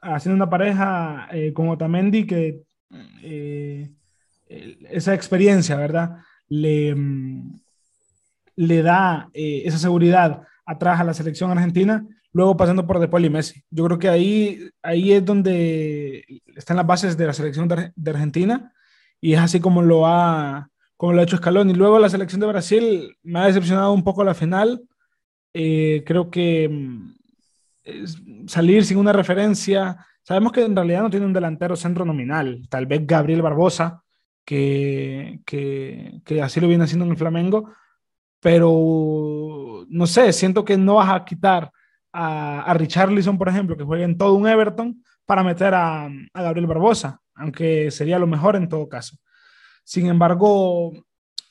Haciendo 0.00 0.36
una 0.36 0.48
pareja 0.48 1.28
con 1.54 1.70
Otamendi 1.70 2.24
que 2.24 2.60
esa 4.90 5.12
experiencia, 5.12 5.74
¿verdad? 5.74 6.18
Le, 6.48 6.94
le 8.58 8.82
da 8.82 9.30
eh, 9.34 9.62
esa 9.66 9.78
seguridad 9.78 10.42
atrás 10.66 10.98
a 10.98 11.04
la 11.04 11.14
selección 11.14 11.52
argentina, 11.52 12.04
luego 12.32 12.56
pasando 12.56 12.88
por 12.88 12.98
De 12.98 13.06
Paul 13.06 13.24
y 13.24 13.30
Messi. 13.30 13.62
Yo 13.70 13.84
creo 13.84 14.00
que 14.00 14.08
ahí, 14.08 14.68
ahí 14.82 15.12
es 15.12 15.24
donde 15.24 16.24
están 16.56 16.76
las 16.76 16.86
bases 16.86 17.16
de 17.16 17.26
la 17.26 17.32
selección 17.32 17.68
de, 17.68 18.10
Argentina 18.10 18.72
y 19.20 19.34
es 19.34 19.38
así 19.38 19.60
como 19.60 19.80
lo 19.80 20.08
ha, 20.08 20.70
como 20.96 21.12
lo 21.12 21.20
ha 21.20 21.22
hecho 21.22 21.36
Scaloni. 21.36 21.72
Luego 21.72 22.00
la 22.00 22.08
selección 22.08 22.40
de 22.40 22.48
Brasil 22.48 23.16
me 23.22 23.38
ha 23.38 23.46
decepcionado 23.46 23.92
un 23.92 24.02
poco 24.02 24.24
la 24.24 24.34
final. 24.34 24.82
Eh, 25.54 26.02
creo 26.04 26.28
que 26.28 26.68
mm, 26.68 28.48
salir 28.48 28.84
sin 28.84 28.98
una 28.98 29.12
referencia. 29.12 30.04
Sabemos 30.24 30.50
que 30.50 30.64
en 30.64 30.74
realidad 30.74 31.02
no 31.02 31.10
tiene 31.10 31.26
un 31.26 31.32
delantero 31.32 31.76
centro 31.76 32.04
nominal, 32.04 32.66
tal 32.68 32.86
vez 32.86 33.06
Gabriel 33.06 33.40
Barbosa, 33.40 34.02
que, 34.44 35.38
que, 35.46 36.20
que 36.24 36.42
así 36.42 36.60
lo 36.60 36.66
viene 36.66 36.82
haciendo 36.82 37.04
en 37.04 37.12
el 37.12 37.16
Flamengo, 37.16 37.72
pero 38.40 39.84
no 39.88 40.06
sé, 40.06 40.32
siento 40.32 40.64
que 40.64 40.76
no 40.76 40.96
vas 40.96 41.10
a 41.10 41.24
quitar 41.24 41.70
a, 42.12 42.62
a 42.62 42.74
Richarlison, 42.74 43.38
por 43.38 43.48
ejemplo, 43.48 43.76
que 43.76 43.84
juegue 43.84 44.04
en 44.04 44.18
todo 44.18 44.34
un 44.34 44.46
Everton, 44.46 45.02
para 45.28 45.44
meter 45.44 45.74
a, 45.74 46.06
a, 46.06 46.42
Gabriel 46.42 46.66
Barbosa, 46.66 47.20
aunque 47.34 47.90
sería 47.90 48.18
lo 48.18 48.26
mejor 48.26 48.56
en 48.56 48.66
todo 48.66 48.88
caso. 48.88 49.18
Sin 49.84 50.06
embargo, 50.06 50.92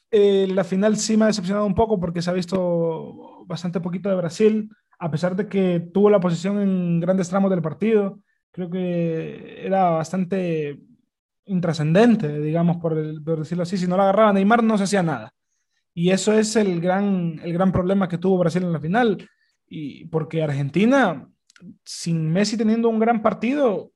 eh, 0.09 0.47
la 0.49 0.63
final 0.63 0.97
sí 0.97 1.15
me 1.15 1.25
ha 1.25 1.27
decepcionado 1.27 1.65
un 1.67 1.75
poco 1.75 1.99
porque 1.99 2.23
se 2.23 2.31
ha 2.31 2.33
visto 2.33 3.45
bastante 3.45 3.79
poquito 3.79 4.09
de 4.09 4.15
Brasil, 4.15 4.69
a 4.97 5.11
pesar 5.11 5.35
de 5.35 5.47
que 5.47 5.79
tuvo 5.93 6.09
la 6.09 6.19
posición 6.19 6.59
en 6.59 6.99
grandes 6.99 7.29
tramos 7.29 7.51
del 7.51 7.61
partido. 7.61 8.19
Creo 8.51 8.69
que 8.69 9.63
era 9.63 9.91
bastante 9.91 10.79
intrascendente, 11.45 12.39
digamos, 12.39 12.77
por, 12.77 12.95
por 13.23 13.39
decirlo 13.39 13.61
así. 13.63 13.77
Si 13.77 13.87
no 13.87 13.95
la 13.95 14.03
agarraba 14.03 14.33
Neymar, 14.33 14.63
no 14.63 14.77
se 14.77 14.85
hacía 14.85 15.03
nada. 15.03 15.33
Y 15.97 16.11
eso 16.11 16.31
es 16.31 16.55
el 16.55 16.79
gran, 16.79 17.41
el 17.43 17.51
gran 17.53 17.71
problema 17.71 18.07
que 18.07 18.19
tuvo 18.19 18.37
Brasil 18.37 18.61
en 18.61 18.71
la 18.71 18.79
final. 18.79 19.27
Y 19.67 20.05
porque 20.05 20.43
Argentina, 20.43 21.27
sin 21.83 22.31
Messi 22.31 22.55
teniendo 22.55 22.87
un 22.87 22.99
gran 22.99 23.23
partido, 23.23 23.91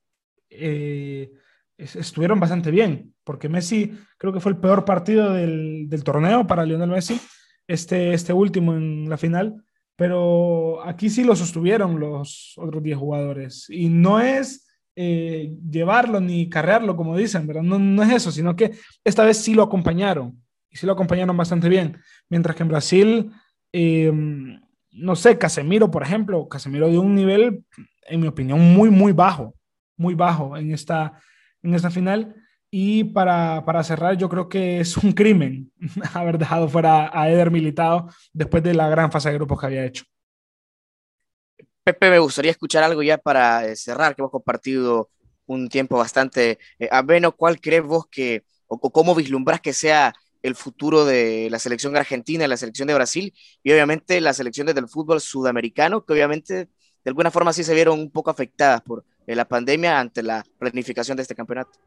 eh, 0.49 1.31
estuvieron 1.77 2.39
bastante 2.39 2.71
bien. 2.71 3.13
Porque 3.23 3.49
Messi 3.49 3.91
creo 4.17 4.33
que 4.33 4.39
fue 4.39 4.53
el 4.53 4.57
peor 4.57 4.83
partido 4.83 5.31
del, 5.31 5.87
del, 5.89 6.03
torneo 6.03 6.47
para 6.47 6.65
Lionel 6.65 6.89
Messi, 6.89 7.21
este, 7.67 8.15
este 8.15 8.33
último 8.33 8.73
en 8.73 9.07
la 9.07 9.17
final. 9.17 9.63
Pero 9.95 10.83
aquí 10.83 11.07
sí 11.07 11.23
lo 11.23 11.35
sostuvieron 11.35 11.99
los 11.99 12.55
otros 12.57 12.81
10 12.81 12.97
jugadores. 12.97 13.67
Y 13.69 13.89
no 13.89 14.19
es 14.19 14.67
eh, 14.95 15.53
llevarlo 15.69 16.19
ni 16.19 16.49
carrearlo, 16.49 16.95
como 16.95 17.15
dicen, 17.15 17.45
¿verdad? 17.45 17.61
No, 17.61 17.77
no 17.77 18.01
es 18.01 18.11
eso, 18.11 18.31
sino 18.31 18.55
que 18.55 18.71
esta 19.03 19.23
vez 19.23 19.37
sí 19.37 19.53
lo 19.53 19.61
acompañaron 19.61 20.40
y 20.71 20.77
sí 20.77 20.85
lo 20.85 20.93
acompañaron 20.93 21.35
bastante 21.35 21.69
bien. 21.69 22.01
Mientras 22.29 22.55
que 22.55 22.63
en 22.63 22.69
Brasil, 22.69 23.31
em, 23.71 24.59
no 24.91 25.15
sé, 25.15 25.37
Casemiro, 25.37 25.91
por 25.91 26.03
ejemplo, 26.03 26.47
Casemiro 26.47 26.87
dio 26.87 27.01
un 27.01 27.15
nivel, 27.15 27.65
en 28.07 28.19
mi 28.19 28.27
opinión, 28.27 28.59
muy, 28.59 28.89
muy 28.89 29.11
bajo, 29.11 29.53
muy 29.97 30.15
bajo 30.15 30.57
en 30.57 30.71
esta, 30.71 31.21
en 31.61 31.75
esta 31.75 31.91
final. 31.91 32.35
Y 32.71 33.03
para, 33.03 33.65
para 33.65 33.83
cerrar, 33.83 34.15
yo 34.17 34.29
creo 34.29 34.47
que 34.47 34.79
es 34.79 34.95
un 34.95 35.11
crimen 35.11 35.71
haber 36.13 36.37
dejado 36.37 36.69
fuera 36.69 37.11
a 37.13 37.29
Eder 37.29 37.51
Militado 37.51 38.09
después 38.31 38.63
de 38.63 38.73
la 38.73 38.89
gran 38.89 39.11
fase 39.11 39.29
de 39.29 39.35
grupos 39.35 39.59
que 39.59 39.65
había 39.65 39.85
hecho. 39.85 40.05
Pepe, 41.83 42.09
me 42.09 42.19
gustaría 42.19 42.51
escuchar 42.51 42.83
algo 42.83 43.03
ya 43.03 43.17
para 43.17 43.65
eh, 43.65 43.75
cerrar, 43.75 44.15
que 44.15 44.21
hemos 44.21 44.31
compartido 44.31 45.09
un 45.47 45.67
tiempo 45.67 45.97
bastante 45.97 46.59
eh, 46.79 46.87
ameno. 46.91 47.31
¿Cuál 47.33 47.59
crees 47.59 47.83
vos 47.83 48.05
que, 48.07 48.43
o, 48.67 48.79
cómo 48.91 49.15
vislumbras 49.15 49.59
que 49.59 49.73
sea 49.73 50.13
el 50.43 50.55
futuro 50.55 51.05
de 51.05 51.49
la 51.49 51.59
selección 51.59 51.95
argentina, 51.95 52.47
la 52.47 52.57
selección 52.57 52.87
de 52.87 52.93
Brasil 52.93 53.33
y 53.63 53.71
obviamente 53.71 54.19
las 54.21 54.37
selecciones 54.37 54.75
del 54.75 54.87
fútbol 54.87 55.21
sudamericano, 55.21 56.05
que 56.05 56.13
obviamente 56.13 56.53
de 56.55 57.09
alguna 57.09 57.31
forma 57.31 57.53
sí 57.53 57.63
se 57.63 57.73
vieron 57.73 57.99
un 57.99 58.11
poco 58.11 58.29
afectadas 58.29 58.81
por 58.81 59.05
eh, 59.27 59.35
la 59.35 59.47
pandemia 59.47 59.99
ante 59.99 60.23
la 60.23 60.45
planificación 60.57 61.15
de 61.15 61.23
este 61.23 61.35
campeonato? 61.35 61.79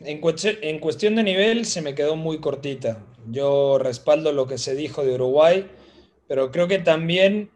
En, 0.00 0.20
en 0.62 0.78
cuestión 0.80 1.16
de 1.16 1.22
nivel 1.22 1.64
se 1.64 1.80
me 1.80 1.94
quedó 1.94 2.16
muy 2.16 2.40
cortita. 2.40 3.04
Yo 3.28 3.78
respaldo 3.78 4.32
lo 4.32 4.46
que 4.46 4.58
se 4.58 4.74
dijo 4.74 5.04
de 5.04 5.14
Uruguay, 5.14 5.70
pero 6.28 6.50
creo 6.50 6.68
que 6.68 6.78
también 6.78 7.50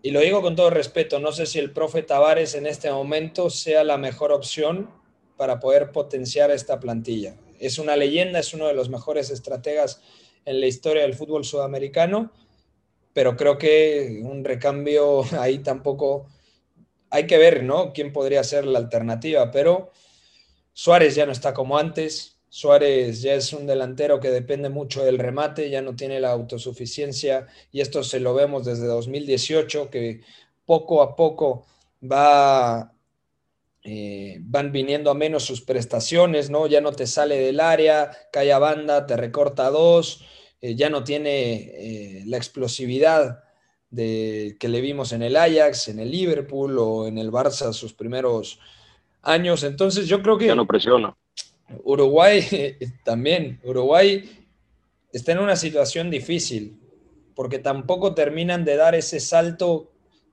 y 0.00 0.12
lo 0.12 0.20
digo 0.20 0.42
con 0.42 0.54
todo 0.54 0.70
respeto, 0.70 1.18
no 1.18 1.32
sé 1.32 1.44
si 1.44 1.58
el 1.58 1.72
profe 1.72 2.02
Tavares 2.02 2.54
en 2.54 2.66
este 2.66 2.90
momento 2.90 3.50
sea 3.50 3.82
la 3.82 3.98
mejor 3.98 4.30
opción 4.30 4.88
para 5.36 5.58
poder 5.58 5.90
potenciar 5.90 6.50
esta 6.50 6.78
plantilla. 6.78 7.34
Es 7.58 7.78
una 7.78 7.96
leyenda, 7.96 8.38
es 8.38 8.54
uno 8.54 8.66
de 8.66 8.74
los 8.74 8.88
mejores 8.88 9.30
estrategas 9.30 10.00
en 10.44 10.60
la 10.60 10.66
historia 10.66 11.02
del 11.02 11.14
fútbol 11.14 11.44
sudamericano, 11.44 12.32
pero 13.12 13.36
creo 13.36 13.58
que 13.58 14.20
un 14.24 14.44
recambio 14.44 15.22
ahí 15.38 15.58
tampoco 15.58 16.26
hay 17.10 17.26
que 17.26 17.38
ver, 17.38 17.64
¿no? 17.64 17.92
¿Quién 17.92 18.12
podría 18.12 18.44
ser 18.44 18.66
la 18.66 18.78
alternativa? 18.78 19.50
Pero 19.50 19.90
Suárez 20.72 21.14
ya 21.14 21.26
no 21.26 21.32
está 21.32 21.54
como 21.54 21.78
antes, 21.78 22.38
Suárez 22.50 23.20
ya 23.20 23.34
es 23.34 23.52
un 23.52 23.66
delantero 23.66 24.20
que 24.20 24.30
depende 24.30 24.68
mucho 24.68 25.04
del 25.04 25.18
remate, 25.18 25.68
ya 25.68 25.82
no 25.82 25.96
tiene 25.96 26.20
la 26.20 26.30
autosuficiencia 26.30 27.46
y 27.72 27.80
esto 27.80 28.02
se 28.02 28.20
lo 28.20 28.34
vemos 28.34 28.64
desde 28.64 28.86
2018, 28.86 29.90
que 29.90 30.22
poco 30.64 31.02
a 31.02 31.14
poco 31.14 31.66
va, 32.02 32.94
eh, 33.84 34.38
van 34.40 34.72
viniendo 34.72 35.10
a 35.10 35.14
menos 35.14 35.44
sus 35.44 35.60
prestaciones, 35.60 36.50
¿no? 36.50 36.66
Ya 36.66 36.80
no 36.80 36.92
te 36.92 37.06
sale 37.06 37.36
del 37.38 37.60
área, 37.60 38.10
cae 38.32 38.52
a 38.52 38.58
banda, 38.58 39.06
te 39.06 39.16
recorta 39.16 39.70
dos, 39.70 40.24
eh, 40.60 40.74
ya 40.74 40.90
no 40.90 41.04
tiene 41.04 41.52
eh, 41.54 42.22
la 42.26 42.36
explosividad 42.36 43.44
de, 43.90 44.56
que 44.58 44.68
le 44.68 44.80
vimos 44.80 45.12
en 45.12 45.22
el 45.22 45.36
Ajax, 45.36 45.88
en 45.88 46.00
el 46.00 46.10
Liverpool 46.10 46.78
o 46.78 47.06
en 47.06 47.18
el 47.18 47.30
Barça 47.30 47.72
sus 47.72 47.94
primeros 47.94 48.58
años. 49.22 49.62
Entonces 49.62 50.08
yo 50.08 50.22
creo 50.22 50.36
que... 50.36 50.46
Ya 50.46 50.54
no 50.54 50.66
presiona 50.66 51.16
Uruguay 51.84 52.76
también, 53.04 53.60
Uruguay 53.62 54.28
está 55.12 55.32
en 55.32 55.38
una 55.38 55.56
situación 55.56 56.10
difícil 56.10 56.78
porque 57.34 57.58
tampoco 57.58 58.14
terminan 58.14 58.64
de 58.64 58.76
dar 58.76 58.94
ese 58.94 59.20
salto 59.20 59.92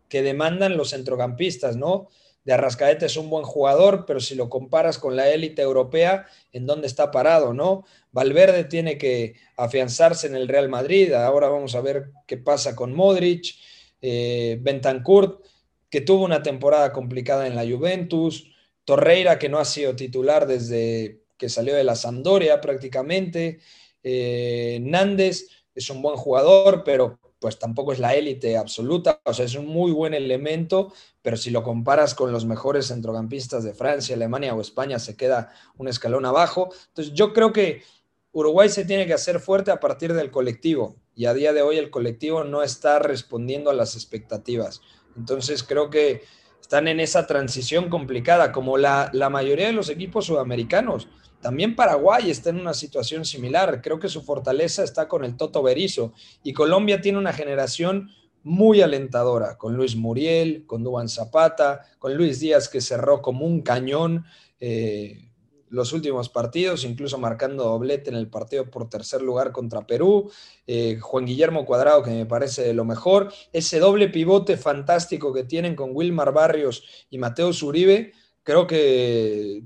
que 0.09 0.23
demandan 0.23 0.77
los 0.77 0.89
centrocampistas, 0.91 1.77
¿no? 1.77 2.09
De 2.45 2.53
Arrascaete 2.53 3.07
es 3.07 3.17
un 3.17 3.29
buen 3.29 3.43
jugador, 3.43 4.05
pero 4.05 4.19
si 4.19 4.35
lo 4.35 4.49
comparas 4.49 4.99
con 4.99 5.15
la 5.15 5.29
élite 5.29 5.63
europea, 5.63 6.27
¿en 6.53 6.67
dónde 6.67 6.85
está 6.87 7.09
parado, 7.09 7.53
no? 7.53 7.85
Valverde 8.11 8.63
tiene 8.63 8.97
que 8.99 9.35
afianzarse 9.57 10.27
en 10.27 10.35
el 10.35 10.47
Real 10.47 10.69
Madrid, 10.69 11.11
ahora 11.11 11.49
vamos 11.49 11.73
a 11.73 11.81
ver 11.81 12.11
qué 12.27 12.37
pasa 12.37 12.75
con 12.75 12.93
Modric, 12.93 13.55
eh, 13.99 14.59
Bentancur, 14.61 15.41
que 15.89 16.01
tuvo 16.01 16.23
una 16.23 16.43
temporada 16.43 16.93
complicada 16.93 17.47
en 17.47 17.55
la 17.55 17.65
Juventus, 17.65 18.51
Torreira, 18.85 19.39
que 19.39 19.49
no 19.49 19.57
ha 19.57 19.65
sido 19.65 19.95
titular 19.95 20.45
desde 20.45 21.23
que 21.37 21.49
salió 21.49 21.75
de 21.75 21.83
la 21.83 21.95
Sampdoria 21.95 22.61
prácticamente. 22.61 23.59
Eh, 24.03 24.77
Nández 24.83 25.47
es 25.73 25.89
un 25.89 26.03
buen 26.03 26.15
jugador, 26.15 26.83
pero 26.83 27.19
pues 27.45 27.59
tampoco 27.59 27.93
es 27.93 27.99
la 27.99 28.15
élite 28.15 28.57
absoluta, 28.57 29.21
o 29.23 29.31
sea, 29.31 29.45
es 29.45 29.53
un 29.53 29.67
muy 29.67 29.91
buen 29.91 30.15
elemento, 30.15 30.91
pero 31.21 31.37
si 31.37 31.51
lo 31.51 31.61
comparas 31.61 32.15
con 32.15 32.31
los 32.31 32.43
mejores 32.43 32.87
centrocampistas 32.87 33.63
de 33.63 33.75
Francia, 33.75 34.15
Alemania 34.15 34.55
o 34.55 34.61
España, 34.61 34.97
se 34.97 35.15
queda 35.15 35.53
un 35.77 35.87
escalón 35.87 36.25
abajo. 36.25 36.69
Entonces 36.87 37.13
yo 37.13 37.33
creo 37.33 37.53
que 37.53 37.83
Uruguay 38.31 38.67
se 38.67 38.83
tiene 38.83 39.05
que 39.05 39.13
hacer 39.13 39.39
fuerte 39.39 39.69
a 39.69 39.79
partir 39.79 40.15
del 40.15 40.31
colectivo 40.31 40.95
y 41.13 41.25
a 41.25 41.35
día 41.35 41.53
de 41.53 41.61
hoy 41.61 41.77
el 41.77 41.91
colectivo 41.91 42.43
no 42.43 42.63
está 42.63 42.97
respondiendo 42.97 43.69
a 43.69 43.75
las 43.75 43.93
expectativas. 43.93 44.81
Entonces 45.15 45.61
creo 45.61 45.91
que 45.91 46.23
están 46.59 46.87
en 46.87 46.99
esa 46.99 47.27
transición 47.27 47.91
complicada, 47.91 48.51
como 48.51 48.79
la, 48.79 49.11
la 49.13 49.29
mayoría 49.29 49.67
de 49.67 49.73
los 49.73 49.89
equipos 49.89 50.25
sudamericanos. 50.25 51.09
También 51.45 51.75
Paraguay 51.75 52.31
está 52.31 52.49
en 52.49 52.59
una 52.59 52.73
situación 52.73 53.23
similar. 53.23 53.79
Creo 53.83 53.99
que 53.99 54.09
su 54.09 54.23
fortaleza 54.23 54.83
está 54.83 55.07
con 55.07 55.23
el 55.23 55.37
Toto 55.37 55.61
Berizo. 55.61 56.11
Y 56.41 56.53
Colombia 56.53 57.01
tiene 57.01 57.19
una 57.19 57.33
generación 57.33 58.09
muy 58.41 58.81
alentadora, 58.81 59.55
con 59.55 59.75
Luis 59.75 59.95
Muriel, 59.95 60.65
con 60.65 60.83
Duan 60.83 61.07
Zapata, 61.07 61.81
con 61.99 62.17
Luis 62.17 62.39
Díaz 62.39 62.67
que 62.67 62.81
cerró 62.81 63.21
como 63.21 63.45
un 63.45 63.61
cañón 63.61 64.25
eh, 64.59 65.29
los 65.69 65.93
últimos 65.93 66.29
partidos, 66.29 66.83
incluso 66.83 67.19
marcando 67.19 67.65
doblete 67.65 68.09
en 68.09 68.15
el 68.15 68.27
partido 68.27 68.71
por 68.71 68.89
tercer 68.89 69.21
lugar 69.21 69.51
contra 69.51 69.85
Perú. 69.85 70.31
Eh, 70.65 70.97
Juan 70.99 71.27
Guillermo 71.27 71.63
Cuadrado, 71.67 72.01
que 72.01 72.09
me 72.09 72.25
parece 72.25 72.63
de 72.63 72.73
lo 72.73 72.85
mejor. 72.85 73.31
Ese 73.53 73.77
doble 73.77 74.09
pivote 74.09 74.57
fantástico 74.57 75.31
que 75.31 75.43
tienen 75.43 75.75
con 75.75 75.91
Wilmar 75.93 76.33
Barrios 76.33 77.05
y 77.11 77.19
Mateo 77.19 77.53
Zuribe, 77.53 78.13
creo 78.41 78.65
que 78.65 79.61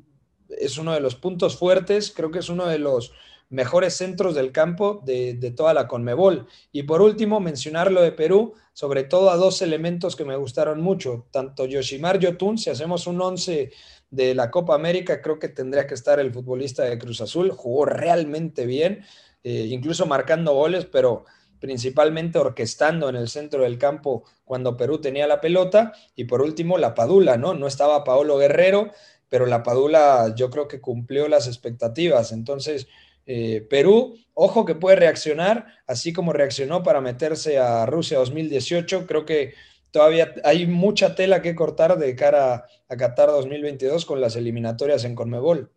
es 0.57 0.77
uno 0.77 0.93
de 0.93 0.99
los 0.99 1.15
puntos 1.15 1.57
fuertes, 1.57 2.11
creo 2.15 2.31
que 2.31 2.39
es 2.39 2.49
uno 2.49 2.67
de 2.67 2.79
los 2.79 3.13
mejores 3.49 3.95
centros 3.95 4.35
del 4.35 4.51
campo 4.51 5.01
de, 5.05 5.53
toda 5.55 5.73
la 5.73 5.87
Conmebol. 5.87 6.47
Y 6.71 6.83
por 6.83 7.01
último, 7.01 7.39
mencionar 7.39 7.91
lo 7.91 8.01
de 8.01 8.11
Perú, 8.11 8.53
sobre 8.73 9.03
todo 9.03 9.31
a 9.31 9.37
dos 9.37 9.61
elementos 9.61 10.15
que 10.15 10.25
me 10.25 10.35
gustaron 10.35 10.81
mucho, 10.81 11.27
tanto 11.31 11.65
Yoshimar 11.65 12.19
Yotun, 12.19 12.57
si 12.57 12.69
hacemos 12.69 13.07
un 13.07 13.21
11 13.21 13.71
de 14.11 14.35
la 14.35 14.51
Copa 14.51 14.75
América, 14.75 15.21
creo 15.21 15.39
que 15.39 15.49
tendría 15.49 15.87
que 15.87 15.95
estar 15.95 16.19
el 16.19 16.31
futbolista 16.31 16.83
de 16.83 16.97
Cruz 16.97 17.21
Azul, 17.21 17.51
jugó 17.51 17.85
realmente 17.85 18.65
bien, 18.65 19.03
eh, 19.43 19.67
incluso 19.69 20.05
marcando 20.05 20.53
goles, 20.53 20.85
pero 20.85 21.25
principalmente 21.59 22.39
orquestando 22.39 23.09
en 23.09 23.15
el 23.15 23.27
centro 23.27 23.63
del 23.63 23.77
campo 23.77 24.23
cuando 24.45 24.77
Perú 24.77 24.99
tenía 24.99 25.27
la 25.27 25.41
pelota. 25.41 25.93
Y 26.15 26.23
por 26.23 26.41
último, 26.41 26.77
la 26.77 26.95
Padula, 26.95 27.37
¿no? 27.37 27.53
No 27.53 27.67
estaba 27.67 28.03
Paolo 28.03 28.37
Guerrero, 28.37 28.91
pero 29.29 29.45
la 29.45 29.63
Padula 29.63 30.33
yo 30.35 30.49
creo 30.49 30.67
que 30.67 30.81
cumplió 30.81 31.27
las 31.27 31.47
expectativas. 31.47 32.31
Entonces, 32.31 32.87
eh, 33.25 33.65
Perú, 33.69 34.17
ojo 34.33 34.65
que 34.65 34.75
puede 34.75 34.95
reaccionar, 34.95 35.67
así 35.85 36.11
como 36.13 36.33
reaccionó 36.33 36.81
para 36.81 36.99
meterse 36.99 37.59
a 37.59 37.85
Rusia 37.85 38.17
2018. 38.17 39.05
Creo 39.05 39.25
que 39.25 39.53
todavía 39.91 40.33
hay 40.43 40.65
mucha 40.65 41.15
tela 41.15 41.41
que 41.41 41.55
cortar 41.55 41.97
de 41.99 42.15
cara 42.15 42.65
a 42.87 42.97
Qatar 42.97 43.29
2022 43.29 44.05
con 44.05 44.19
las 44.19 44.35
eliminatorias 44.35 45.03
en 45.03 45.15
Conmebol. 45.15 45.71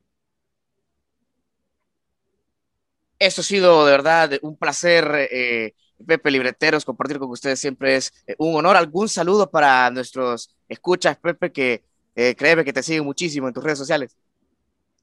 Esto 3.18 3.42
ha 3.42 3.44
sido 3.44 3.86
de 3.86 3.92
verdad 3.92 4.32
un 4.42 4.56
placer, 4.56 5.28
eh, 5.30 5.74
Pepe 6.06 6.30
Libreteros, 6.30 6.84
compartir 6.84 7.18
con 7.18 7.30
ustedes 7.30 7.60
siempre 7.60 7.96
es 7.96 8.12
eh, 8.26 8.34
un 8.38 8.56
honor. 8.56 8.76
¿Algún 8.76 9.08
saludo 9.08 9.50
para 9.50 9.90
nuestros 9.90 10.56
escuchas, 10.68 11.18
Pepe, 11.18 11.52
que 11.52 11.84
eh, 12.14 12.34
créeme 12.36 12.64
que 12.64 12.72
te 12.72 12.82
sigue 12.82 13.02
muchísimo 13.02 13.48
en 13.48 13.54
tus 13.54 13.64
redes 13.64 13.78
sociales. 13.78 14.16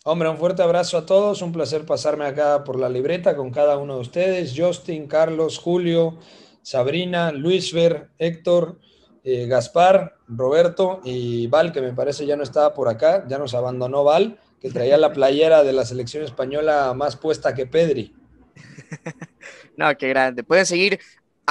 Hombre, 0.05 0.29
un 0.29 0.37
fuerte 0.37 0.61
abrazo 0.61 0.97
a 0.97 1.05
todos, 1.05 1.41
un 1.41 1.51
placer 1.51 1.85
pasarme 1.85 2.25
acá 2.25 2.63
por 2.63 2.79
la 2.79 2.87
libreta 2.87 3.35
con 3.35 3.51
cada 3.51 3.77
uno 3.77 3.95
de 3.95 4.01
ustedes, 4.01 4.53
Justin, 4.55 5.07
Carlos, 5.07 5.57
Julio, 5.57 6.17
Sabrina, 6.61 7.31
Luisfer, 7.31 8.09
Héctor, 8.17 8.79
eh, 9.23 9.47
Gaspar, 9.47 10.15
Roberto 10.27 11.01
y 11.03 11.47
Val, 11.47 11.73
que 11.73 11.81
me 11.81 11.93
parece 11.93 12.25
ya 12.25 12.37
no 12.37 12.43
estaba 12.43 12.73
por 12.73 12.87
acá, 12.87 13.25
ya 13.27 13.37
nos 13.37 13.53
abandonó 13.53 14.05
Val, 14.05 14.39
que 14.61 14.71
traía 14.71 14.97
la 14.97 15.11
playera 15.11 15.63
de 15.63 15.73
la 15.73 15.85
selección 15.85 16.23
española 16.23 16.93
más 16.95 17.17
puesta 17.17 17.53
que 17.53 17.65
Pedri. 17.65 18.15
no, 19.77 19.97
qué 19.97 20.09
grande. 20.09 20.43
Pueden 20.43 20.65
seguir 20.65 20.99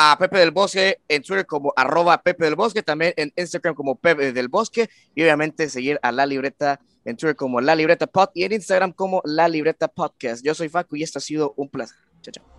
a 0.01 0.17
Pepe 0.17 0.39
del 0.39 0.53
Bosque 0.53 1.01
en 1.09 1.25
Twitter 1.25 1.45
como 1.45 1.73
arroba 1.75 2.23
Pepe 2.23 2.45
del 2.45 2.55
Bosque, 2.55 2.85
también 2.85 3.15
en 3.17 3.33
Instagram 3.35 3.75
como 3.75 3.97
Pepe 3.97 4.33
del 4.33 4.47
Bosque 4.47 4.89
y 5.13 5.23
obviamente 5.23 5.69
seguir 5.69 5.99
a 6.03 6.13
La 6.13 6.25
Libreta 6.25 6.79
en 7.05 7.17
Twitter 7.17 7.35
como 7.35 7.61
La 7.61 7.75
Libreta 7.75 8.07
Pod 8.07 8.29
y 8.33 8.45
en 8.45 8.53
Instagram 8.53 8.93
como 8.93 9.21
La 9.25 9.49
Libreta 9.49 9.89
Podcast. 9.89 10.45
Yo 10.45 10.55
soy 10.55 10.69
Facu 10.69 10.95
y 10.95 11.03
esto 11.03 11.19
ha 11.19 11.23
sido 11.23 11.53
un 11.57 11.69
placer. 11.69 11.99
Chao, 12.23 12.33
chao. 12.33 12.58